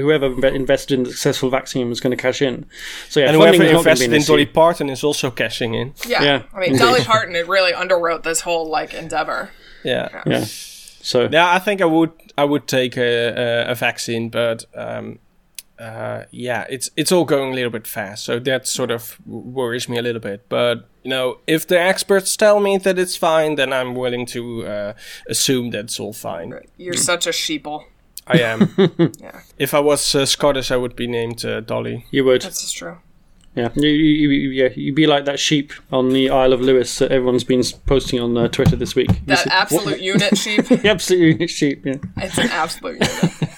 whoever 0.00 0.26
invested 0.48 0.94
in 0.94 1.04
the 1.04 1.10
successful 1.10 1.50
vaccine 1.50 1.88
was 1.88 2.00
going 2.00 2.10
to 2.16 2.22
cash 2.22 2.42
in. 2.42 2.66
So 3.08 3.20
yeah, 3.20 3.28
and 3.30 3.36
funding 3.38 3.60
whoever 3.60 3.64
is 3.64 3.72
not 3.72 3.84
going 3.84 3.96
to 3.96 4.00
be 4.00 4.04
invested 4.04 4.12
in. 4.14 4.22
Dolly 4.36 4.46
Parton 4.46 4.88
is 4.90 5.04
also 5.04 5.30
cashing 5.30 5.74
in. 5.74 5.94
Yeah. 6.06 6.22
Yeah, 6.22 6.42
I 6.54 6.58
mean, 6.60 6.68
indeed. 6.70 6.78
Dolly 6.80 7.00
Parton 7.04 7.34
it 7.36 7.46
really 7.48 7.72
underwrote 7.72 8.22
this 8.22 8.40
whole 8.40 8.68
like 8.68 8.94
endeavor. 8.94 9.50
Yeah. 9.84 10.22
Yeah. 10.26 10.44
So 10.46 11.28
Yeah, 11.30 11.50
I 11.52 11.58
think 11.58 11.80
I 11.80 11.84
would 11.86 12.10
I 12.36 12.44
would 12.44 12.66
take 12.66 12.96
a, 12.96 13.66
a, 13.68 13.70
a 13.70 13.74
vaccine, 13.74 14.28
but 14.28 14.64
um, 14.74 15.18
uh, 15.78 16.24
yeah, 16.30 16.66
it's 16.68 16.90
it's 16.96 17.12
all 17.12 17.24
going 17.24 17.52
a 17.52 17.54
little 17.54 17.70
bit 17.70 17.86
fast, 17.86 18.24
so 18.24 18.38
that 18.40 18.66
sort 18.66 18.90
of 18.90 19.18
worries 19.26 19.88
me 19.88 19.98
a 19.98 20.02
little 20.02 20.20
bit. 20.20 20.48
But 20.48 20.88
you 21.04 21.10
know, 21.10 21.38
if 21.46 21.66
the 21.66 21.80
experts 21.80 22.36
tell 22.36 22.60
me 22.60 22.78
that 22.78 22.98
it's 22.98 23.16
fine, 23.16 23.54
then 23.54 23.72
I'm 23.72 23.94
willing 23.94 24.26
to 24.26 24.66
uh, 24.66 24.92
assume 25.28 25.70
that 25.70 25.84
it's 25.86 26.00
all 26.00 26.12
fine. 26.12 26.54
You're 26.76 26.94
such 26.94 27.26
a 27.26 27.30
sheeple. 27.30 27.84
I 28.26 28.40
am. 28.40 28.74
Yeah, 29.20 29.40
if 29.58 29.72
I 29.72 29.80
was 29.80 30.14
uh, 30.14 30.26
Scottish, 30.26 30.70
I 30.70 30.76
would 30.76 30.94
be 30.94 31.06
named 31.06 31.44
uh, 31.44 31.60
Dolly. 31.60 32.04
you 32.10 32.24
would. 32.24 32.42
this 32.42 32.62
is 32.62 32.72
true. 32.72 32.98
Yeah, 33.54 33.70
you, 33.74 33.88
you, 33.88 34.28
you, 34.28 34.50
yeah, 34.50 34.68
you'd 34.76 34.94
be 34.94 35.06
like 35.06 35.24
that 35.24 35.40
sheep 35.40 35.72
on 35.90 36.10
the 36.10 36.30
Isle 36.30 36.52
of 36.52 36.60
Lewis 36.60 36.98
that 36.98 37.10
everyone's 37.10 37.42
been 37.42 37.62
posting 37.86 38.20
on 38.20 38.36
uh, 38.36 38.46
Twitter 38.46 38.76
this 38.76 38.94
week. 38.94 39.08
That 39.26 39.46
absolute 39.48 40.00
unit 40.00 40.38
sheep. 40.38 40.64
The 40.68 40.88
absolute 40.88 41.32
unit 41.32 41.50
sheep. 41.50 41.84
Yeah. 41.84 41.94
It's 42.18 42.38
an 42.38 42.50
absolute 42.50 43.00
unit. 43.00 43.34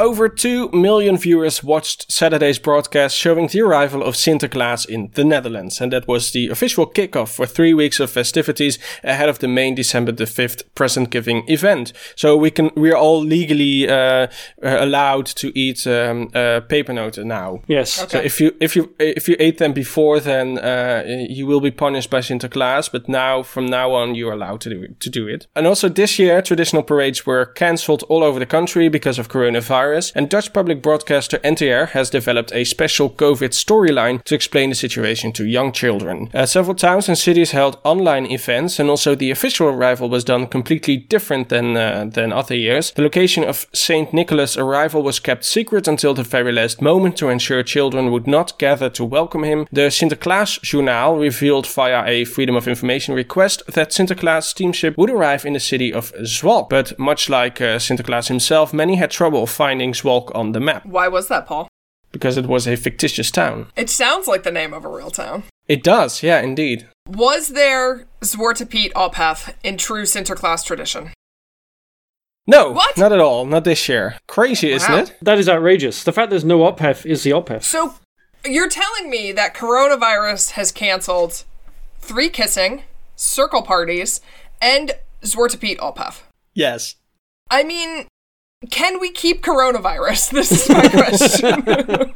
Over 0.00 0.28
2 0.28 0.68
million 0.68 1.16
viewers 1.16 1.64
watched 1.64 2.12
Saturday's 2.12 2.60
broadcast 2.60 3.16
showing 3.16 3.48
the 3.48 3.62
arrival 3.62 4.04
of 4.04 4.14
Sinterklaas 4.14 4.88
in 4.88 5.10
the 5.14 5.24
Netherlands, 5.24 5.80
and 5.80 5.92
that 5.92 6.06
was 6.06 6.30
the 6.30 6.48
official 6.50 6.86
kickoff 6.86 7.34
for 7.34 7.46
three 7.46 7.74
weeks 7.74 7.98
of 7.98 8.08
festivities 8.08 8.78
ahead 9.02 9.28
of 9.28 9.40
the 9.40 9.48
main 9.48 9.74
December 9.74 10.12
the 10.12 10.22
5th 10.22 10.62
present 10.76 11.10
giving 11.10 11.42
event. 11.48 11.92
So 12.14 12.36
we 12.36 12.52
can 12.52 12.70
we 12.76 12.92
are 12.92 12.96
all 12.96 13.20
legally 13.20 13.88
uh, 13.88 14.28
allowed 14.62 15.26
to 15.26 15.50
eat 15.58 15.84
um, 15.88 16.28
uh, 16.32 16.60
pepernoten 16.68 17.26
now. 17.26 17.62
Yes. 17.66 18.00
Okay. 18.00 18.10
So 18.10 18.18
if 18.20 18.40
you 18.40 18.54
if 18.60 18.76
you 18.76 18.94
if 19.00 19.28
you 19.28 19.34
ate 19.40 19.58
them 19.58 19.72
before, 19.72 20.20
then 20.20 20.58
uh, 20.58 21.02
you 21.28 21.44
will 21.44 21.60
be 21.60 21.72
punished 21.72 22.08
by 22.08 22.20
Sinterklaas. 22.20 22.88
But 22.92 23.08
now, 23.08 23.42
from 23.42 23.66
now 23.66 23.90
on, 23.94 24.14
you 24.14 24.28
are 24.28 24.34
allowed 24.34 24.60
to 24.60 24.70
do 24.70 24.80
it, 24.80 25.00
to 25.00 25.10
do 25.10 25.26
it. 25.26 25.48
And 25.56 25.66
also 25.66 25.88
this 25.88 26.20
year, 26.20 26.40
traditional 26.40 26.84
parades 26.84 27.26
were 27.26 27.46
cancelled 27.46 28.04
all 28.08 28.22
over 28.22 28.38
the 28.38 28.46
country 28.46 28.88
because 28.88 29.18
of 29.18 29.28
coronavirus. 29.28 29.87
And 30.14 30.28
Dutch 30.28 30.52
public 30.52 30.82
broadcaster 30.82 31.38
NTR 31.38 31.90
has 31.90 32.10
developed 32.10 32.52
a 32.52 32.64
special 32.64 33.10
COVID 33.10 33.50
storyline 33.50 34.22
to 34.24 34.34
explain 34.34 34.70
the 34.70 34.76
situation 34.76 35.32
to 35.32 35.46
young 35.46 35.72
children. 35.72 36.30
Uh, 36.34 36.46
several 36.46 36.74
towns 36.74 37.08
and 37.08 37.16
cities 37.16 37.52
held 37.52 37.78
online 37.84 38.26
events, 38.26 38.78
and 38.78 38.90
also 38.90 39.14
the 39.14 39.30
official 39.30 39.68
arrival 39.68 40.08
was 40.08 40.24
done 40.24 40.46
completely 40.46 40.96
different 40.96 41.48
than 41.48 41.76
uh, 41.76 42.04
than 42.10 42.32
other 42.32 42.54
years. 42.54 42.90
The 42.92 43.02
location 43.02 43.44
of 43.44 43.66
Saint 43.72 44.12
Nicholas' 44.12 44.56
arrival 44.56 45.02
was 45.02 45.20
kept 45.20 45.44
secret 45.44 45.88
until 45.88 46.14
the 46.14 46.22
very 46.22 46.52
last 46.52 46.82
moment 46.82 47.16
to 47.18 47.28
ensure 47.28 47.62
children 47.62 48.10
would 48.10 48.26
not 48.26 48.58
gather 48.58 48.90
to 48.90 49.04
welcome 49.04 49.44
him. 49.44 49.66
The 49.72 49.90
Sinterklaas 49.90 50.60
Journaal 50.62 51.20
revealed 51.20 51.66
via 51.66 52.04
a 52.04 52.24
Freedom 52.24 52.56
of 52.56 52.68
Information 52.68 53.14
request 53.14 53.62
that 53.68 53.90
Sinterklaas 53.90 54.44
steamship 54.44 54.96
would 54.98 55.10
arrive 55.10 55.46
in 55.46 55.52
the 55.52 55.60
city 55.60 55.92
of 55.92 56.12
Zwalk. 56.22 56.68
But 56.68 56.98
much 56.98 57.28
like 57.28 57.60
uh, 57.60 57.78
Sinterklaas 57.78 58.28
himself, 58.28 58.72
many 58.72 58.96
had 58.96 59.10
trouble 59.10 59.46
finding 59.46 59.77
Zwalk 59.92 60.30
on 60.34 60.52
the 60.52 60.60
map 60.60 60.84
Why 60.86 61.08
was 61.08 61.28
that, 61.28 61.46
Paul? 61.46 61.68
because 62.12 62.36
it 62.38 62.46
was 62.46 62.66
a 62.66 62.76
fictitious 62.76 63.30
town. 63.30 63.66
It 63.76 63.90
sounds 63.90 64.26
like 64.26 64.42
the 64.42 64.50
name 64.50 64.72
of 64.72 64.84
a 64.84 64.88
real 64.88 65.10
town. 65.10 65.44
It 65.68 65.82
does, 65.82 66.22
yeah, 66.22 66.40
indeed. 66.40 66.88
Was 67.06 67.48
there 67.48 68.06
Zwarte 68.22 68.66
Piet 68.68 68.92
Ophef 68.94 69.54
in 69.62 69.76
true 69.76 70.04
Sinterklaas 70.04 70.64
tradition? 70.64 71.10
No, 72.46 72.70
What? 72.72 72.96
not 72.96 73.12
at 73.12 73.20
all. 73.20 73.44
Not 73.44 73.64
this 73.64 73.88
year. 73.88 74.16
Crazy, 74.26 74.70
isn't 74.72 74.92
it? 74.94 75.16
That 75.20 75.38
is 75.38 75.48
outrageous. 75.50 76.02
The 76.02 76.12
fact 76.12 76.30
there's 76.30 76.44
no 76.44 76.60
Ophef 76.60 77.04
is 77.04 77.22
the 77.24 77.32
Ophef. 77.34 77.62
So, 77.62 77.94
you're 78.46 78.70
telling 78.70 79.10
me 79.10 79.32
that 79.32 79.54
coronavirus 79.54 80.52
has 80.52 80.72
canceled 80.72 81.44
three 82.00 82.30
kissing, 82.30 82.84
circle 83.16 83.60
parties, 83.62 84.22
and 84.62 84.92
Zwarte 85.22 85.60
Piet 85.60 85.78
Ophef? 85.78 86.22
Yes. 86.54 86.96
I 87.50 87.64
mean, 87.64 88.06
can 88.70 88.98
we 89.00 89.10
keep 89.12 89.42
coronavirus? 89.42 90.32
This 90.38 90.52
is 90.52 90.68
my 90.68 90.88
question. 90.88 92.12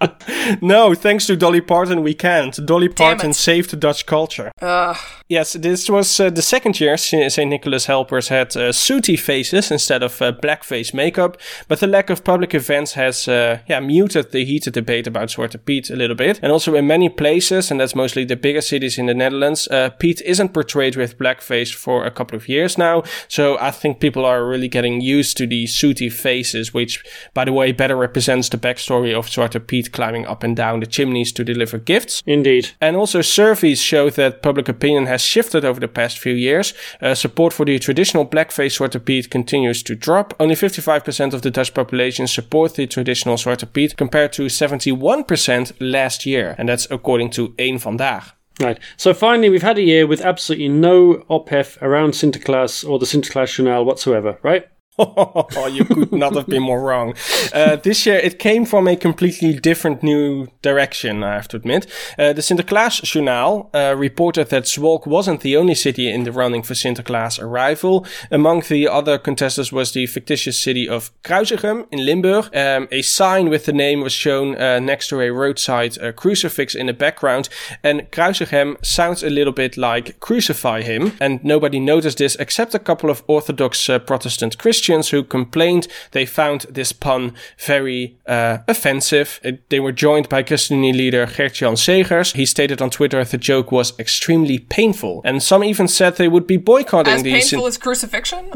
No, 0.60 0.94
thanks 0.94 1.26
to 1.26 1.36
Dolly 1.36 1.60
Parton, 1.60 2.02
we 2.02 2.14
can't. 2.14 2.54
Dolly 2.66 2.88
Parton 2.88 3.30
it. 3.30 3.34
saved 3.34 3.78
Dutch 3.78 4.06
culture. 4.06 4.50
Ugh. 4.60 4.96
Yes, 5.28 5.52
this 5.52 5.88
was 5.88 6.18
uh, 6.18 6.30
the 6.30 6.42
second 6.42 6.80
year 6.80 6.96
St. 6.96 7.48
Nicholas 7.48 7.86
helpers 7.86 8.28
had 8.28 8.56
uh, 8.56 8.72
sooty 8.72 9.16
faces 9.16 9.70
instead 9.70 10.02
of 10.02 10.20
uh, 10.20 10.32
blackface 10.32 10.92
makeup, 10.92 11.36
but 11.68 11.78
the 11.80 11.86
lack 11.86 12.10
of 12.10 12.24
public 12.24 12.54
events 12.54 12.94
has 12.94 13.28
uh, 13.28 13.58
yeah, 13.68 13.80
muted 13.80 14.32
the 14.32 14.44
heated 14.44 14.72
debate 14.72 15.06
about 15.06 15.28
Zwarte 15.28 15.64
Piet 15.64 15.90
a 15.90 15.96
little 15.96 16.16
bit. 16.16 16.40
And 16.42 16.50
also 16.50 16.74
in 16.74 16.86
many 16.86 17.08
places, 17.08 17.70
and 17.70 17.80
that's 17.80 17.94
mostly 17.94 18.24
the 18.24 18.36
bigger 18.36 18.60
cities 18.60 18.98
in 18.98 19.06
the 19.06 19.14
Netherlands, 19.14 19.68
uh, 19.68 19.90
Piet 19.90 20.20
isn't 20.22 20.52
portrayed 20.52 20.96
with 20.96 21.18
blackface 21.18 21.72
for 21.72 22.04
a 22.04 22.10
couple 22.10 22.36
of 22.36 22.48
years 22.48 22.76
now. 22.76 23.04
So 23.28 23.56
I 23.58 23.70
think 23.70 24.00
people 24.00 24.24
are 24.24 24.44
really 24.44 24.68
getting 24.68 25.00
used 25.00 25.29
to 25.34 25.46
the 25.46 25.66
sooty 25.66 26.08
faces, 26.08 26.74
which, 26.74 27.04
by 27.34 27.44
the 27.44 27.52
way, 27.52 27.72
better 27.72 27.96
represents 27.96 28.48
the 28.48 28.58
backstory 28.58 29.14
of 29.14 29.26
Zwarte 29.26 29.66
Piet 29.66 29.92
climbing 29.92 30.26
up 30.26 30.42
and 30.42 30.56
down 30.56 30.80
the 30.80 30.86
chimneys 30.86 31.32
to 31.32 31.44
deliver 31.44 31.78
gifts. 31.78 32.22
Indeed. 32.26 32.70
And 32.80 32.96
also, 32.96 33.20
surveys 33.20 33.80
show 33.80 34.10
that 34.10 34.42
public 34.42 34.68
opinion 34.68 35.06
has 35.06 35.22
shifted 35.22 35.64
over 35.64 35.80
the 35.80 35.88
past 35.88 36.18
few 36.18 36.34
years. 36.34 36.74
Uh, 37.00 37.14
support 37.14 37.52
for 37.52 37.64
the 37.64 37.78
traditional 37.78 38.26
blackface 38.26 38.78
Zwarte 38.78 39.04
Piet 39.04 39.30
continues 39.30 39.82
to 39.82 39.94
drop. 39.94 40.34
Only 40.40 40.54
55% 40.54 41.34
of 41.34 41.42
the 41.42 41.50
Dutch 41.50 41.74
population 41.74 42.26
support 42.26 42.74
the 42.74 42.86
traditional 42.86 43.36
Zwarte 43.36 43.72
Piet, 43.72 43.96
compared 43.96 44.32
to 44.34 44.42
71% 44.42 45.72
last 45.80 46.26
year. 46.26 46.54
And 46.58 46.68
that's 46.68 46.86
according 46.90 47.30
to 47.30 47.50
Eén 47.50 47.80
Vandaag. 47.82 48.32
Right. 48.60 48.78
So 48.96 49.14
finally, 49.14 49.48
we've 49.48 49.62
had 49.62 49.78
a 49.78 49.82
year 49.82 50.06
with 50.06 50.20
absolutely 50.20 50.68
no 50.68 51.24
Ophef 51.30 51.80
around 51.80 52.10
Sinterklaas 52.12 52.86
or 52.88 52.98
the 52.98 53.06
Sinterklaas 53.06 53.54
Journaal 53.54 53.86
whatsoever, 53.86 54.38
right? 54.42 54.68
you 55.70 55.84
could 55.84 56.12
not 56.12 56.34
have 56.34 56.46
been 56.46 56.62
more 56.62 56.80
wrong. 56.80 57.14
Uh, 57.52 57.76
this 57.76 58.04
year 58.06 58.16
it 58.16 58.38
came 58.38 58.64
from 58.64 58.86
a 58.86 58.96
completely 58.96 59.54
different 59.54 60.02
new 60.02 60.48
direction, 60.62 61.24
I 61.24 61.34
have 61.34 61.48
to 61.48 61.56
admit. 61.56 61.86
Uh, 62.18 62.32
the 62.32 62.42
Sinterklaas 62.42 63.02
Journaal 63.02 63.70
uh, 63.74 63.94
reported 63.96 64.50
that 64.50 64.64
Zwolk 64.64 65.06
wasn't 65.06 65.40
the 65.40 65.56
only 65.56 65.74
city 65.74 66.10
in 66.10 66.24
the 66.24 66.32
running 66.32 66.62
for 66.62 66.74
Sinterklaas 66.74 67.42
arrival. 67.42 68.06
Among 68.30 68.60
the 68.68 68.88
other 68.88 69.18
contestants 69.18 69.72
was 69.72 69.92
the 69.92 70.06
fictitious 70.06 70.58
city 70.58 70.88
of 70.88 71.10
Kruisigem 71.22 71.86
in 71.90 72.04
Limburg. 72.04 72.54
Um, 72.54 72.88
a 72.90 73.02
sign 73.02 73.48
with 73.48 73.64
the 73.64 73.72
name 73.72 74.02
was 74.02 74.12
shown 74.12 74.60
uh, 74.60 74.80
next 74.80 75.08
to 75.08 75.20
a 75.20 75.30
roadside 75.30 75.98
uh, 75.98 76.12
crucifix 76.12 76.74
in 76.74 76.86
the 76.86 76.92
background. 76.92 77.48
And 77.82 78.10
Kruisigem 78.10 78.84
sounds 78.84 79.22
a 79.22 79.30
little 79.30 79.52
bit 79.52 79.76
like 79.76 80.20
crucify 80.20 80.82
him. 80.82 81.12
And 81.20 81.42
nobody 81.42 81.80
noticed 81.80 82.18
this 82.18 82.36
except 82.36 82.74
a 82.74 82.78
couple 82.78 83.08
of 83.08 83.22
Orthodox 83.26 83.88
uh, 83.88 83.98
Protestant 83.98 84.58
Christians 84.58 84.89
who 84.90 85.22
complained 85.22 85.86
they 86.10 86.26
found 86.26 86.62
this 86.68 86.92
pun 86.92 87.32
very 87.58 88.16
uh, 88.26 88.58
offensive. 88.68 89.40
It- 89.42 89.68
they 89.70 89.80
were 89.80 89.92
joined 89.92 90.28
by 90.28 90.42
ChristenUnie 90.42 90.92
leader 90.94 91.26
Gert-Jan 91.26 91.74
Segers. 91.74 92.34
He 92.34 92.44
stated 92.46 92.82
on 92.82 92.90
Twitter 92.90 93.22
the 93.24 93.38
joke 93.38 93.70
was 93.72 93.98
extremely 93.98 94.58
painful. 94.58 95.22
And 95.24 95.42
some 95.42 95.62
even 95.62 95.86
said 95.88 96.16
they 96.16 96.28
would 96.28 96.46
be 96.46 96.56
boycotting 96.56 97.12
As 97.14 97.22
the 97.22 97.32
painful 97.32 97.60
Sin- 97.60 97.68
as 97.68 97.78
crucifixion? 97.78 98.50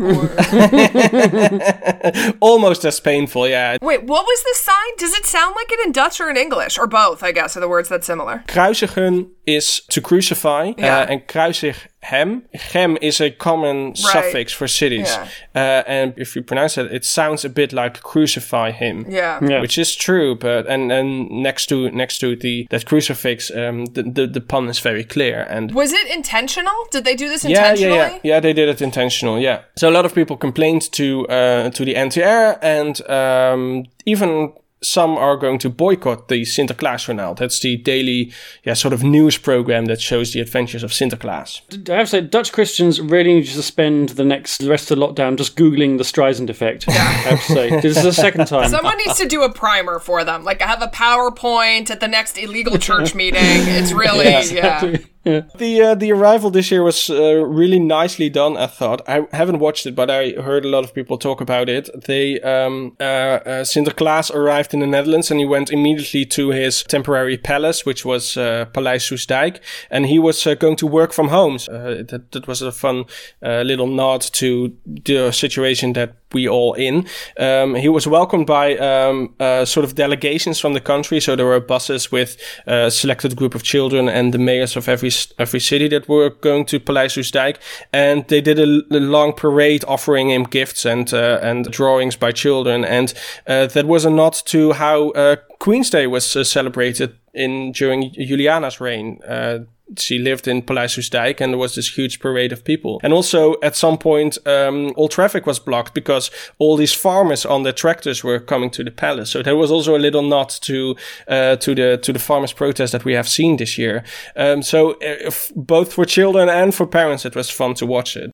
Almost 2.40 2.84
as 2.84 3.00
painful, 3.00 3.48
yeah. 3.48 3.78
Wait, 3.80 4.04
what 4.04 4.24
was 4.24 4.42
the 4.42 4.54
sign? 4.56 4.96
Does 4.98 5.14
it 5.14 5.26
sound 5.26 5.54
like 5.56 5.70
it 5.72 5.80
in 5.86 5.92
Dutch 5.92 6.20
or 6.20 6.28
in 6.30 6.36
English? 6.36 6.78
Or 6.78 6.86
both, 6.86 7.22
I 7.22 7.32
guess, 7.32 7.56
are 7.56 7.60
the 7.60 7.68
words 7.68 7.88
that 7.88 8.04
similar. 8.04 8.44
Kruisigen 8.48 9.30
is 9.46 9.80
to 9.90 10.00
crucify, 10.00 10.72
Yeah. 10.78 11.00
uh, 11.00 11.06
and 11.10 11.26
kruisig 11.26 11.76
hem. 12.00 12.42
Gem 12.72 12.98
is 13.00 13.20
a 13.20 13.30
common 13.30 13.94
suffix 13.94 14.52
for 14.52 14.68
cities. 14.68 15.16
Uh, 15.54 15.82
and 15.86 16.12
if 16.16 16.36
you 16.36 16.42
pronounce 16.42 16.76
it, 16.78 16.92
it 16.92 17.04
sounds 17.04 17.44
a 17.44 17.48
bit 17.48 17.72
like 17.72 18.02
crucify 18.02 18.70
him. 18.72 19.04
Yeah. 19.08 19.38
Yeah. 19.42 19.60
Which 19.60 19.78
is 19.78 19.96
true, 19.96 20.34
but 20.34 20.66
and 20.66 20.92
and 20.92 21.30
next 21.30 21.66
to 21.68 21.90
next 21.90 22.18
to 22.20 22.36
the 22.36 22.66
that 22.70 22.84
crucifix, 22.84 23.50
um, 23.50 23.86
the, 23.86 24.02
the 24.02 24.26
the 24.26 24.40
pun 24.40 24.68
is 24.68 24.80
very 24.80 25.04
clear, 25.04 25.46
and 25.50 25.72
Was 25.74 25.92
it 25.92 26.06
intentional? 26.14 26.74
Did 26.90 27.04
they 27.04 27.16
do 27.16 27.28
this 27.28 27.44
yeah, 27.44 27.50
yeah, 27.50 27.60
intentionally? 27.70 28.20
yeah, 28.22 28.34
yeah. 28.34 28.40
They 28.40 28.52
did 28.52 28.68
it 28.68 28.80
intentional. 28.82 29.38
Yeah. 29.38 29.60
So 29.76 29.88
a 29.88 29.90
lot 29.92 30.04
of 30.04 30.14
people 30.14 30.36
complained 30.36 30.92
to 30.92 31.26
uh, 31.28 31.70
to 31.70 31.84
the 31.84 31.94
NTR, 31.94 32.58
and 32.62 33.00
um, 33.10 33.84
even 34.06 34.52
some 34.84 35.16
are 35.16 35.36
going 35.36 35.58
to 35.60 35.70
boycott 35.70 36.28
the 36.28 36.42
Sinterklaas 36.42 37.06
Journaal. 37.06 37.36
That's 37.36 37.58
the 37.60 37.76
daily, 37.76 38.32
yeah, 38.64 38.74
sort 38.74 38.92
of 38.94 39.02
news 39.02 39.38
program 39.38 39.86
that 39.86 40.00
shows 40.00 40.32
the 40.32 40.40
adventures 40.40 40.82
of 40.82 40.90
Sinterklaas. 40.90 41.62
I 41.90 41.96
have 41.96 42.06
to 42.06 42.10
say, 42.10 42.20
Dutch 42.20 42.52
Christians 42.52 43.00
really 43.00 43.34
need 43.34 43.46
to 43.46 43.62
spend 43.62 44.10
the 44.10 44.24
next 44.24 44.58
the 44.58 44.70
rest 44.70 44.90
of 44.90 44.98
the 44.98 45.06
lockdown 45.06 45.36
just 45.36 45.56
googling 45.56 45.98
the 45.98 46.04
Streisand 46.04 46.50
effect. 46.50 46.86
Yeah. 46.86 46.94
I 46.94 46.96
have 46.96 47.46
to 47.46 47.52
say, 47.52 47.80
this 47.80 47.96
is 47.96 48.02
the 48.02 48.12
second 48.12 48.46
time. 48.46 48.68
Someone 48.68 48.96
needs 48.98 49.18
to 49.18 49.26
do 49.26 49.42
a 49.42 49.52
primer 49.52 49.98
for 49.98 50.24
them. 50.24 50.44
Like, 50.44 50.62
I 50.62 50.66
have 50.66 50.82
a 50.82 50.88
PowerPoint 50.88 51.90
at 51.90 52.00
the 52.00 52.08
next 52.08 52.38
illegal 52.38 52.78
church 52.78 53.14
meeting. 53.14 53.40
It's 53.42 53.92
really, 53.92 54.26
yeah. 54.54 54.96
The 55.24 55.80
uh, 55.82 55.94
the 55.94 56.12
arrival 56.12 56.50
this 56.50 56.70
year 56.70 56.82
was 56.82 57.08
uh, 57.08 57.44
really 57.46 57.78
nicely 57.78 58.28
done. 58.28 58.58
I 58.58 58.66
thought 58.66 59.00
I 59.08 59.26
haven't 59.32 59.58
watched 59.58 59.86
it, 59.86 59.94
but 59.94 60.10
I 60.10 60.32
heard 60.32 60.66
a 60.66 60.68
lot 60.68 60.84
of 60.84 60.92
people 60.92 61.16
talk 61.16 61.40
about 61.40 61.68
it. 61.70 61.88
They 62.04 62.40
um, 62.42 62.96
uh, 63.00 63.02
uh, 63.02 63.64
Sinterklaas 63.64 64.34
arrived 64.34 64.74
in 64.74 64.80
the 64.80 64.86
Netherlands 64.86 65.30
and 65.30 65.40
he 65.40 65.46
went 65.46 65.70
immediately 65.70 66.26
to 66.26 66.50
his 66.50 66.82
temporary 66.82 67.38
palace, 67.38 67.86
which 67.86 68.04
was 68.04 68.36
uh, 68.36 68.66
Paleis 68.74 69.08
Soestdijk, 69.08 69.60
and 69.90 70.06
he 70.06 70.18
was 70.18 70.46
uh, 70.46 70.54
going 70.54 70.76
to 70.76 70.86
work 70.86 71.12
from 71.12 71.28
home. 71.28 71.56
That 71.56 72.28
that 72.32 72.46
was 72.46 72.60
a 72.60 72.72
fun 72.72 73.04
little 73.40 73.86
nod 73.86 74.20
to 74.20 74.76
the 74.84 75.32
situation 75.32 75.94
that 75.94 76.16
we 76.34 76.48
all 76.48 76.74
in. 76.74 77.06
Um, 77.38 77.74
he 77.74 77.88
was 77.88 78.06
welcomed 78.06 78.46
by 78.46 78.76
um, 78.78 79.34
uh, 79.40 79.64
sort 79.64 79.84
of 79.84 79.94
delegations 79.94 80.60
from 80.60 80.74
the 80.74 80.80
country. 80.80 81.20
So 81.20 81.36
there 81.36 81.46
were 81.46 81.60
buses 81.60 82.12
with 82.12 82.36
a 82.66 82.90
selected 82.90 83.36
group 83.36 83.54
of 83.54 83.62
children 83.62 84.08
and 84.08 84.34
the 84.34 84.38
mayors 84.38 84.76
of 84.76 84.88
every 84.88 85.10
every 85.38 85.60
city 85.60 85.88
that 85.88 86.08
were 86.08 86.30
going 86.30 86.66
to 86.66 86.80
Paleis 86.80 87.14
Soestdijk, 87.14 87.56
and 87.92 88.26
they 88.28 88.40
did 88.40 88.58
a, 88.58 88.82
a 88.90 89.00
long 89.00 89.32
parade 89.32 89.84
offering 89.86 90.30
him 90.30 90.44
gifts 90.44 90.84
and 90.84 91.12
uh, 91.12 91.38
and 91.42 91.70
drawings 91.70 92.16
by 92.16 92.32
children, 92.32 92.84
and 92.84 93.14
uh, 93.46 93.66
that 93.66 93.86
was 93.86 94.04
a 94.04 94.10
nod 94.10 94.34
to 94.46 94.72
how 94.72 95.10
uh, 95.10 95.36
Queen's 95.64 95.88
Day 95.88 96.06
was 96.06 96.36
uh, 96.36 96.44
celebrated 96.44 97.16
in 97.32 97.72
during 97.72 98.12
Juliana's 98.12 98.82
reign. 98.82 99.18
Uh, 99.26 99.60
she 99.96 100.18
lived 100.18 100.46
in 100.46 100.60
Paleis 100.60 100.92
Soestdijk 100.92 101.40
and 101.40 101.54
there 101.54 101.58
was 101.58 101.74
this 101.74 101.96
huge 101.96 102.20
parade 102.20 102.52
of 102.52 102.64
people. 102.64 103.00
And 103.02 103.14
also 103.14 103.56
at 103.62 103.74
some 103.74 103.96
point, 103.96 104.36
um, 104.46 104.92
all 104.94 105.08
traffic 105.08 105.46
was 105.46 105.58
blocked 105.58 105.94
because 105.94 106.30
all 106.58 106.76
these 106.76 106.92
farmers 106.92 107.46
on 107.46 107.62
their 107.62 107.72
tractors 107.72 108.22
were 108.22 108.40
coming 108.40 108.68
to 108.72 108.84
the 108.84 108.90
palace. 108.90 109.30
So 109.30 109.42
there 109.42 109.56
was 109.56 109.70
also 109.70 109.96
a 109.96 109.98
little 109.98 110.20
nod 110.20 110.50
to, 110.50 110.96
uh, 111.28 111.56
to 111.56 111.74
the, 111.74 111.96
to 111.96 112.12
the 112.12 112.18
farmers 112.18 112.52
protest 112.52 112.92
that 112.92 113.06
we 113.06 113.14
have 113.14 113.26
seen 113.26 113.56
this 113.56 113.78
year. 113.78 114.04
Um, 114.36 114.62
so 114.62 114.98
uh, 115.00 115.30
both 115.56 115.94
for 115.94 116.04
children 116.04 116.50
and 116.50 116.74
for 116.74 116.86
parents, 116.86 117.24
it 117.24 117.34
was 117.34 117.48
fun 117.48 117.72
to 117.76 117.86
watch 117.86 118.18
it. 118.18 118.33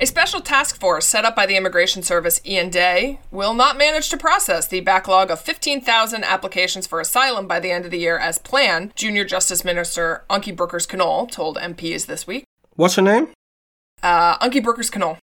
A 0.00 0.06
special 0.06 0.40
task 0.40 0.78
force 0.78 1.08
set 1.08 1.24
up 1.24 1.34
by 1.34 1.44
the 1.44 1.56
Immigration 1.56 2.04
Service 2.04 2.40
IND 2.44 3.18
will 3.32 3.52
not 3.52 3.76
manage 3.76 4.08
to 4.10 4.16
process 4.16 4.68
the 4.68 4.78
backlog 4.78 5.28
of 5.28 5.40
15,000 5.40 6.22
applications 6.22 6.86
for 6.86 7.00
asylum 7.00 7.48
by 7.48 7.58
the 7.58 7.72
end 7.72 7.84
of 7.84 7.90
the 7.90 7.98
year 7.98 8.16
as 8.16 8.38
planned, 8.38 8.94
Junior 8.94 9.24
Justice 9.24 9.64
Minister 9.64 10.24
Ankie 10.30 10.54
Broekers-Knol 10.54 11.32
told 11.32 11.56
MPs 11.56 12.06
this 12.06 12.28
week. 12.28 12.44
What's 12.76 12.94
her 12.94 13.02
name? 13.02 13.30
Uh, 14.00 14.38
Ankie 14.40 14.60
Broekers-Knol. 14.60 15.18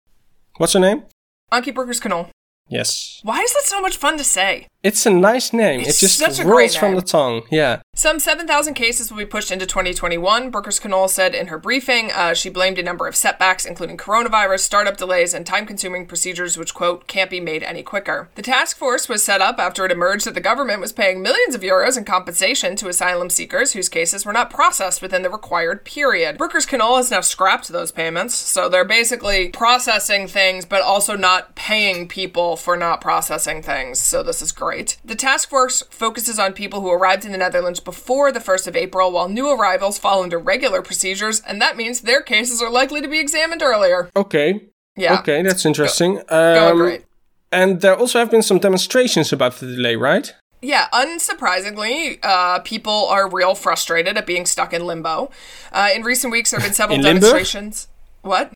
What's 0.58 0.74
her 0.74 0.80
name? 0.80 1.04
Ankie 1.52 1.72
Broekers-Knol. 1.72 2.30
Yes. 2.68 3.20
Why 3.22 3.42
is 3.42 3.54
that 3.54 3.66
so 3.66 3.80
much 3.80 3.98
fun 3.98 4.18
to 4.18 4.24
say? 4.24 4.66
It's 4.84 5.06
a 5.06 5.10
nice 5.10 5.54
name. 5.54 5.80
It's 5.80 6.04
it 6.04 6.08
just 6.08 6.18
such 6.20 6.46
rolls 6.46 6.76
from 6.76 6.96
the 6.96 7.02
tongue. 7.02 7.44
Yeah. 7.50 7.82
Some 7.96 8.20
7,000 8.20 8.74
cases 8.74 9.10
will 9.10 9.20
be 9.20 9.26
pushed 9.26 9.50
into 9.50 9.66
2021, 9.66 10.52
Broekers-Knol 10.52 11.10
said 11.10 11.34
in 11.34 11.48
her 11.48 11.58
briefing. 11.58 12.12
Uh, 12.12 12.34
she 12.34 12.50
blamed 12.50 12.78
a 12.78 12.84
number 12.84 13.08
of 13.08 13.16
setbacks, 13.16 13.66
including 13.66 13.96
coronavirus, 13.96 14.60
startup 14.60 14.98
delays, 14.98 15.34
and 15.34 15.46
time-consuming 15.46 16.08
procedures 16.08 16.58
which, 16.58 16.74
quote, 16.74 17.08
can't 17.08 17.30
be 17.30 17.40
made 17.40 17.64
any 17.64 17.82
quicker. 17.82 18.30
The 18.36 18.42
task 18.42 18.76
force 18.76 19.08
was 19.08 19.24
set 19.24 19.40
up 19.40 19.58
after 19.58 19.86
it 19.86 19.92
emerged 19.92 20.26
that 20.26 20.34
the 20.34 20.42
government 20.42 20.82
was 20.82 20.92
paying 20.92 21.22
millions 21.22 21.56
of 21.56 21.62
euros 21.62 21.98
in 21.98 22.04
compensation 22.04 22.76
to 22.78 22.90
asylum 22.90 23.30
seekers 23.30 23.72
whose 23.72 23.88
cases 23.88 24.26
were 24.26 24.34
not 24.34 24.50
processed 24.50 25.02
within 25.02 25.22
the 25.22 25.30
required 25.30 25.86
period. 25.86 26.38
Broekers-Knol 26.38 26.98
has 26.98 27.10
now 27.10 27.22
scrapped 27.22 27.70
those 27.70 27.94
payments, 27.94 28.36
so 28.36 28.68
they're 28.68 28.84
basically 28.84 29.48
processing 29.48 30.28
things 30.28 30.66
but 30.66 30.82
also 30.82 31.16
not 31.16 31.56
paying 31.56 32.06
people 32.10 32.58
for 32.58 32.76
not 32.76 33.00
processing 33.00 33.62
things, 33.62 33.98
so 34.00 34.22
this 34.22 34.42
is 34.42 34.52
great. 34.52 34.73
The 35.06 35.16
task 35.16 35.50
force 35.50 35.84
focuses 35.90 36.40
on 36.40 36.54
people 36.54 36.82
who 36.82 36.92
arrived 36.92 37.26
in 37.26 37.32
the 37.32 37.38
Netherlands 37.38 37.80
before 37.80 38.32
the 38.32 38.40
1st 38.40 38.68
of 38.68 38.76
April, 38.76 39.12
while 39.12 39.30
new 39.30 39.50
arrivals 39.52 39.98
fall 40.00 40.24
under 40.24 40.40
regular 40.40 40.82
procedures, 40.82 41.42
and 41.48 41.62
that 41.62 41.78
means 41.78 42.02
their 42.02 42.22
cases 42.22 42.62
are 42.62 42.70
likely 42.70 43.02
to 43.02 43.08
be 43.08 43.20
examined 43.20 43.62
earlier. 43.62 44.10
Okay. 44.16 44.62
Yeah. 44.96 45.20
Okay, 45.20 45.42
that's 45.42 45.66
interesting. 45.66 46.22
Going 46.30 46.72
Um, 46.72 46.78
great. 46.78 47.06
And 47.52 47.82
there 47.82 47.96
also 47.96 48.20
have 48.20 48.32
been 48.32 48.42
some 48.42 48.60
demonstrations 48.60 49.32
about 49.34 49.54
the 49.60 49.68
delay, 49.68 49.96
right? 49.96 50.34
Yeah, 50.62 50.88
unsurprisingly, 50.94 52.20
uh, 52.24 52.60
people 52.60 53.08
are 53.08 53.30
real 53.30 53.54
frustrated 53.56 54.18
at 54.18 54.26
being 54.26 54.46
stuck 54.46 54.74
in 54.74 54.86
limbo. 54.86 55.30
Uh, 55.72 55.90
in 55.96 56.04
recent 56.04 56.32
weeks, 56.32 56.52
there 56.52 56.60
have 56.60 56.68
been 56.68 56.74
several 56.82 56.98
In 56.98 57.04
Limburg? 57.04 57.22
demonstrations. 57.22 57.88
What? 58.22 58.52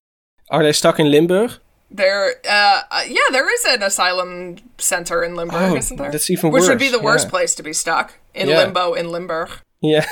Are 0.50 0.64
they 0.64 0.72
stuck 0.72 1.00
in 1.00 1.12
Limburg? 1.12 1.52
There, 1.90 2.36
uh, 2.50 2.82
uh, 2.92 3.04
yeah, 3.08 3.22
there 3.32 3.52
is 3.54 3.64
an 3.66 3.82
asylum 3.82 4.58
center 4.78 5.24
in 5.24 5.36
Limburg, 5.36 5.72
Oh, 5.72 5.76
isn't 5.76 5.98
there? 5.98 6.12
that's 6.12 6.30
even 6.30 6.52
Which 6.52 6.68
would 6.68 6.80
be 6.80 6.90
the 6.90 7.00
worst 7.00 7.28
yeah. 7.28 7.32
place 7.32 7.56
to 7.56 7.64
be 7.64 7.72
stuck 7.74 8.16
in 8.34 8.50
Yeah. 8.50 8.58
limbo 8.60 8.94
in 8.94 9.10
Limburg. 9.10 9.50
Yeah. 9.82 10.06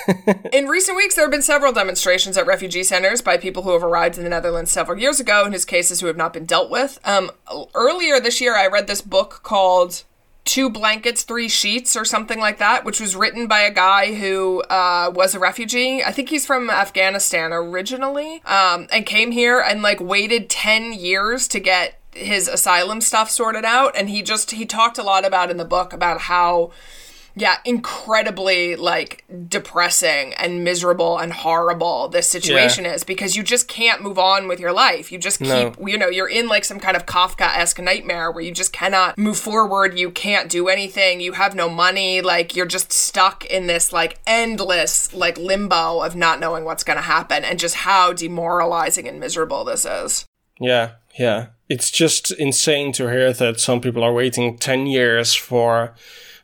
In 0.53 0.67
recent 0.67 0.95
weeks, 0.95 1.15
there 1.15 1.25
have 1.25 1.31
been 1.31 1.41
several 1.41 1.73
demonstrations 1.73 2.37
at 2.37 2.45
refugee 2.45 2.83
centers 2.83 3.21
by 3.21 3.35
people 3.37 3.63
who 3.63 3.73
have 3.73 3.83
arrived 3.83 4.17
in 4.17 4.23
the 4.23 4.29
Netherlands 4.29 4.71
several 4.71 4.99
years 4.99 5.19
ago 5.19 5.43
and 5.43 5.53
whose 5.53 5.65
cases 5.65 5.99
who 5.99 6.07
have 6.07 6.15
not 6.17 6.33
been 6.33 6.45
dealt 6.45 6.69
with. 6.69 6.99
Um, 7.03 7.31
earlier 7.73 8.19
this 8.19 8.39
year, 8.39 8.55
I 8.55 8.67
read 8.67 8.85
this 8.87 9.01
book 9.01 9.39
called 9.43 10.03
Two 10.45 10.69
Blankets, 10.69 11.23
Three 11.23 11.49
Sheets, 11.49 11.95
or 11.95 12.05
something 12.05 12.39
like 12.39 12.59
that, 12.59 12.85
which 12.85 12.99
was 12.99 13.15
written 13.15 13.47
by 13.47 13.61
a 13.61 13.73
guy 13.73 14.13
who 14.13 14.61
uh, 14.69 15.11
was 15.13 15.33
a 15.33 15.39
refugee. 15.39 16.03
I 16.03 16.11
think 16.11 16.29
he's 16.29 16.45
from 16.45 16.69
Afghanistan 16.69 17.51
originally, 17.51 18.43
um, 18.45 18.87
and 18.91 19.05
came 19.05 19.31
here 19.31 19.59
and 19.59 19.81
like 19.81 19.99
waited 19.99 20.49
10 20.49 20.93
years 20.93 21.47
to 21.49 21.59
get 21.59 21.99
his 22.11 22.47
asylum 22.47 23.01
stuff 23.01 23.29
sorted 23.29 23.65
out. 23.65 23.95
And 23.97 24.09
he 24.09 24.21
just, 24.21 24.51
he 24.51 24.65
talked 24.65 24.97
a 24.97 25.03
lot 25.03 25.25
about 25.25 25.51
in 25.51 25.57
the 25.57 25.65
book 25.65 25.93
about 25.93 26.21
how 26.21 26.71
yeah, 27.37 27.57
incredibly 27.65 28.75
like 28.75 29.23
depressing 29.49 30.33
and 30.35 30.63
miserable 30.63 31.17
and 31.17 31.33
horrible 31.33 32.07
this 32.07 32.27
situation 32.27 32.85
is 32.85 33.03
because 33.03 33.35
you 33.35 33.43
just 33.43 33.67
can't 33.67 34.01
move 34.01 34.17
on 34.19 34.47
with 34.47 34.59
your 34.59 34.71
life. 34.71 35.11
You 35.11 35.17
just 35.17 35.39
keep, 35.39 35.47
No. 35.49 35.73
you 35.85 35.97
know, 35.97 36.07
you're 36.07 36.29
in 36.29 36.47
like 36.47 36.63
some 36.63 36.79
kind 36.79 36.95
of 36.95 37.05
Kafka 37.05 37.57
esque 37.57 37.79
nightmare 37.81 38.31
where 38.31 38.43
you 38.43 38.51
just 38.51 38.71
cannot 38.71 39.17
move 39.17 39.37
forward. 39.37 39.97
You 39.97 40.11
can't 40.11 40.49
do 40.49 40.67
anything. 40.67 41.19
You 41.19 41.33
have 41.33 41.55
no 41.55 41.69
money. 41.69 42.21
Like 42.21 42.55
you're 42.55 42.65
just 42.65 42.91
stuck 42.93 43.45
in 43.45 43.67
this 43.67 43.91
like 43.91 44.19
endless 44.27 45.13
like 45.13 45.37
limbo 45.37 46.01
of 46.01 46.15
not 46.15 46.39
knowing 46.39 46.63
what's 46.63 46.83
going 46.83 46.97
to 46.97 47.03
happen 47.03 47.43
and 47.43 47.59
just 47.59 47.75
how 47.75 48.13
demoralizing 48.13 49.07
and 49.07 49.19
miserable 49.19 49.63
this 49.65 49.85
is. 49.85 50.25
yeah. 50.59 50.91
Yeah. 51.17 51.47
It's 51.69 51.89
just 51.91 52.29
insane 52.31 52.91
to 52.93 53.09
hear 53.09 53.33
that 53.33 53.59
some 53.59 53.81
people 53.81 54.03
are 54.03 54.13
waiting 54.13 54.57
10 54.57 54.85
years 54.85 55.33
for 55.33 55.95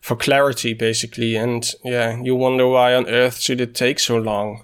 for 0.02 0.16
clarity 0.16 0.74
basically 0.74 1.36
and 1.36 1.74
yeah, 1.84 2.20
you 2.22 2.36
wonder 2.36 2.68
why 2.68 2.94
on 2.94 3.08
earth 3.08 3.40
should 3.40 3.62
it 3.62 3.74
take 3.74 4.00
so 4.00 4.18
long. 4.18 4.64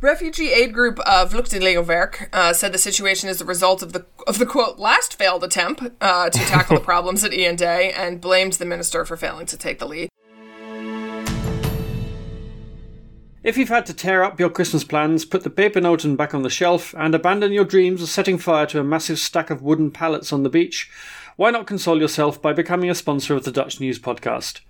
Refugee 0.00 0.52
aid 0.52 0.72
group 0.72 1.00
uh, 1.04 1.26
Vluchtelingenwerk 1.26 2.28
uh, 2.32 2.52
said 2.52 2.72
the 2.72 2.78
situation 2.78 3.28
is 3.28 3.38
the 3.38 3.44
result 3.44 3.82
of 3.82 3.92
the 3.92 4.06
of 4.28 4.38
the 4.38 4.46
quote 4.46 4.78
last 4.78 5.18
failed 5.18 5.42
attempt 5.42 5.82
uh, 6.00 6.30
to 6.30 6.38
tackle 6.38 6.78
the 6.78 6.84
problems 6.84 7.24
at 7.24 7.32
IND 7.32 7.60
and 7.60 8.20
blamed 8.20 8.54
the 8.54 8.64
minister 8.64 9.04
for 9.04 9.16
failing 9.16 9.46
to 9.46 9.58
take 9.58 9.80
the 9.80 9.88
lead. 9.88 10.08
If 13.42 13.56
you've 13.56 13.68
had 13.68 13.86
to 13.86 13.94
tear 13.94 14.22
up 14.22 14.38
your 14.38 14.50
Christmas 14.50 14.84
plans, 14.84 15.24
put 15.24 15.42
the 15.42 15.50
pepernoten 15.50 16.16
back 16.16 16.34
on 16.34 16.42
the 16.42 16.50
shelf, 16.50 16.94
and 16.98 17.14
abandon 17.14 17.52
your 17.52 17.64
dreams 17.64 18.02
of 18.02 18.08
setting 18.08 18.36
fire 18.36 18.66
to 18.66 18.80
a 18.80 18.84
massive 18.84 19.18
stack 19.18 19.48
of 19.48 19.62
wooden 19.62 19.90
pallets 19.90 20.32
on 20.32 20.42
the 20.42 20.50
beach, 20.50 20.90
why 21.36 21.50
not 21.50 21.66
console 21.66 22.00
yourself 22.00 22.42
by 22.42 22.52
becoming 22.52 22.90
a 22.90 22.94
sponsor 22.94 23.36
of 23.36 23.44
the 23.44 23.52
Dutch 23.52 23.80
News 23.80 23.98
Podcast? 23.98 24.60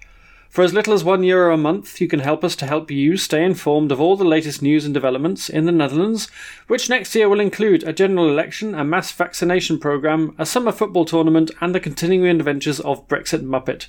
For 0.48 0.64
as 0.64 0.72
little 0.72 0.94
as 0.94 1.04
one 1.04 1.22
euro 1.22 1.54
a 1.54 1.58
month, 1.58 2.00
you 2.00 2.08
can 2.08 2.20
help 2.20 2.42
us 2.42 2.56
to 2.56 2.66
help 2.66 2.90
you 2.90 3.16
stay 3.16 3.44
informed 3.44 3.92
of 3.92 4.00
all 4.00 4.16
the 4.16 4.24
latest 4.24 4.62
news 4.62 4.84
and 4.84 4.94
developments 4.94 5.48
in 5.48 5.66
the 5.66 5.72
Netherlands, 5.72 6.28
which 6.66 6.88
next 6.88 7.14
year 7.14 7.28
will 7.28 7.38
include 7.38 7.84
a 7.84 7.92
general 7.92 8.28
election, 8.28 8.74
a 8.74 8.82
mass 8.82 9.12
vaccination 9.12 9.78
programme, 9.78 10.34
a 10.38 10.46
summer 10.46 10.72
football 10.72 11.04
tournament, 11.04 11.50
and 11.60 11.74
the 11.74 11.80
continuing 11.80 12.40
adventures 12.40 12.80
of 12.80 13.06
Brexit 13.08 13.42
Muppet. 13.42 13.88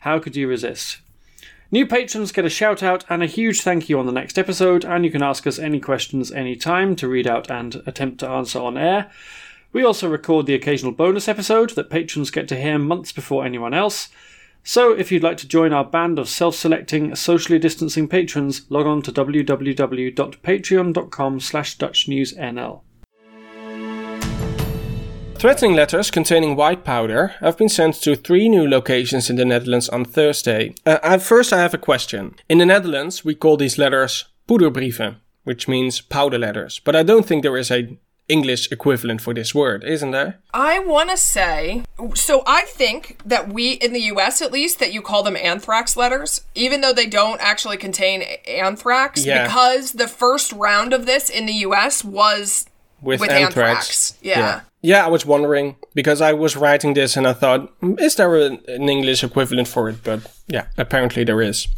How 0.00 0.18
could 0.18 0.36
you 0.36 0.48
resist? 0.48 0.98
New 1.70 1.86
patrons 1.86 2.32
get 2.32 2.44
a 2.44 2.50
shout 2.50 2.82
out 2.82 3.04
and 3.08 3.22
a 3.22 3.26
huge 3.26 3.62
thank 3.62 3.88
you 3.88 3.98
on 3.98 4.04
the 4.04 4.12
next 4.12 4.38
episode, 4.38 4.84
and 4.84 5.06
you 5.06 5.10
can 5.10 5.22
ask 5.22 5.46
us 5.46 5.58
any 5.58 5.80
questions 5.80 6.30
anytime 6.30 6.94
to 6.96 7.08
read 7.08 7.26
out 7.26 7.50
and 7.50 7.76
attempt 7.86 8.18
to 8.18 8.28
answer 8.28 8.58
on 8.58 8.76
air. 8.76 9.10
We 9.72 9.82
also 9.82 10.10
record 10.10 10.44
the 10.44 10.54
occasional 10.54 10.92
bonus 10.92 11.28
episode 11.28 11.70
that 11.70 11.88
patrons 11.88 12.30
get 12.30 12.46
to 12.48 12.60
hear 12.60 12.78
months 12.78 13.10
before 13.12 13.46
anyone 13.46 13.72
else. 13.72 14.10
So, 14.64 14.92
if 14.92 15.10
you'd 15.10 15.24
like 15.24 15.38
to 15.38 15.48
join 15.48 15.72
our 15.72 15.84
band 15.84 16.20
of 16.20 16.28
self 16.28 16.54
selecting, 16.54 17.16
socially 17.16 17.58
distancing 17.58 18.06
patrons, 18.06 18.62
log 18.70 18.86
on 18.86 19.02
to 19.02 19.10
www.patreon.com 19.12 21.40
slash 21.40 21.78
DutchNewsNL. 21.78 22.82
Threatening 25.42 25.74
letters 25.74 26.12
containing 26.12 26.54
white 26.54 26.84
powder 26.84 27.34
have 27.40 27.58
been 27.58 27.68
sent 27.68 27.96
to 27.96 28.14
three 28.14 28.48
new 28.48 28.68
locations 28.68 29.28
in 29.28 29.34
the 29.34 29.44
Netherlands 29.44 29.88
on 29.88 30.04
Thursday. 30.04 30.72
Uh, 30.86 31.18
first, 31.18 31.52
I 31.52 31.58
have 31.58 31.74
a 31.74 31.78
question. 31.78 32.36
In 32.48 32.58
the 32.58 32.66
Netherlands, 32.66 33.24
we 33.24 33.34
call 33.34 33.56
these 33.56 33.76
letters 33.76 34.26
poederbrieven, 34.46 35.16
which 35.42 35.66
means 35.66 36.00
powder 36.00 36.38
letters. 36.38 36.80
But 36.84 36.94
I 36.94 37.02
don't 37.02 37.26
think 37.26 37.42
there 37.42 37.56
is 37.56 37.72
a 37.72 37.98
English 38.28 38.70
equivalent 38.72 39.20
for 39.20 39.34
this 39.34 39.54
word, 39.54 39.84
isn't 39.84 40.10
there? 40.12 40.38
I 40.54 40.78
want 40.78 41.10
to 41.10 41.16
say, 41.16 41.82
so 42.14 42.42
I 42.46 42.62
think 42.62 43.18
that 43.26 43.52
we, 43.52 43.72
in 43.72 43.92
the 43.92 44.00
US 44.14 44.40
at 44.40 44.52
least, 44.52 44.78
that 44.78 44.92
you 44.92 45.02
call 45.02 45.22
them 45.22 45.36
anthrax 45.36 45.96
letters, 45.96 46.42
even 46.54 46.80
though 46.80 46.92
they 46.92 47.06
don't 47.06 47.40
actually 47.40 47.76
contain 47.76 48.22
anthrax, 48.46 49.24
Yeah. 49.26 49.44
because 49.46 49.92
the 49.92 50.08
first 50.08 50.52
round 50.52 50.92
of 50.94 51.04
this 51.06 51.28
in 51.28 51.46
the 51.46 51.54
US 51.66 52.04
was 52.04 52.66
With, 53.02 53.20
with 53.20 53.30
anthrax. 53.30 53.52
anthrax. 54.12 54.14
Yeah. 54.22 54.38
yeah. 54.38 54.60
Yeah, 54.84 55.06
I 55.06 55.08
was 55.08 55.24
wondering 55.24 55.76
because 55.94 56.20
I 56.20 56.32
was 56.32 56.56
writing 56.56 56.94
this 56.94 57.16
and 57.16 57.24
I 57.26 57.34
thought, 57.34 57.70
"Hmm, 57.80 57.94
is 58.00 58.16
there 58.16 58.34
an 58.36 58.88
English 58.88 59.22
equivalent 59.22 59.68
for 59.68 59.88
it? 59.88 60.02
But 60.02 60.20
yeah, 60.48 60.64
apparently 60.76 61.22
there 61.24 61.40
is. 61.40 61.68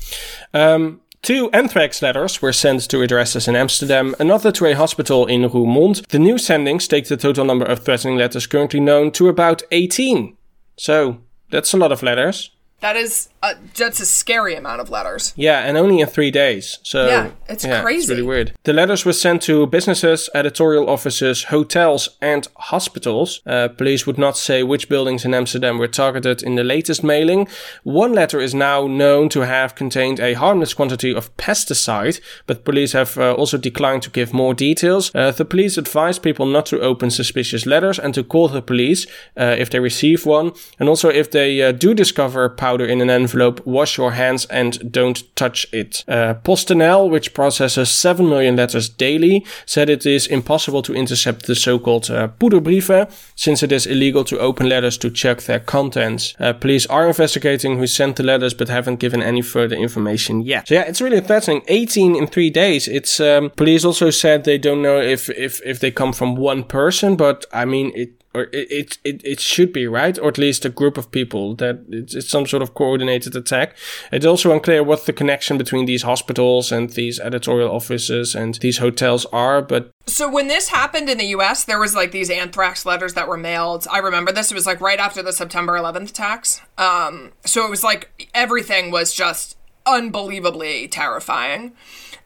Um, 0.55 1.01
Two 1.25 1.49
anthrax 1.55 2.03
letters 2.03 2.43
were 2.43 2.53
sent 2.53 2.83
to 2.91 3.01
addresses 3.01 3.49
in 3.49 3.57
Amsterdam, 3.57 4.15
another 4.19 4.53
to 4.53 4.67
a 4.67 4.75
hospital 4.75 5.25
in 5.25 5.41
Roermond. 5.41 6.07
The 6.09 6.19
new 6.19 6.35
sendings 6.35 6.87
take 6.87 7.09
the 7.09 7.17
total 7.17 7.47
number 7.47 7.65
of 7.65 7.79
threatening 7.79 8.19
letters 8.19 8.47
currently 8.47 8.79
known 8.79 9.11
to 9.13 9.29
about 9.29 9.63
18. 9.73 10.37
So, 10.77 11.23
that's 11.51 11.73
a 11.73 11.79
lot 11.79 11.93
of 11.93 12.03
letters. 12.03 12.51
That 12.81 12.97
is 12.97 13.31
uh, 13.45 13.55
that's 13.79 14.01
a 14.01 14.07
scary 14.07 14.55
amount 14.57 14.81
of 14.81 14.89
letters. 14.91 15.33
Yeah, 15.37 15.59
and 15.69 15.77
only 15.77 16.01
in 16.01 16.07
three 16.09 16.31
days. 16.31 16.79
So 16.83 16.99
Yeah, 17.07 17.31
it's 17.49 17.65
It's 17.65 17.81
crazy. 17.83 18.09
really 18.13 18.27
weird. 18.33 18.53
The 18.65 18.73
letters 18.73 19.05
were 19.05 19.13
sent 19.27 19.43
to 19.43 19.67
businesses, 19.67 20.31
editorial 20.35 20.89
offices, 20.89 21.45
hotels, 21.45 22.09
and 22.21 22.49
hospitals. 22.57 23.41
Uh, 23.47 23.69
police 23.69 24.07
would 24.07 24.19
not 24.19 24.37
say 24.37 24.63
which 24.63 24.89
buildings 24.89 25.25
in 25.25 25.35
Amsterdam 25.35 25.79
were 25.79 25.89
targeted 25.89 26.43
in 26.43 26.55
the 26.57 26.65
latest 26.65 27.03
mailing. 27.05 27.47
One 27.83 28.13
letter 28.15 28.41
is 28.41 28.55
now 28.55 28.87
known 28.87 29.29
to 29.29 29.41
have 29.41 29.75
contained 29.75 30.21
a 30.21 30.35
harmless 30.35 30.75
quantity 30.75 31.15
of 31.15 31.31
pesticide, 31.37 32.21
but 32.47 32.65
police 32.65 32.93
have 32.93 33.19
uh, 33.19 33.33
also 33.41 33.59
declined 33.59 34.03
to 34.05 34.11
give 34.11 34.33
more 34.33 34.55
details. 34.55 35.11
Uh, 35.15 35.31
the 35.33 35.45
police 35.45 35.77
advise 35.79 36.19
people 36.19 36.47
not 36.47 36.67
to 36.67 36.81
open 36.81 37.11
suspicious 37.11 37.67
letters 37.67 37.99
and 37.99 38.15
to 38.15 38.23
call 38.25 38.49
the 38.49 38.63
police 38.63 39.07
uh, 39.37 39.57
if 39.59 39.69
they 39.71 39.81
receive 39.81 40.25
one. 40.27 40.53
And 40.79 40.89
also, 40.89 41.09
if 41.11 41.31
they 41.31 41.63
uh, 41.63 41.73
do 41.73 41.95
discover 41.95 42.49
powder 42.49 42.87
in 42.87 43.01
an 43.01 43.11
envelope, 43.11 43.34
wash 43.65 43.99
your 43.99 44.13
hands 44.13 44.47
and 44.47 44.93
don't 44.93 45.35
touch 45.37 45.67
it. 45.73 46.05
Uh, 46.09 46.35
PostNL, 46.35 47.11
which 47.11 47.35
processes 47.35 47.91
7 47.91 48.29
million 48.29 48.57
letters 48.57 48.89
daily, 48.89 49.45
said 49.67 49.91
it 49.91 50.07
is 50.07 50.27
impossible 50.27 50.83
to 50.83 50.95
intercept 50.95 51.47
the 51.47 51.55
so-called 51.55 52.11
uh, 52.11 52.29
poederbrieven, 52.39 53.11
since 53.35 53.63
it 53.63 53.73
is 53.73 53.87
illegal 53.87 54.25
to 54.25 54.39
open 54.39 54.69
letters 54.69 54.99
to 54.99 55.11
check 55.11 55.43
their 55.43 55.61
contents. 55.61 56.35
Uh, 56.39 56.53
police 56.53 56.87
are 56.87 57.07
investigating 57.07 57.79
who 57.79 57.87
sent 57.87 58.17
the 58.17 58.23
letters, 58.23 58.55
but 58.55 58.69
haven't 58.69 59.01
given 59.01 59.23
any 59.23 59.43
further 59.43 59.77
information 59.77 60.43
yet. 60.43 60.69
So 60.69 60.75
yeah, 60.75 60.83
it's 60.83 61.01
really 61.01 61.21
threatening. 61.21 61.63
18 61.69 62.17
in 62.17 62.27
three 62.27 62.51
days. 62.51 62.89
It's 62.89 63.21
um, 63.21 63.51
police 63.51 63.85
also 63.85 64.11
said 64.11 64.45
they 64.45 64.59
don't 64.59 64.83
know 64.83 65.01
if 65.01 65.29
if 65.31 65.61
if 65.65 65.81
they 65.81 65.91
come 65.91 66.13
from 66.13 66.37
one 66.37 66.65
person, 66.65 67.17
but 67.17 67.45
I 67.53 67.65
mean 67.65 67.93
it 67.95 68.24
or 68.35 68.49
it, 68.53 68.99
it, 69.05 69.23
it, 69.25 69.41
should 69.41 69.73
be, 69.73 69.87
right? 69.87 70.19
Or 70.19 70.29
at 70.29 70.39
least 70.39 70.65
a 70.65 70.69
group 70.69 70.99
of 70.99 71.11
people 71.11 71.55
that 71.57 71.85
it's, 71.89 72.15
it's 72.15 72.29
some 72.29 72.47
sort 72.47 72.63
of 72.63 72.75
coordinated 72.75 73.37
attack. 73.37 73.77
It's 74.11 74.27
also 74.27 74.53
unclear 74.53 74.83
what 74.83 75.07
the 75.07 75.13
connection 75.13 75.57
between 75.57 75.87
these 75.87 76.03
hospitals 76.03 76.73
and 76.73 76.91
these 76.91 77.21
editorial 77.21 77.71
offices 77.71 78.35
and 78.35 78.57
these 78.57 78.79
hotels 78.79 79.25
are, 79.27 79.63
but 79.63 79.91
So 80.07 80.29
when 80.29 80.49
this 80.49 80.69
happened 80.69 81.09
in 81.09 81.19
the 81.19 81.27
US, 81.37 81.65
there 81.65 81.79
was 81.79 81.95
like 81.95 82.11
these 82.11 82.29
anthrax 82.29 82.85
letters 82.85 83.15
that 83.15 83.29
were 83.29 83.37
mailed. 83.37 83.87
I 83.91 83.99
remember 83.99 84.33
this. 84.33 84.51
It 84.51 84.55
was 84.55 84.67
like 84.67 84.81
right 84.81 84.99
after 84.99 85.23
the 85.23 85.33
September 85.33 85.75
11th 85.75 86.11
attacks. 86.11 86.61
Um, 86.77 87.33
so 87.45 87.65
it 87.65 87.71
was 87.71 87.85
like 87.85 88.29
everything 88.35 88.91
was 88.91 89.15
just 89.15 89.57
unbelievably 89.87 90.89
terrifying. 90.89 91.73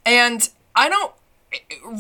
And 0.07 0.49
I 0.75 0.89
don't 0.89 1.13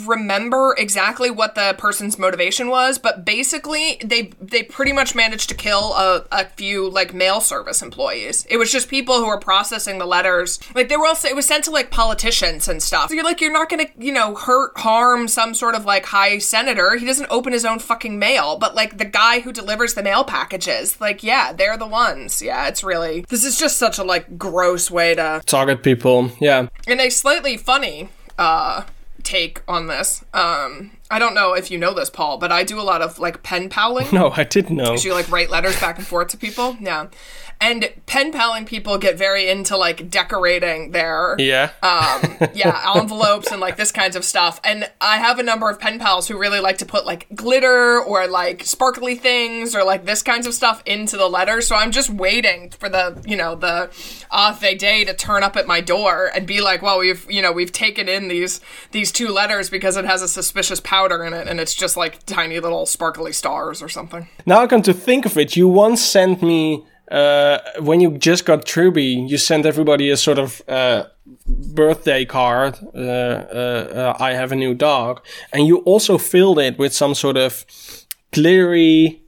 remember 0.06 0.74
exactly 0.78 1.30
what 1.30 1.54
the 1.54 1.74
person's 1.78 2.18
motivation 2.18 2.68
was, 2.68 2.98
but 2.98 3.24
basically 3.24 3.98
they 4.04 4.30
they 4.40 4.62
pretty 4.62 4.92
much 4.92 5.14
managed 5.14 5.48
to 5.48 5.54
kill 5.54 5.94
a, 5.94 6.26
a 6.30 6.44
few 6.44 6.88
like 6.90 7.14
mail 7.14 7.40
service 7.40 7.80
employees. 7.80 8.46
It 8.50 8.58
was 8.58 8.70
just 8.70 8.88
people 8.88 9.18
who 9.18 9.26
were 9.26 9.38
processing 9.38 9.98
the 9.98 10.06
letters. 10.06 10.58
Like 10.74 10.88
they 10.88 10.96
were 10.96 11.06
also 11.06 11.28
it 11.28 11.36
was 11.36 11.46
sent 11.46 11.64
to 11.64 11.70
like 11.70 11.90
politicians 11.90 12.68
and 12.68 12.82
stuff. 12.82 13.08
So 13.08 13.14
you're 13.14 13.24
like 13.24 13.40
you're 13.40 13.52
not 13.52 13.68
gonna 13.68 13.86
you 13.98 14.12
know 14.12 14.34
hurt 14.34 14.72
harm 14.76 15.28
some 15.28 15.54
sort 15.54 15.74
of 15.74 15.84
like 15.84 16.06
high 16.06 16.38
senator. 16.38 16.96
He 16.96 17.06
doesn't 17.06 17.30
open 17.30 17.52
his 17.52 17.64
own 17.64 17.78
fucking 17.78 18.18
mail, 18.18 18.58
but 18.58 18.74
like 18.74 18.98
the 18.98 19.04
guy 19.04 19.40
who 19.40 19.52
delivers 19.52 19.94
the 19.94 20.02
mail 20.02 20.24
packages, 20.24 21.00
like 21.00 21.22
yeah, 21.22 21.52
they're 21.52 21.78
the 21.78 21.86
ones. 21.86 22.42
Yeah, 22.42 22.68
it's 22.68 22.84
really 22.84 23.22
this 23.28 23.44
is 23.44 23.58
just 23.58 23.78
such 23.78 23.98
a 23.98 24.04
like 24.04 24.36
gross 24.36 24.90
way 24.90 25.14
to 25.14 25.40
target 25.46 25.82
people. 25.82 26.30
Yeah. 26.40 26.68
in 26.86 27.00
a 27.00 27.08
slightly 27.10 27.56
funny 27.56 28.08
uh 28.38 28.82
take 29.22 29.62
on 29.68 29.86
this. 29.86 30.24
Um 30.34 30.92
I 31.10 31.18
don't 31.18 31.34
know 31.34 31.54
if 31.54 31.70
you 31.70 31.78
know 31.78 31.94
this, 31.94 32.10
Paul, 32.10 32.38
but 32.38 32.52
I 32.52 32.64
do 32.64 32.80
a 32.80 32.82
lot 32.82 33.02
of 33.02 33.18
like 33.18 33.42
pen 33.42 33.68
paling. 33.70 34.06
No, 34.12 34.30
I 34.36 34.44
didn't 34.44 34.76
know. 34.76 34.96
So 34.96 35.08
you 35.08 35.14
like 35.14 35.30
write 35.30 35.50
letters 35.50 35.78
back 35.80 35.98
and 35.98 36.06
forth 36.06 36.28
to 36.28 36.36
people. 36.36 36.76
Yeah. 36.80 37.06
And 37.60 37.90
pen 38.06 38.32
paling 38.32 38.66
people 38.66 38.98
get 38.98 39.18
very 39.18 39.48
into 39.48 39.76
like 39.76 40.08
decorating 40.10 40.92
their 40.92 41.34
Yeah. 41.38 41.70
um 41.82 42.36
yeah 42.54 42.92
envelopes 42.96 43.50
and 43.50 43.60
like 43.60 43.76
this 43.76 43.90
kinds 43.92 44.14
of 44.16 44.24
stuff. 44.24 44.60
And 44.64 44.88
i 45.00 45.16
have 45.18 45.38
a 45.38 45.42
number 45.42 45.68
of 45.68 45.80
pen 45.80 45.98
pals 45.98 46.28
who 46.28 46.38
really 46.38 46.60
like 46.60 46.78
to 46.78 46.86
put 46.86 47.04
like 47.04 47.26
glitter 47.34 48.00
or 48.00 48.26
like 48.28 48.64
sparkly 48.64 49.16
things 49.16 49.74
or 49.74 49.82
like 49.84 50.04
this 50.04 50.22
kinds 50.22 50.46
of 50.46 50.54
stuff 50.54 50.82
into 50.86 51.16
the 51.16 51.26
letter. 51.28 51.60
So 51.60 51.74
i'm 51.76 51.90
just 51.90 52.10
waiting 52.10 52.70
for 52.70 52.88
the 52.88 53.22
you 53.26 53.36
know 53.36 53.54
the 53.54 53.90
ave 54.30 54.74
day 54.76 55.04
to 55.04 55.12
turn 55.14 55.42
up 55.42 55.56
at 55.56 55.66
my 55.66 55.80
door 55.80 56.30
and 56.34 56.46
be 56.46 56.60
like 56.60 56.80
well 56.82 56.98
we've 56.98 57.26
you 57.30 57.42
know 57.42 57.50
we've 57.52 57.72
taken 57.72 58.08
in 58.08 58.28
these 58.28 58.60
these 58.92 59.10
two 59.12 59.28
letters 59.28 59.68
because 59.68 59.96
it 59.96 60.04
has 60.04 60.22
a 60.22 60.28
suspicious 60.28 60.80
powder 60.80 61.24
in 61.24 61.32
it 61.32 61.48
and 61.48 61.58
it's 61.60 61.74
just 61.74 61.96
like 61.96 62.24
tiny 62.26 62.60
little 62.60 62.86
sparkly 62.86 63.32
stars 63.32 63.82
or 63.82 63.88
something. 63.88 64.28
Now 64.46 64.60
I 64.60 64.66
come 64.66 64.82
to 64.82 64.94
think 64.94 65.26
of 65.26 65.36
it, 65.36 65.56
you 65.56 65.66
once 65.68 66.00
sent 66.02 66.42
me 66.42 66.84
uh, 67.10 67.58
when 67.80 68.00
you 68.00 68.18
just 68.18 68.44
got 68.44 68.64
Truby, 68.64 69.04
you 69.04 69.38
sent 69.38 69.64
everybody 69.66 70.10
a 70.10 70.16
sort 70.16 70.38
of 70.38 70.62
uh, 70.68 71.04
birthday 71.46 72.24
card. 72.24 72.78
Uh, 72.94 72.98
uh, 72.98 74.14
uh, 74.18 74.22
I 74.22 74.32
have 74.32 74.52
a 74.52 74.56
new 74.56 74.74
dog, 74.74 75.24
and 75.52 75.66
you 75.66 75.78
also 75.78 76.18
filled 76.18 76.58
it 76.58 76.78
with 76.78 76.92
some 76.92 77.14
sort 77.14 77.36
of 77.36 77.64
glittery, 78.32 79.22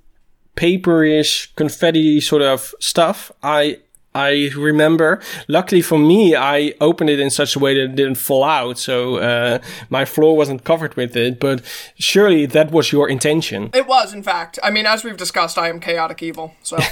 paperish, 0.57 1.55
confetti 1.57 2.21
sort 2.21 2.43
of 2.43 2.75
stuff. 2.81 3.33
I 3.43 3.79
I 4.15 4.51
remember. 4.57 5.21
Luckily 5.47 5.83
for 5.83 5.99
me, 5.99 6.35
I 6.35 6.75
opened 6.81 7.11
it 7.11 7.21
in 7.21 7.31
such 7.31 7.55
a 7.55 7.59
way 7.59 7.75
that 7.75 7.85
it 7.85 7.95
didn't 7.97 8.17
fall 8.17 8.43
out, 8.45 8.79
so 8.79 9.17
uh, 9.17 9.59
my 9.89 10.05
floor 10.05 10.37
wasn't 10.37 10.65
covered 10.65 10.95
with 10.97 11.17
it. 11.17 11.39
But 11.39 11.63
surely 11.99 12.47
that 12.47 12.71
was 12.73 12.91
your 12.93 13.09
intention. 13.09 13.71
it 13.75 13.87
was 13.87 14.13
in 14.13 14.23
fact 14.23 14.59
i 14.63 14.71
mean 14.71 14.87
as 14.87 15.05
we've 15.05 15.17
discussed 15.17 15.57
i 15.59 15.69
am 15.69 15.79
chaotic 15.81 16.23
evil 16.23 16.55
so 16.63 16.77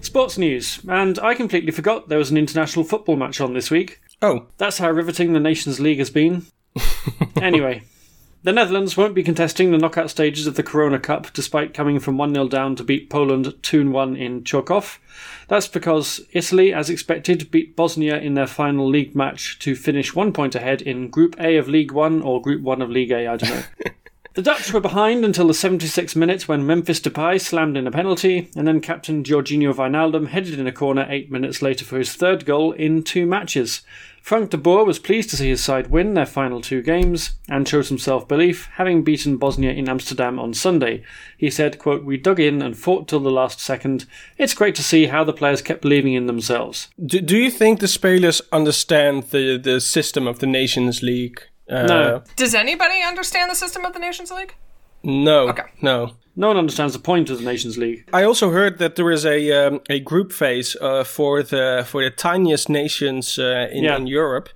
Sports 0.00 0.38
news, 0.38 0.80
and 0.88 1.18
I 1.18 1.34
completely 1.34 1.72
forgot 1.72 2.08
there 2.08 2.18
was 2.18 2.30
an 2.30 2.36
international 2.36 2.84
football 2.84 3.16
match 3.16 3.40
on 3.40 3.52
this 3.54 3.70
week. 3.70 4.00
Oh, 4.22 4.46
That's 4.58 4.78
how 4.78 4.90
riveting 4.90 5.32
the 5.32 5.40
Nations 5.40 5.80
League 5.80 5.98
has 5.98 6.10
been. 6.10 6.46
anyway, 7.40 7.82
the 8.44 8.52
Netherlands 8.52 8.94
won't 8.94 9.14
be 9.14 9.22
contesting 9.22 9.70
the 9.70 9.78
knockout 9.78 10.10
stages 10.10 10.46
of 10.46 10.54
the 10.54 10.62
Corona 10.62 11.00
Cup 11.00 11.32
despite 11.32 11.72
coming 11.72 11.98
from 11.98 12.18
1 12.18 12.34
0 12.34 12.48
down 12.48 12.76
to 12.76 12.84
beat 12.84 13.08
Poland 13.08 13.54
2 13.62 13.90
1 13.90 14.16
in 14.16 14.42
Chorzów. 14.42 14.98
That's 15.48 15.66
because 15.66 16.20
Italy, 16.32 16.72
as 16.72 16.90
expected, 16.90 17.50
beat 17.50 17.74
Bosnia 17.74 18.18
in 18.18 18.34
their 18.34 18.46
final 18.46 18.86
league 18.86 19.16
match 19.16 19.58
to 19.60 19.74
finish 19.74 20.14
one 20.14 20.32
point 20.32 20.54
ahead 20.54 20.82
in 20.82 21.08
Group 21.08 21.36
A 21.40 21.56
of 21.56 21.68
League 21.68 21.92
One 21.92 22.20
or 22.20 22.40
Group 22.40 22.62
1 22.62 22.82
of 22.82 22.90
League 22.90 23.10
A, 23.10 23.26
I 23.26 23.36
don't 23.36 23.50
know. 23.50 23.62
The 24.34 24.42
Dutch 24.42 24.72
were 24.72 24.80
behind 24.80 25.24
until 25.24 25.46
the 25.46 25.54
76 25.54 26.16
minutes 26.16 26.48
when 26.48 26.66
Memphis 26.66 26.98
Depay 26.98 27.40
slammed 27.40 27.76
in 27.76 27.86
a 27.86 27.92
penalty, 27.92 28.50
and 28.56 28.66
then 28.66 28.80
captain 28.80 29.22
Georginio 29.22 29.72
Wijnaldum 29.72 30.26
headed 30.26 30.58
in 30.58 30.66
a 30.66 30.72
corner 30.72 31.06
eight 31.08 31.30
minutes 31.30 31.62
later 31.62 31.84
for 31.84 31.98
his 31.98 32.14
third 32.14 32.44
goal 32.44 32.72
in 32.72 33.04
two 33.04 33.26
matches. 33.26 33.82
Frank 34.20 34.50
de 34.50 34.56
Boer 34.56 34.84
was 34.84 34.98
pleased 34.98 35.30
to 35.30 35.36
see 35.36 35.50
his 35.50 35.62
side 35.62 35.86
win 35.86 36.14
their 36.14 36.26
final 36.26 36.60
two 36.60 36.82
games 36.82 37.34
and 37.48 37.68
showed 37.68 37.82
some 37.82 37.98
self-belief, 37.98 38.68
having 38.72 39.04
beaten 39.04 39.36
Bosnia 39.36 39.70
in 39.70 39.88
Amsterdam 39.88 40.40
on 40.40 40.52
Sunday. 40.52 41.04
He 41.38 41.48
said, 41.48 41.78
quote, 41.78 42.04
We 42.04 42.16
dug 42.16 42.40
in 42.40 42.60
and 42.60 42.76
fought 42.76 43.06
till 43.06 43.20
the 43.20 43.30
last 43.30 43.60
second. 43.60 44.04
It's 44.36 44.54
great 44.54 44.74
to 44.74 44.82
see 44.82 45.06
how 45.06 45.22
the 45.22 45.32
players 45.32 45.62
kept 45.62 45.82
believing 45.82 46.14
in 46.14 46.26
themselves. 46.26 46.88
do, 47.06 47.20
do 47.20 47.36
you 47.36 47.52
think 47.52 47.78
the 47.78 47.86
Spelers 47.86 48.42
understand 48.50 49.30
the, 49.30 49.58
the 49.58 49.80
system 49.80 50.26
of 50.26 50.40
the 50.40 50.48
Nations 50.48 51.04
League? 51.04 51.40
Uh, 51.68 51.86
No. 51.86 52.22
does 52.36 52.54
anybody 52.54 53.02
understand 53.02 53.50
the 53.50 53.54
system 53.54 53.84
of 53.84 53.92
the 53.92 53.98
nations 53.98 54.30
league 54.30 54.54
No. 55.02 55.48
Okay. 55.48 55.68
No. 55.82 56.10
No 56.36 56.48
one 56.48 56.56
understands 56.58 56.92
the 56.94 56.98
point 56.98 57.30
of 57.30 57.38
the 57.38 57.44
Nations 57.44 57.78
League. 57.78 58.08
I 58.12 58.24
also 58.24 58.50
heard 58.50 58.78
that 58.78 58.96
there 58.96 59.12
is 59.12 59.24
a 59.24 59.38
um, 59.66 59.80
a 59.88 60.00
group 60.00 60.32
phase 60.32 60.76
uh, 60.80 61.04
for 61.04 61.42
the 61.44 61.84
for 61.86 62.02
the 62.02 62.10
tiniest 62.10 62.68
nations 62.68 63.38
uh, 63.38 63.68
in, 63.70 63.84
Yeah. 63.84 63.96
in 63.96 64.06
Europe, 64.08 64.48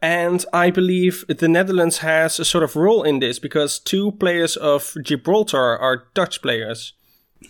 and 0.00 0.44
I 0.66 0.70
believe 0.70 1.24
the 1.28 1.48
Netherlands 1.48 1.98
has 1.98 2.40
a 2.40 2.44
sort 2.44 2.64
of 2.64 2.74
role 2.76 3.02
in 3.08 3.20
this 3.20 3.38
because 3.38 3.78
two 3.78 4.12
players 4.12 4.56
of 4.56 4.94
Gibraltar 5.02 5.76
are 5.78 6.04
Dutch 6.14 6.40
players. 6.40 6.94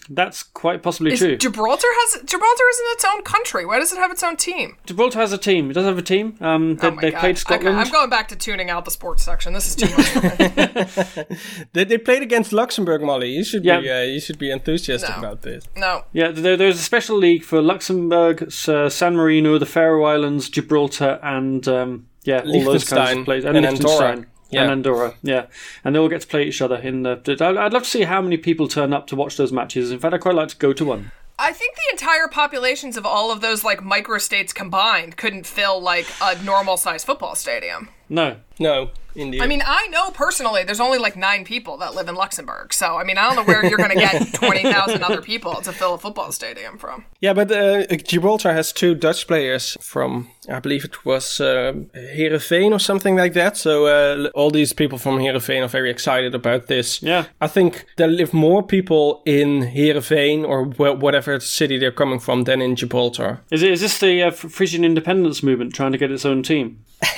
That's 0.09 0.43
quite 0.43 0.83
possibly 0.83 1.13
Is 1.13 1.19
true. 1.21 1.37
Gibraltar 1.37 1.87
has 1.91 2.23
Gibraltar 2.25 2.63
is 2.71 2.79
in 2.81 2.87
its 2.93 3.05
own 3.05 3.23
country. 3.23 3.65
Why 3.67 3.79
does 3.79 3.93
it 3.93 3.99
have 3.99 4.11
its 4.11 4.23
own 4.23 4.37
team? 4.37 4.77
Gibraltar 4.87 5.19
has 5.19 5.33
a 5.33 5.39
team. 5.39 5.71
It 5.71 5.75
does 5.75 5.85
have 5.85 5.99
a 5.99 6.03
team. 6.03 6.37
Um, 6.41 6.77
they, 6.77 6.89
Oh 6.89 6.97
they 7.01 7.11
played 7.13 7.39
Scotland. 7.39 7.77
Okay, 7.77 7.87
I'm 7.87 7.91
going 7.93 8.11
back 8.11 8.29
to 8.29 8.37
tuning 8.37 8.71
out 8.71 8.85
the 8.85 8.91
sports 8.91 9.25
section. 9.25 9.53
This 9.53 9.69
is 9.69 9.75
too 9.77 9.89
much. 9.97 11.27
They, 11.73 11.85
they 11.85 11.99
played 11.99 12.23
against 12.23 12.53
Luxembourg, 12.53 13.03
Molly. 13.03 13.31
You 13.31 13.45
should 13.45 13.65
Yeah. 13.65 13.81
be 13.81 13.91
uh, 13.91 14.03
you 14.03 14.21
should 14.21 14.39
be 14.39 14.51
enthusiastic 14.51 15.11
No. 15.11 15.19
about 15.19 15.43
this. 15.43 15.65
No, 15.77 16.05
Yeah, 16.13 16.31
there, 16.31 16.57
there's 16.57 16.77
a 16.79 16.83
special 16.83 17.17
league 17.17 17.43
for 17.45 17.61
Luxembourg, 17.61 18.43
uh, 18.69 18.89
San 18.89 19.17
Marino, 19.17 19.59
the 19.59 19.67
Faroe 19.67 20.05
Islands, 20.05 20.49
Gibraltar, 20.49 21.19
and 21.23 21.67
um, 21.69 22.07
yeah, 22.25 22.41
all 22.41 22.65
those 22.65 22.85
kinds 22.85 22.91
Liechtenstein 22.91 23.19
of 23.21 23.25
places. 23.25 23.45
and 23.47 23.57
Andorra. 23.57 23.71
Liechtenstein 23.73 24.27
Yeah. 24.51 24.63
And 24.63 24.71
Andorra, 24.71 25.15
yeah, 25.23 25.47
and 25.85 25.95
they 25.95 25.99
all 25.99 26.09
get 26.09 26.21
to 26.21 26.27
play 26.27 26.45
each 26.45 26.63
other 26.63 26.77
in 26.77 27.03
the. 27.03 27.21
I'd 27.27 27.43
I'd 27.43 27.73
love 27.73 27.83
to 27.83 27.91
see 27.91 28.03
how 28.03 28.23
many 28.23 28.37
people 28.37 28.69
turn 28.69 28.93
up 28.93 29.07
to 29.09 29.17
watch 29.17 29.37
those 29.37 29.53
matches. 29.53 29.91
In 29.91 29.99
fact, 29.99 30.15
I'd 30.15 30.21
quite 30.21 30.37
like 30.37 30.49
to 30.49 30.57
go 30.57 30.73
to 30.73 30.85
one. 30.85 31.11
I 31.39 31.53
think 31.53 31.75
the 31.75 31.83
entire 31.91 32.29
populations 32.29 32.97
of 32.97 33.05
all 33.05 33.31
of 33.31 33.41
those 33.41 33.65
like 33.65 33.81
microstates 33.81 34.55
combined 34.55 35.17
couldn't 35.17 35.47
fill 35.47 35.81
like 35.81 36.07
a 36.23 36.43
normal 36.43 36.77
sized 36.77 37.07
football 37.07 37.35
stadium. 37.35 37.89
No. 38.09 38.37
No, 38.59 38.89
indeed. 39.15 39.43
I 39.43 39.47
mean, 39.47 39.63
I 39.67 39.87
know 39.89 40.11
personally 40.13 40.65
there's 40.65 40.81
only 40.81 40.97
like 40.97 41.15
nine 41.15 41.45
people 41.45 41.77
that 41.77 41.95
live 41.95 42.09
in 42.09 42.15
Luxembourg. 42.15 42.73
So, 42.73 42.97
I 42.97 43.05
mean, 43.05 43.19
I 43.19 43.25
don't 43.27 43.37
know 43.37 43.45
where 43.45 43.63
you're 43.67 43.77
going 43.77 43.91
to 43.91 43.97
get 43.97 44.33
20,000 44.33 45.03
other 45.03 45.21
people 45.21 45.57
to 45.57 45.73
fill 45.73 45.93
a 45.93 45.99
football 45.99 46.33
stadium 46.33 46.79
from. 46.79 47.05
yeah, 47.21 47.35
but 47.35 47.53
uh, 47.53 47.85
Gibraltar 47.97 48.55
has 48.55 48.73
two 48.73 48.95
Dutch 48.95 49.27
players 49.27 49.77
from, 49.83 50.31
I 50.49 50.61
believe 50.61 50.87
it 50.87 51.05
was 51.05 51.39
uh, 51.39 51.75
Heerenveen 51.95 52.73
or 52.73 52.79
something 52.79 53.15
like 53.15 53.35
that. 53.35 53.59
So 53.59 53.85
uh, 53.87 54.31
all 54.35 54.51
these 54.51 54.73
people 54.73 54.97
from 54.97 55.19
Heerenveen 55.19 55.63
are 55.63 55.69
very 55.69 55.91
excited 55.91 56.35
about 56.35 56.67
this. 56.69 57.03
Yeah. 57.03 57.27
I 57.43 57.49
think 57.49 57.85
there 57.99 58.09
live 58.09 58.33
more 58.33 58.63
people 58.63 59.23
in 59.27 59.65
Heerenveen 59.65 60.49
or 60.49 60.65
wh- 60.65 60.99
whatever 60.99 61.41
city 61.41 61.77
they're 61.77 61.93
coming 61.93 62.21
from 62.21 62.45
than 62.45 62.63
in 62.63 62.75
Gibraltar. 62.75 63.43
Is, 63.51 63.63
it, 63.63 63.73
is 63.73 63.83
this 63.83 63.99
the 64.01 64.23
uh, 64.23 64.31
Frisian 64.31 64.83
independence 64.83 65.43
movement 65.43 65.75
trying 65.75 65.93
to 65.93 65.99
get 65.99 66.11
its 66.11 66.25
own 66.25 66.43
team? 66.43 66.83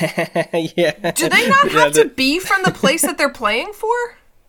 yeah. 0.76 1.10
Do 1.12 1.28
they 1.28 1.48
not 1.48 1.72
Yeah, 1.72 1.80
have 1.80 1.92
to 1.94 2.08
be 2.08 2.38
from 2.38 2.62
the 2.64 2.70
place 2.72 3.02
that 3.02 3.16
they're 3.18 3.32
playing 3.32 3.72
for? 3.72 3.94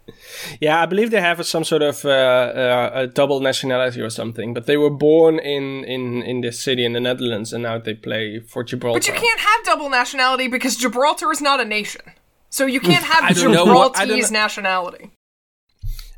Yeah, 0.59 0.81
I 0.81 0.85
believe 0.87 1.11
they 1.11 1.21
have 1.21 1.45
some 1.45 1.63
sort 1.63 1.81
of 1.83 2.03
uh, 2.03 2.09
uh, 2.09 2.91
a 2.93 3.07
double 3.07 3.39
nationality 3.41 4.01
or 4.01 4.09
something. 4.09 4.53
But 4.55 4.65
they 4.65 4.75
were 4.77 4.89
born 4.89 5.37
in, 5.37 5.83
in, 5.85 6.23
in 6.23 6.41
this 6.41 6.59
city 6.59 6.83
in 6.83 6.93
the 6.93 6.99
Netherlands, 6.99 7.53
and 7.53 7.61
now 7.63 7.77
they 7.77 7.93
play 7.93 8.39
for 8.39 8.63
Gibraltar. 8.63 8.99
But 8.99 9.07
you 9.07 9.13
can't 9.13 9.39
have 9.39 9.63
double 9.65 9.89
nationality 9.89 10.47
because 10.47 10.77
Gibraltar 10.77 11.31
is 11.31 11.41
not 11.41 11.59
a 11.59 11.65
nation. 11.65 12.01
So 12.49 12.65
you 12.65 12.79
can't 12.79 13.03
have 13.03 13.23
I 13.23 13.33
don't 13.33 13.51
know 13.51 13.65
what- 13.65 13.97
I 13.97 14.05
don't 14.05 14.17
Gibraltarese 14.17 14.31
nationality. 14.31 15.11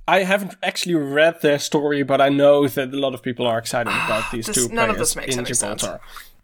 I 0.08 0.24
haven't 0.24 0.56
actually 0.64 0.96
read 0.96 1.42
their 1.42 1.60
story, 1.60 2.04
but 2.04 2.22
I 2.22 2.30
know 2.30 2.68
that 2.68 2.94
a 2.94 2.98
lot 2.98 3.14
of 3.14 3.22
people 3.22 3.46
are 3.46 3.58
excited 3.58 3.92
about 3.92 4.32
these 4.32 4.46
This- 4.46 4.56
two 4.56 4.74
none 4.74 4.86
players 4.88 4.90
of 4.92 4.98
this 5.00 5.16
makes 5.16 5.34
in 5.36 5.40
any 5.46 5.54
sense. 5.54 5.82
Gibraltar. 5.82 6.04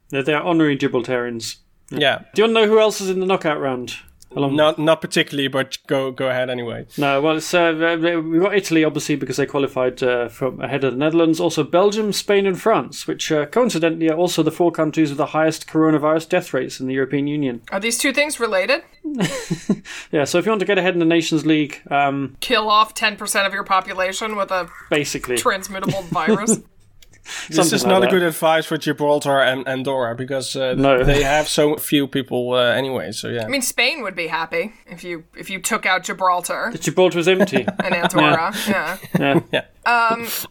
They 0.09 0.21
they 0.21 0.33
are 0.33 0.43
honorary 0.43 0.77
Gibraltarians. 0.77 1.57
Yeah, 1.89 2.23
Do 2.33 2.41
you 2.41 2.43
want 2.43 2.55
to 2.57 2.61
know 2.61 2.67
who 2.67 2.79
else 2.79 3.01
is 3.01 3.09
in 3.09 3.19
the 3.19 3.25
knockout 3.25 3.59
round? 3.59 3.95
Along 4.35 4.57
not 4.57 4.77
not 4.77 4.99
particularly, 4.99 5.47
but 5.47 5.77
go 5.87 6.11
go 6.11 6.29
ahead 6.29 6.49
anyway. 6.49 6.85
No, 6.97 7.21
well, 7.21 7.37
it's, 7.37 7.53
uh, 7.53 7.97
we've 7.97 8.41
got 8.41 8.55
Italy, 8.55 8.83
obviously, 8.83 9.15
because 9.15 9.37
they 9.37 9.45
qualified 9.45 10.03
uh, 10.03 10.27
from 10.27 10.59
ahead 10.59 10.83
of 10.83 10.93
the 10.93 10.99
Netherlands. 10.99 11.39
Also, 11.39 11.63
Belgium, 11.63 12.11
Spain, 12.11 12.45
and 12.45 12.59
France, 12.61 13.07
which 13.07 13.31
uh, 13.31 13.45
coincidentally 13.45 14.09
are 14.09 14.17
also 14.17 14.43
the 14.43 14.51
four 14.51 14.69
countries 14.69 15.09
with 15.09 15.17
the 15.17 15.27
highest 15.27 15.67
coronavirus 15.67 16.27
death 16.27 16.53
rates 16.53 16.79
in 16.81 16.87
the 16.87 16.93
European 16.93 17.25
Union. 17.25 17.61
Are 17.71 17.79
these 17.79 17.97
two 17.97 18.13
things 18.13 18.39
related? 18.39 18.83
Yeah, 20.11 20.23
so 20.25 20.37
if 20.37 20.45
you 20.45 20.51
want 20.51 20.59
to 20.59 20.65
get 20.65 20.77
ahead 20.77 20.93
in 20.93 20.99
the 20.99 21.05
Nations 21.05 21.45
League, 21.45 21.81
um, 21.89 22.35
Kill 22.39 22.69
off 22.69 22.93
10% 22.93 23.45
of 23.45 23.53
your 23.53 23.63
population 23.63 24.35
with 24.35 24.51
a 24.51 24.69
basically, 24.89 25.37
transmittable 25.37 26.03
virus? 26.09 26.59
This 27.49 27.71
is 27.73 27.83
like 27.83 27.89
not 27.91 27.99
that. 28.01 28.07
a 28.09 28.11
good 28.11 28.23
advice 28.23 28.65
for 28.65 28.77
Gibraltar 28.77 29.41
and 29.41 29.67
Andorra 29.67 30.15
because 30.15 30.55
uh, 30.55 30.73
No. 30.75 31.03
they 31.03 31.23
have 31.23 31.47
so 31.47 31.75
few 31.77 32.07
people 32.07 32.53
uh, 32.53 32.71
anyway. 32.73 33.11
So 33.11 33.27
yeah, 33.29 33.45
I 33.45 33.47
mean, 33.47 33.61
Spain 33.61 34.01
would 34.03 34.15
be 34.15 34.27
happy 34.27 34.73
if 34.85 35.03
you 35.03 35.23
if 35.37 35.49
you 35.49 35.59
took 35.61 35.85
out 35.85 36.03
Gibraltar 36.03 36.69
The 36.71 36.77
Gibraltar 36.77 37.17
was 37.17 37.27
empty. 37.27 37.65
and 37.83 37.93
Andorra. 37.95 38.53
yeah. 38.67 38.97
yeah. 39.19 39.39
yeah. 39.51 39.65
D- 40.15 40.47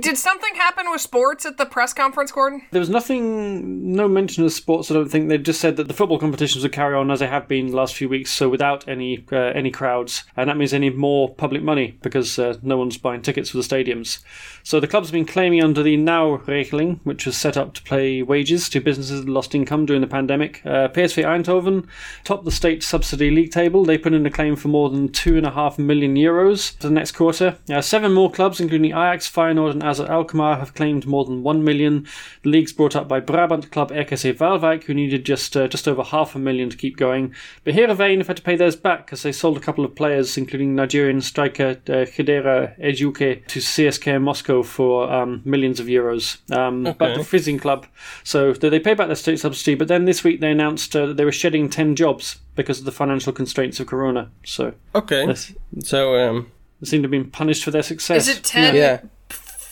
did 0.00 0.18
something 0.18 0.54
happen 0.56 0.90
with 0.90 1.00
sports 1.00 1.46
at 1.46 1.56
the 1.56 1.66
press 1.66 1.92
conference, 1.92 2.32
Gordon? 2.32 2.62
There 2.70 2.80
was 2.80 2.90
nothing, 2.90 3.94
no 3.94 4.08
mention 4.08 4.44
of 4.44 4.52
sports. 4.52 4.90
I 4.90 4.94
don't 4.94 5.08
think 5.08 5.28
they 5.28 5.38
just 5.38 5.60
said 5.60 5.76
that 5.76 5.88
the 5.88 5.94
football 5.94 6.18
competitions 6.18 6.62
would 6.62 6.72
carry 6.72 6.94
on 6.94 7.10
as 7.10 7.20
they 7.20 7.26
have 7.26 7.46
been 7.46 7.68
the 7.68 7.76
last 7.76 7.94
few 7.94 8.08
weeks, 8.08 8.30
so 8.30 8.48
without 8.48 8.88
any 8.88 9.24
uh, 9.30 9.36
any 9.36 9.70
crowds, 9.70 10.24
and 10.36 10.48
that 10.48 10.56
means 10.56 10.72
need 10.80 10.96
more 10.96 11.32
public 11.34 11.62
money 11.62 11.96
because 12.02 12.38
uh, 12.38 12.56
no 12.62 12.76
one's 12.76 12.98
buying 12.98 13.22
tickets 13.22 13.50
for 13.50 13.58
the 13.58 13.62
stadiums. 13.62 14.20
So 14.62 14.80
the 14.80 14.88
clubs 14.88 15.08
have 15.08 15.12
been 15.12 15.24
claiming 15.26 15.62
under 15.62 15.82
the 15.82 15.96
Now 15.96 16.38
Regeling, 16.38 17.00
which 17.04 17.26
was 17.26 17.36
set 17.36 17.56
up 17.56 17.74
to 17.74 17.82
pay 17.82 18.22
wages 18.22 18.68
to 18.70 18.80
businesses 18.80 19.24
that 19.24 19.30
lost 19.30 19.54
income 19.54 19.86
during 19.86 20.00
the 20.00 20.08
pandemic. 20.08 20.62
Uh, 20.64 20.88
PSV 20.88 21.24
Eindhoven 21.24 21.86
topped 22.24 22.44
the 22.44 22.50
state 22.50 22.82
subsidy 22.82 23.30
league 23.30 23.52
table. 23.52 23.84
They 23.84 23.98
put 23.98 24.12
in 24.12 24.26
a 24.26 24.30
claim 24.30 24.56
for 24.56 24.68
more 24.68 24.90
than 24.90 25.10
two 25.10 25.36
and 25.36 25.46
a 25.46 25.50
half 25.50 25.78
million 25.78 26.14
euros 26.14 26.76
for 26.76 26.88
the 26.88 26.92
next 26.92 27.12
quarter. 27.12 27.58
Uh, 27.70 27.80
seven 27.80 28.12
more 28.12 28.30
clubs, 28.30 28.60
including 28.60 28.90
Ajax, 28.90 29.26
Feyenoord, 29.50 29.72
and 29.72 29.82
AZ 29.82 30.00
Alkmaar, 30.00 30.58
have 30.58 30.74
claimed 30.74 31.06
more 31.06 31.24
than 31.24 31.42
one 31.42 31.64
million. 31.64 32.06
The 32.42 32.50
league's 32.50 32.72
brought 32.72 32.96
up 32.96 33.08
by 33.08 33.20
Brabant 33.20 33.70
club 33.70 33.90
RKC 33.90 34.34
Waalwijk, 34.34 34.84
who 34.84 34.94
needed 34.94 35.24
just 35.24 35.56
uh, 35.56 35.68
just 35.68 35.88
over 35.88 36.02
half 36.02 36.34
a 36.34 36.38
million 36.38 36.70
to 36.70 36.76
keep 36.76 36.96
going. 36.96 37.34
But 37.64 37.74
Heerenveen 37.74 38.18
have 38.18 38.28
had 38.28 38.36
to 38.36 38.42
pay 38.42 38.56
theirs 38.56 38.76
back 38.76 39.06
because 39.06 39.22
they 39.22 39.32
sold 39.32 39.56
a 39.56 39.60
couple 39.60 39.84
of 39.84 39.94
players, 39.94 40.36
including 40.36 40.74
Nigerian 40.74 41.20
striker 41.20 41.80
uh, 41.88 42.06
Chidera 42.06 42.78
Ejuke, 42.78 43.46
to 43.46 43.58
CSKA 43.58 44.20
Moscow 44.20 44.62
for 44.62 45.10
um, 45.12 45.42
millions 45.44 45.80
of 45.80 45.86
euros. 45.86 46.38
Um, 46.54 46.84
But 47.00 47.16
the 47.16 47.24
Frisian 47.24 47.58
club, 47.58 47.86
so 48.24 48.52
they 48.52 48.68
they 48.68 48.80
pay 48.80 48.94
back 48.94 49.06
their 49.06 49.16
state 49.16 49.40
subsidy. 49.40 49.74
But 49.74 49.88
then 49.88 50.04
this 50.04 50.24
week 50.24 50.40
they 50.40 50.50
announced 50.50 50.94
uh, 50.94 51.06
that 51.06 51.16
they 51.16 51.24
were 51.24 51.32
shedding 51.32 51.68
ten 51.68 51.96
jobs 51.96 52.36
because 52.54 52.78
of 52.78 52.84
the 52.84 52.92
financial 52.92 53.32
constraints 53.32 53.80
of 53.80 53.86
Corona. 53.86 54.30
So 54.44 54.74
okay. 54.94 55.34
So 55.82 56.16
um, 56.16 56.52
they 56.80 56.86
seem 56.86 57.02
to 57.02 57.06
have 57.06 57.10
been 57.10 57.30
punished 57.30 57.64
for 57.64 57.70
their 57.70 57.82
success. 57.82 58.28
Is 58.28 58.38
it 58.38 58.44
10 58.44 58.74
yeah, 58.74 59.00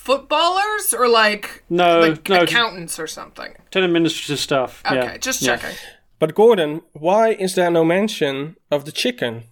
footballers 0.09 0.95
or 0.95 1.07
like, 1.09 1.63
No, 1.69 2.01
like 2.01 2.29
no. 2.29 2.43
accountants 2.43 2.99
or 2.99 3.07
something? 3.07 3.51
Ten 3.71 3.83
administrative 3.85 4.41
staff. 4.41 4.83
Okay, 4.87 4.95
yeah. 4.97 5.17
just 5.19 5.43
Yeah. 5.43 5.57
checking. 5.57 5.77
but 6.19 6.35
Gordon, 6.35 6.81
why 6.95 7.25
is 7.45 7.55
there 7.55 7.71
no 7.71 7.85
mention 7.85 8.57
of 8.71 8.85
the 8.85 8.93
chicken? 8.93 9.45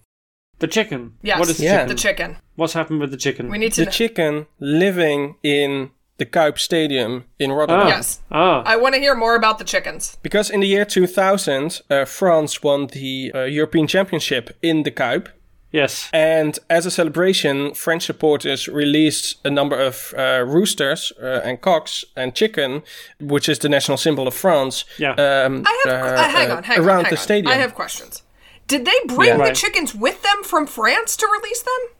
The 0.59 0.67
chicken. 0.67 1.01
Yes, 1.21 1.39
What 1.39 1.49
is 1.49 1.57
the 1.57 1.63
Yeah. 1.65 1.73
chicken? 1.75 1.87
the 1.95 2.01
chicken. 2.07 2.37
What's 2.55 2.73
happened 2.73 2.99
with 3.01 3.11
the 3.11 3.17
chicken? 3.25 3.49
We 3.51 3.57
need 3.59 3.73
to 3.73 3.81
The 3.81 3.85
know. 3.85 3.91
chicken 3.91 4.47
living 4.59 5.35
in 5.43 5.91
the 6.17 6.25
Kuip 6.25 6.57
Stadium 6.57 7.25
in 7.37 7.51
Rotterdam. 7.51 7.85
Ah. 7.87 7.95
Yes. 7.95 8.19
Ah, 8.31 8.63
I 8.65 8.75
want 8.75 8.95
to 8.95 8.99
hear 9.05 9.13
more 9.15 9.35
about 9.35 9.59
the 9.59 9.63
chickens. 9.73 10.17
Because 10.23 10.49
in 10.49 10.59
the 10.61 10.67
year 10.67 10.83
2000, 10.83 11.81
uh, 11.91 12.05
France 12.05 12.63
won 12.63 12.87
the 12.87 13.31
uh, 13.35 13.43
European 13.43 13.85
Championship 13.87 14.57
in 14.63 14.83
the 14.83 14.91
Kuip. 14.91 15.27
Yes. 15.71 16.09
And 16.13 16.57
as 16.69 16.85
a 16.85 16.91
celebration, 16.91 17.73
French 17.73 18.05
supporters 18.05 18.67
released 18.67 19.37
a 19.45 19.49
number 19.49 19.79
of 19.79 20.13
uh, 20.17 20.43
roosters 20.47 21.11
uh, 21.21 21.41
and 21.43 21.61
cocks 21.61 22.05
and 22.15 22.33
chicken, 22.35 22.83
which 23.19 23.49
is 23.49 23.59
the 23.59 23.69
national 23.69 23.97
symbol 23.97 24.27
of 24.27 24.33
France. 24.33 24.85
Yeah. 24.97 25.11
Um, 25.13 25.63
I 25.65 25.83
have. 25.85 25.93
uh, 25.93 26.05
uh, 26.05 26.29
hang 26.29 26.51
uh, 26.51 26.55
on, 26.57 26.63
hang 26.63 26.79
around 26.79 26.89
on, 26.99 27.03
hang 27.05 27.11
the 27.13 27.17
on. 27.17 27.23
stadium. 27.23 27.51
I 27.53 27.57
have 27.57 27.75
questions. 27.75 28.23
Did 28.67 28.85
they 28.85 28.99
bring 29.15 29.29
Yeah. 29.29 29.37
the 29.37 29.43
Right. 29.43 29.55
chickens 29.55 29.95
with 29.95 30.21
them 30.23 30.43
from 30.43 30.67
France 30.67 31.15
to 31.17 31.27
release 31.41 31.61
them? 31.61 31.95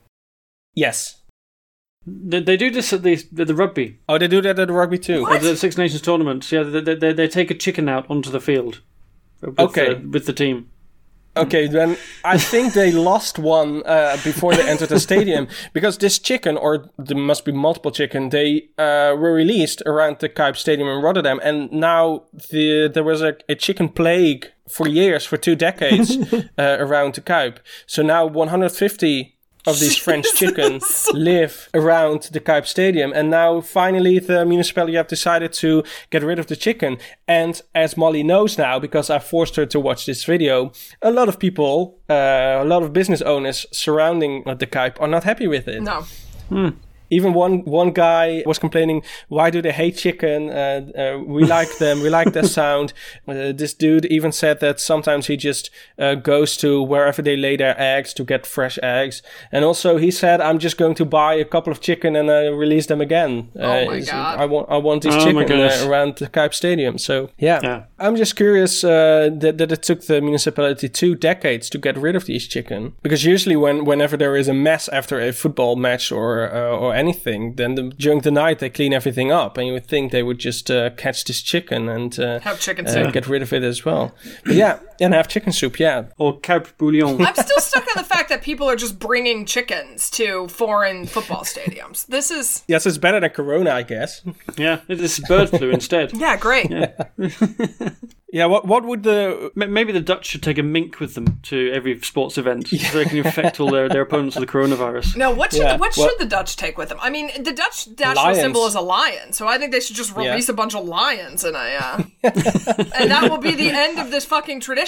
Yes. 0.76 1.22
They, 2.06 2.40
they 2.42 2.56
do 2.58 2.70
this 2.72 2.94
at 2.94 3.04
the 3.04 3.16
the 3.32 3.54
rugby, 3.54 4.00
Oh, 4.08 4.18
they 4.18 4.28
do 4.30 4.42
that 4.42 4.58
at 4.60 4.68
the 4.68 4.74
rugby 4.74 4.98
too. 4.98 5.22
What? 5.24 5.36
at 5.38 5.42
the 5.42 5.58
Six 5.58 5.78
Nations 5.78 6.02
tournament. 6.02 6.50
Yeah, 6.52 6.64
they, 6.64 6.96
they, 6.96 7.14
they 7.14 7.28
take 7.28 7.52
a 7.52 7.54
chicken 7.54 7.90
out 7.90 8.06
onto 8.10 8.30
the 8.32 8.40
field. 8.40 8.82
With, 9.42 9.60
Okay. 9.60 9.96
uh, 9.96 10.00
with 10.12 10.26
the 10.26 10.34
team. 10.34 10.70
Okay, 11.38 11.68
then 11.68 11.98
I 12.24 12.38
think 12.38 12.74
they 12.74 12.92
lost 12.92 13.40
one 13.40 13.84
uh, 13.86 14.18
before 14.24 14.56
they 14.56 14.68
entered 14.68 14.90
the 14.90 15.00
stadium 15.00 15.48
because 15.74 15.98
this 15.98 16.20
chicken, 16.20 16.58
or 16.58 16.90
there 16.98 17.18
must 17.18 17.46
be 17.46 17.52
multiple 17.52 17.92
chicken, 17.92 18.30
they 18.30 18.70
uh, 18.78 19.16
were 19.18 19.34
released 19.34 19.82
around 19.86 20.20
the 20.20 20.30
Kuip 20.30 20.56
Stadium 20.56 20.88
in 20.88 21.02
Rotterdam, 21.02 21.40
and 21.44 21.72
now 21.72 22.24
the 22.50 22.90
there 22.94 23.04
was 23.04 23.22
a, 23.22 23.36
a 23.48 23.56
chicken 23.56 23.90
plague 23.90 24.48
for 24.68 24.88
years, 24.88 25.26
for 25.26 25.38
two 25.38 25.56
decades, 25.56 26.18
uh, 26.58 26.78
around 26.80 27.16
the 27.16 27.22
Kuip. 27.22 27.58
So 27.86 28.02
now 28.04 28.26
150 28.26 29.37
of 29.68 29.80
these 29.80 29.98
French 30.06 30.26
chickens 30.34 31.08
live 31.14 31.70
around 31.74 32.24
the 32.32 32.40
Kuip 32.40 32.66
Stadium, 32.66 33.12
and 33.14 33.30
now 33.30 33.62
finally 33.62 34.18
the 34.20 34.46
municipality 34.46 34.96
have 34.96 35.08
decided 35.08 35.54
to 35.54 35.84
get 36.10 36.24
rid 36.24 36.40
of 36.40 36.48
the 36.48 36.56
chicken. 36.56 36.98
And 37.28 37.62
as 37.76 37.98
Molly 37.98 38.24
knows 38.24 38.58
now, 38.58 38.80
because 38.80 39.10
I 39.10 39.20
forced 39.20 39.56
her 39.58 39.66
to 39.68 39.80
watch 39.80 40.06
this 40.06 40.24
video, 40.24 40.72
a 41.02 41.12
lot 41.12 41.30
of 41.30 41.38
people, 41.38 42.00
uh, 42.10 42.60
a 42.62 42.66
lot 42.66 42.82
of 42.82 42.94
business 42.94 43.22
owners 43.22 43.66
surrounding 43.72 44.44
the 44.46 44.66
Kuip 44.66 45.00
are 45.00 45.08
not 45.08 45.24
happy 45.24 45.48
with 45.48 45.68
it. 45.68 45.82
No. 45.84 46.06
Even 47.10 47.34
one 47.34 47.64
one 47.66 47.92
guy 47.92 48.44
was 48.46 48.60
complaining, 48.60 49.04
"Why 49.30 49.50
do 49.50 49.62
they 49.62 49.72
hate 49.72 49.98
chicken? 49.98 50.50
Uh, 50.50 50.82
uh, 50.98 51.20
we 51.26 51.44
like 51.58 51.78
them. 51.78 52.02
We 52.02 52.10
like 52.10 52.34
their 52.34 52.44
sound." 52.48 52.94
Uh, 53.28 53.52
this 53.52 53.74
dude 53.74 54.06
even 54.06 54.32
said 54.32 54.60
that 54.60 54.80
sometimes 54.80 55.28
he 55.28 55.38
just 55.38 55.70
uh, 56.00 56.16
goes 56.16 56.58
to 56.58 56.82
wherever 56.82 57.22
they 57.22 57.36
lay 57.38 57.58
their 57.58 57.76
eggs 57.80 58.14
to 58.14 58.24
get 58.24 58.46
fresh 58.46 58.78
eggs. 58.84 59.22
And 59.52 59.64
also, 59.66 59.98
he 59.98 60.12
said, 60.12 60.42
"I'm 60.42 60.60
just 60.60 60.78
going 60.78 60.96
to 60.96 61.06
buy 61.06 61.34
a 61.36 61.46
couple 61.46 61.72
of 61.72 61.80
chicken 61.82 62.16
and 62.16 62.30
uh, 62.30 62.52
release 62.54 62.88
them 62.88 63.02
again." 63.02 63.50
Oh 63.56 63.62
Uh, 63.70 63.86
my 63.86 64.00
God. 64.02 64.40
I 64.40 64.46
want 64.46 64.70
I 64.70 64.78
want 64.78 65.04
these 65.04 65.16
Oh 65.16 65.24
chicken 65.26 65.60
uh, 65.62 65.86
around 65.90 66.18
the 66.18 66.28
Kuip 66.28 66.54
Stadium. 66.54 66.98
So 66.98 67.30
yeah. 67.38 67.60
Yeah. 67.64 67.84
I'm 68.00 68.16
just 68.16 68.36
curious 68.36 68.84
uh, 68.84 69.30
that, 69.42 69.58
that 69.58 69.72
it 69.72 69.82
took 69.84 70.02
the 70.06 70.22
municipality 70.22 70.88
two 70.90 71.16
decades 71.16 71.70
to 71.70 71.78
get 71.78 71.98
rid 71.98 72.16
of 72.16 72.26
these 72.26 72.48
chicken. 72.48 72.94
Because 73.02 73.26
usually, 73.26 73.56
when 73.56 73.86
whenever 73.86 74.18
there 74.18 74.36
is 74.36 74.48
a 74.48 74.54
mess 74.54 74.88
after 74.90 75.20
a 75.20 75.32
football 75.34 75.76
match 75.76 76.12
or 76.12 76.52
uh, 76.54 76.78
or 76.78 76.94
anything, 76.98 77.56
then 77.56 77.76
the, 77.76 77.84
during 77.84 78.22
the 78.22 78.32
night 78.32 78.60
they 78.60 78.70
clean 78.70 78.94
everything 78.94 79.32
up, 79.32 79.58
and 79.58 79.68
you 79.68 79.74
would 79.74 79.88
think 79.88 80.12
they 80.12 80.24
would 80.24 80.40
just 80.40 80.70
uh, 80.70 80.90
catch 80.92 81.24
this 81.26 81.42
chicken 81.42 81.88
and 81.88 82.20
uh, 82.20 82.40
Have 82.40 82.60
chicken 82.60 82.88
uh, 82.88 83.12
get 83.12 83.28
rid 83.28 83.42
of 83.42 83.54
it 83.54 83.64
as 83.64 83.86
well. 83.86 84.14
But 84.46 84.56
yeah, 84.56 84.80
and 85.00 85.14
have 85.14 85.28
chicken 85.28 85.52
soup. 85.52 85.80
Yeah, 85.80 86.06
Or 86.18 86.40
carp 86.40 86.78
bouillon. 86.78 87.22
I'm 87.22 87.34
still 87.36 87.60
stuck 87.60 87.84
on 87.84 87.94
the 87.96 88.04
fact 88.04 88.30
that 88.30 88.42
people 88.42 88.70
are 88.70 88.76
just 88.76 89.00
bringing 89.00 89.46
chickens 89.46 90.10
to 90.12 90.48
foreign 90.48 91.06
football 91.06 91.44
stadiums. 91.44 92.06
This 92.08 92.32
is 92.32 92.64
yes, 92.68 92.86
it's 92.86 92.98
better 92.98 93.20
than 93.20 93.30
Corona, 93.32 93.72
I 93.72 93.84
guess. 93.84 94.22
yeah, 94.58 94.82
this 94.88 95.20
is 95.20 95.26
bird 95.28 95.50
flu 95.50 95.70
instead. 95.72 96.14
yeah, 96.18 96.38
great. 96.38 96.72
Yeah, 98.30 98.46
what 98.48 98.68
what 98.68 98.84
would 98.84 99.04
the 99.04 99.52
Maybe 99.56 99.94
the 99.94 100.02
Dutch 100.02 100.26
should 100.26 100.44
take 100.44 100.58
a 100.58 100.64
mink 100.64 101.00
with 101.00 101.14
them 101.16 101.40
to 101.44 101.72
every 101.72 101.98
sports 102.02 102.38
event 102.38 102.68
so 102.68 102.98
they 102.98 103.06
can 103.06 103.20
infect 103.20 103.58
all 103.62 103.72
their, 103.72 103.88
their 103.88 104.02
opponents 104.02 104.36
with 104.36 104.46
the 104.46 104.52
coronavirus. 104.52 105.16
No, 105.16 105.32
what 105.32 105.54
should 105.54 105.62
Yeah, 105.62 105.78
what 105.78 105.96
well- 105.96 106.10
should 106.10 106.20
the 106.20 106.26
Dutch 106.26 106.58
take 106.58 106.78
with 106.78 106.90
them? 106.90 106.98
I 107.02 107.10
mean, 107.10 107.30
the 107.42 107.54
Dutch 107.54 107.88
national 107.98 108.16
Lions. 108.26 108.40
symbol 108.40 108.68
is 108.68 108.76
a 108.76 108.82
lion, 108.82 109.32
so 109.32 109.48
I 109.48 109.58
think 109.58 109.72
they 109.72 109.80
should 109.80 109.96
just 109.96 110.12
Yeah. 110.16 110.32
release 110.32 110.50
a 110.50 110.54
bunch 110.54 110.76
of 110.76 110.84
lions 110.86 111.46
and 111.46 111.56
I, 111.56 111.76
uh, 111.76 112.04
and 113.00 113.10
that 113.12 113.28
will 113.32 113.38
be 113.38 113.56
the 113.56 113.70
end 113.70 113.98
of 113.98 114.12
this 114.12 114.26
fucking 114.26 114.60
tradition. 114.60 114.87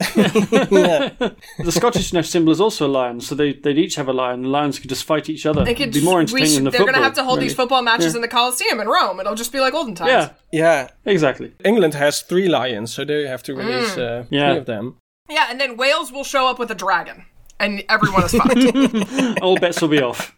The 0.00 1.70
Scottish 1.70 2.12
national 2.12 2.22
symbol 2.30 2.52
is 2.52 2.60
also 2.60 2.86
a 2.86 2.88
lion, 2.88 3.20
so 3.20 3.34
they, 3.34 3.52
they'd 3.52 3.76
each 3.78 3.96
have 3.96 4.08
a 4.08 4.12
lion. 4.12 4.42
The 4.42 4.48
lions 4.48 4.78
could 4.78 4.88
just 4.88 5.04
fight 5.04 5.28
each 5.28 5.44
other. 5.46 5.64
They 5.64 5.72
It'd 5.72 5.92
could 5.92 5.92
be 5.94 6.02
more 6.04 6.16
we 6.16 6.20
entertaining 6.22 6.46
should- 6.48 6.56
than 6.56 6.64
the 6.64 6.70
They're 6.70 6.86
gonna 6.86 7.02
have 7.02 7.14
to 7.14 7.22
hold 7.24 7.36
really. 7.38 7.48
these 7.48 7.56
football 7.56 7.82
matches 7.82 8.14
in 8.14 8.22
the 8.22 8.28
Coliseum 8.28 8.80
in 8.80 8.88
Rome. 8.88 9.20
It'll 9.20 9.34
just 9.34 9.52
be 9.52 9.60
like 9.60 9.74
olden 9.74 9.94
times. 9.94 10.10
Yeah, 10.10 10.30
yeah 10.52 10.88
exactly. 11.04 11.52
England 11.64 11.94
has 11.94 12.22
three 12.22 12.48
lions, 12.48 12.94
so 12.94 13.04
they 13.04 13.26
have 13.26 13.42
to 13.44 13.54
release 13.54 13.96
uh, 13.98 14.24
Yeah. 14.30 14.50
three 14.50 14.58
of 14.58 14.66
them. 14.66 14.96
Yeah, 15.28 15.46
and 15.50 15.60
then 15.60 15.76
Wales 15.76 16.10
will 16.12 16.24
show 16.24 16.46
up 16.48 16.58
with 16.58 16.70
a 16.70 16.74
dragon, 16.74 17.24
and 17.60 17.84
everyone 17.88 18.24
is 18.24 18.32
fucked. 18.32 19.40
All 19.42 19.56
bets 19.58 19.80
will 19.82 19.88
be 19.88 20.02
off. 20.02 20.34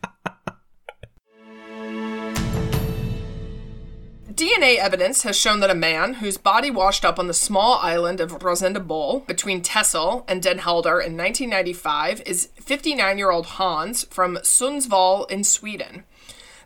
DNA 4.42 4.76
evidence 4.76 5.22
has 5.22 5.38
shown 5.38 5.60
that 5.60 5.70
a 5.70 5.74
man 5.74 6.14
whose 6.14 6.36
body 6.36 6.68
washed 6.68 7.04
up 7.04 7.16
on 7.16 7.28
the 7.28 7.32
small 7.32 7.74
island 7.74 8.20
of 8.20 8.40
Razende 8.40 8.84
Bol 8.84 9.20
between 9.20 9.62
Texel 9.62 10.24
and 10.26 10.42
Den 10.42 10.58
Helder 10.58 10.98
in 10.98 11.16
1995 11.16 12.22
is 12.26 12.48
59 12.56 13.18
year 13.18 13.30
old 13.30 13.46
Hans 13.46 14.02
from 14.10 14.38
Sundsvall 14.38 15.30
in 15.30 15.44
Sweden. 15.44 16.02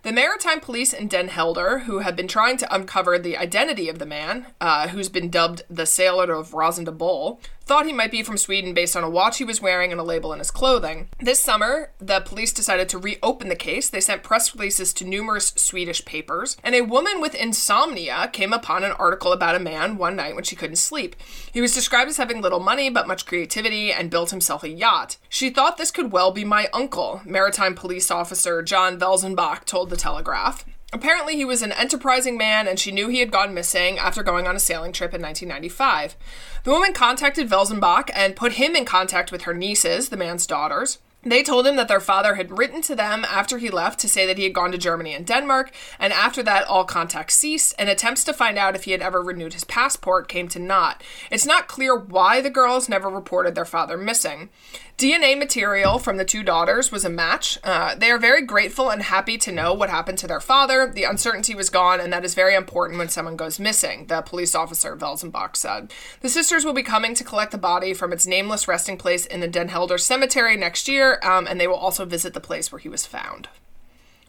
The 0.05 0.13
maritime 0.13 0.61
police 0.61 0.95
in 0.95 1.07
Den 1.07 1.29
Helder, 1.29 1.81
who 1.81 1.99
have 1.99 2.17
been 2.17 2.29
trying 2.29 2.57
to 2.59 2.75
uncover 2.75 3.19
the 3.19 3.37
identity 3.37 3.91
of 3.91 3.99
the 3.99 4.07
man, 4.07 4.47
uh, 4.59 4.89
who's 4.89 5.11
been 5.11 5.29
dubbed 5.29 5.65
the 5.69 5.85
Sailor 5.85 6.33
of 6.33 6.53
Razende 6.53 6.97
Bol, 6.97 7.43
thought 7.67 7.85
he 7.85 7.93
might 7.93 8.13
be 8.13 8.23
from 8.23 8.39
Sweden 8.39 8.73
based 8.73 8.97
on 8.97 9.03
a 9.03 9.11
watch 9.11 9.39
he 9.39 9.45
was 9.45 9.61
wearing 9.61 9.91
and 9.91 10.01
a 10.01 10.05
label 10.05 10.33
in 10.33 10.39
his 10.39 10.53
clothing. 10.53 11.09
This 11.19 11.41
summer, 11.41 11.91
the 11.99 12.21
police 12.21 12.53
decided 12.53 12.89
to 12.91 12.99
reopen 12.99 13.49
the 13.49 13.57
case. 13.57 13.91
They 13.91 14.01
sent 14.01 14.23
press 14.23 14.55
releases 14.55 14.95
to 14.95 15.05
numerous 15.05 15.49
Swedish 15.57 16.05
papers, 16.05 16.57
and 16.63 16.75
a 16.75 16.83
woman 16.83 17.21
with 17.21 17.35
insomnia 17.35 18.31
came 18.33 18.53
upon 18.53 18.85
an 18.85 18.93
article 18.93 19.33
about 19.33 19.57
a 19.57 19.61
man 19.61 19.97
one 19.97 20.15
night 20.15 20.37
when 20.37 20.45
she 20.45 20.57
couldn't 20.57 20.77
sleep. 20.77 21.17
He 21.53 21.61
was 21.61 21.75
described 21.75 22.09
as 22.09 22.19
having 22.19 22.41
little 22.41 22.61
money 22.61 22.89
but 22.89 23.09
much 23.09 23.27
creativity 23.27 23.93
and 23.93 24.11
built 24.11 24.31
himself 24.31 24.63
a 24.63 24.69
yacht. 24.69 25.17
She 25.29 25.51
thought 25.51 25.77
this 25.77 25.91
could 25.91 26.13
well 26.13 26.31
be 26.31 26.45
my 26.45 26.69
uncle, 26.73 27.21
maritime 27.25 27.75
police 27.75 28.11
officer 28.11 28.63
John 28.63 28.99
Velzenbach 28.99 29.65
told 29.65 29.91
the 29.91 29.97
Telegraph. 29.97 30.65
Apparently, 30.93 31.35
he 31.35 31.45
was 31.45 31.63
an 31.63 31.73
enterprising 31.73 32.37
man, 32.37 32.69
and 32.69 32.79
she 32.79 32.93
knew 32.93 33.09
he 33.09 33.21
had 33.21 33.33
gone 33.33 33.53
missing 33.53 33.99
after 33.99 34.23
going 34.23 34.47
on 34.47 34.55
a 34.55 34.61
sailing 34.61 34.93
trip 34.93 35.13
in 35.13 35.21
1995. 35.21 36.17
The 36.63 36.71
woman 36.71 36.93
contacted 36.93 37.49
Velzenbach 37.49 38.11
and 38.15 38.37
put 38.37 38.53
him 38.53 38.77
in 38.77 38.85
contact 38.85 39.33
with 39.33 39.43
her 39.43 39.55
nieces, 39.55 40.09
the 40.09 40.17
man's 40.17 40.47
daughters. 40.47 40.99
They 41.27 41.43
told 41.43 41.67
him 41.67 41.75
that 41.75 41.89
their 41.89 41.99
father 41.99 42.37
had 42.37 42.57
written 42.57 42.83
to 42.83 42.95
them 42.95 43.25
after 43.25 43.59
he 43.59 43.69
left 43.69 43.99
to 43.99 44.09
say 44.09 44.27
that 44.27 44.39
he 44.39 44.45
had 44.45 44.55
gone 44.55 44.71
to 44.71 44.79
Germany 44.79 45.13
and 45.13 45.27
Denmark, 45.27 45.73
and 45.99 46.13
after 46.13 46.41
that, 46.45 46.69
all 46.69 46.85
contact 46.85 47.33
ceased, 47.33 47.75
and 47.81 47.89
attempts 47.89 48.23
to 48.25 48.33
find 48.33 48.57
out 48.57 48.77
if 48.77 48.85
he 48.85 48.93
had 48.93 49.03
ever 49.03 49.21
renewed 49.21 49.53
his 49.53 49.65
passport 49.65 50.29
came 50.29 50.47
to 50.47 50.61
naught. 50.61 51.03
It's 51.29 51.45
not 51.45 51.67
clear 51.67 51.97
why 51.97 52.41
the 52.41 52.49
girls 52.49 52.89
never 52.89 53.09
reported 53.09 53.57
their 53.57 53.65
father 53.65 53.97
missing. 53.97 54.51
DNA 54.99 55.39
material 55.39 55.99
from 55.99 56.17
the 56.17 56.25
two 56.25 56.43
daughters 56.43 56.91
was 56.91 57.05
a 57.05 57.11
match. 57.11 57.59
Uh, 57.63 57.95
they 57.95 58.11
are 58.11 58.19
very 58.19 58.41
grateful 58.41 58.89
and 58.89 59.03
happy 59.03 59.37
to 59.37 59.53
know 59.53 59.75
what 59.75 59.91
happened 59.91 60.17
to 60.17 60.27
their 60.27 60.41
father. 60.41 60.91
The 60.91 61.05
uncertainty 61.05 61.55
was 61.55 61.69
gone, 61.69 62.01
and 62.01 62.11
that 62.15 62.25
is 62.25 62.35
very 62.35 62.55
important 62.55 62.99
when 62.99 63.11
someone 63.11 63.37
goes 63.37 63.61
missing, 63.61 64.07
the 64.07 64.23
police 64.23 64.55
officer 64.55 64.97
Velzenbach 64.97 65.55
said. 65.55 65.93
The 66.23 66.31
sisters 66.31 66.65
will 66.65 66.73
be 66.73 66.83
coming 66.83 67.15
to 67.15 67.25
collect 67.25 67.53
the 67.53 67.59
body 67.59 67.93
from 67.93 68.11
its 68.11 68.27
nameless 68.27 68.67
resting 68.67 68.97
place 68.97 69.27
in 69.27 69.41
the 69.41 69.49
Den 69.49 69.69
Helder 69.69 69.99
Cemetery 69.99 70.57
next 70.57 70.89
year, 70.89 71.16
um, 71.25 71.47
and 71.47 71.61
they 71.61 71.67
will 71.67 71.75
also 71.77 72.05
visit 72.05 72.35
the 72.35 72.41
place 72.41 72.71
where 72.71 72.79
he 72.79 72.89
was 72.89 73.07
found. 73.07 73.49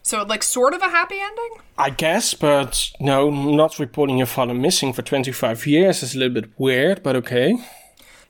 So, 0.02 0.22
like, 0.22 0.42
sort 0.42 0.74
of 0.74 0.80
a 0.80 0.88
happy 0.88 1.18
ending? 1.20 1.58
I 1.76 1.90
guess, 1.90 2.32
but 2.32 2.90
no, 2.98 3.30
not 3.30 3.78
reporting 3.78 4.16
your 4.16 4.26
father 4.26 4.54
missing 4.54 4.92
for 4.92 5.02
25 5.02 5.66
years 5.66 6.02
is 6.02 6.14
a 6.14 6.18
little 6.18 6.34
bit 6.34 6.50
weird, 6.56 7.02
but 7.02 7.14
okay. 7.16 7.58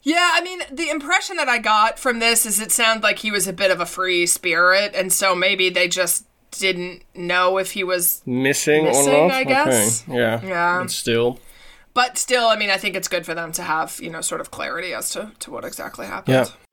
Yeah, 0.03 0.31
I 0.35 0.41
mean, 0.41 0.61
the 0.73 0.91
impression 0.91 1.37
that 1.37 1.49
I 1.49 1.59
got 1.59 1.99
from 1.99 2.19
this 2.19 2.47
is 2.47 2.61
it 2.61 2.73
sounded 2.73 3.03
like 3.03 3.19
he 3.19 3.31
was 3.31 3.47
a 3.47 3.53
bit 3.53 3.71
of 3.71 3.81
a 3.81 3.87
free 3.87 4.27
spirit, 4.27 4.93
and 4.95 5.13
so 5.13 5.35
maybe 5.35 5.71
they 5.71 5.87
just 5.87 6.25
didn't 6.51 7.05
know 7.15 7.59
if 7.59 7.73
he 7.73 7.85
was. 7.85 8.23
Missing, 8.27 8.85
Missing, 8.85 9.15
or 9.15 9.29
not? 9.29 9.37
I 9.37 9.45
guess. 9.45 10.03
Okay. 10.09 10.19
Yeah. 10.19 10.41
Yeah. 10.45 10.79
But 10.81 10.91
still. 10.91 11.39
But 11.95 12.17
still, 12.17 12.47
I 12.47 12.57
mean, 12.57 12.71
I 12.71 12.77
think 12.77 12.95
it's 12.95 13.09
good 13.09 13.27
for 13.27 13.35
them 13.35 13.53
to 13.53 13.63
have, 13.63 13.99
you 14.01 14.11
know, 14.11 14.21
sort 14.21 14.41
of 14.41 14.51
clarity 14.51 14.95
as 14.95 15.11
to, 15.11 15.33
to 15.41 15.51
what 15.51 15.65
exactly 15.65 16.07
happened. 16.07 16.35
Yeah. 16.35 16.68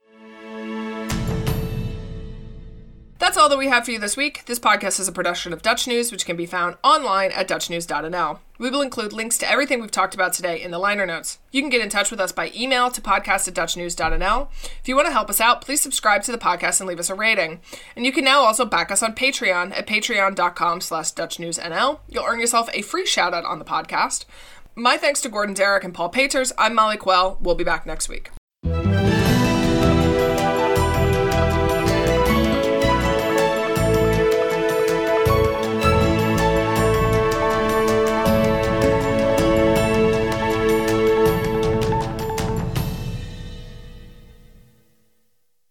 That's 3.26 3.38
all 3.38 3.50
that 3.50 3.58
we 3.58 3.70
have 3.70 3.86
for 3.86 3.90
you 3.92 3.98
this 3.98 4.16
week. 4.16 4.46
This 4.46 4.60
podcast 4.60 5.00
is 5.00 5.08
a 5.08 5.12
production 5.12 5.52
of 5.52 5.64
Dutch 5.64 5.88
News, 5.88 6.12
which 6.12 6.28
can 6.28 6.38
be 6.38 6.46
found 6.46 6.76
online 6.84 7.32
at 7.32 7.48
dutchnews.nl. 7.48 8.40
We 8.60 8.70
will 8.70 8.84
include 8.84 9.14
links 9.14 9.40
to 9.40 9.50
everything 9.50 9.82
we've 9.82 9.90
talked 9.90 10.14
about 10.14 10.32
today 10.32 10.62
in 10.62 10.70
the 10.70 10.78
liner 10.78 11.08
notes. 11.08 11.40
You 11.52 11.64
can 11.64 11.72
get 11.72 11.82
in 11.82 11.90
touch 11.90 12.12
with 12.12 12.20
us 12.20 12.32
by 12.32 12.52
email 12.56 12.92
to 12.92 13.02
podcast 13.02 13.48
at 13.48 13.56
dutchnews.nl. 13.56 14.50
If 14.80 14.88
you 14.88 14.96
want 14.96 15.08
to 15.08 15.12
help 15.12 15.32
us 15.32 15.42
out, 15.42 15.62
please 15.62 15.82
subscribe 15.82 16.22
to 16.22 16.32
the 16.32 16.38
podcast 16.38 16.80
and 16.80 16.88
leave 16.88 17.00
us 17.00 17.10
a 17.10 17.16
rating. 17.16 17.62
And 17.96 18.06
you 18.06 18.12
can 18.12 18.24
now 18.24 18.42
also 18.42 18.64
back 18.64 18.92
us 18.92 19.02
on 19.02 19.16
Patreon 19.16 19.76
at 19.76 19.88
patreon.com 19.88 20.82
slash 20.82 21.14
dutchnewsnl. 21.14 22.02
You'll 22.08 22.26
earn 22.26 22.40
yourself 22.40 22.70
a 22.74 22.84
free 22.84 23.08
shout 23.08 23.34
out 23.34 23.44
on 23.44 23.58
the 23.58 23.66
podcast. 23.66 24.26
My 24.76 24.98
thanks 24.98 25.22
to 25.22 25.30
Gordon 25.30 25.56
Darroch 25.56 25.84
and 25.84 25.96
Paul 25.96 26.10
Paters. 26.10 26.54
I'm 26.60 26.76
Molly 26.76 26.98
Quell. 26.98 27.40
We'll 27.42 27.56
be 27.56 27.64
back 27.64 27.88
next 27.88 28.08
week. 28.08 28.30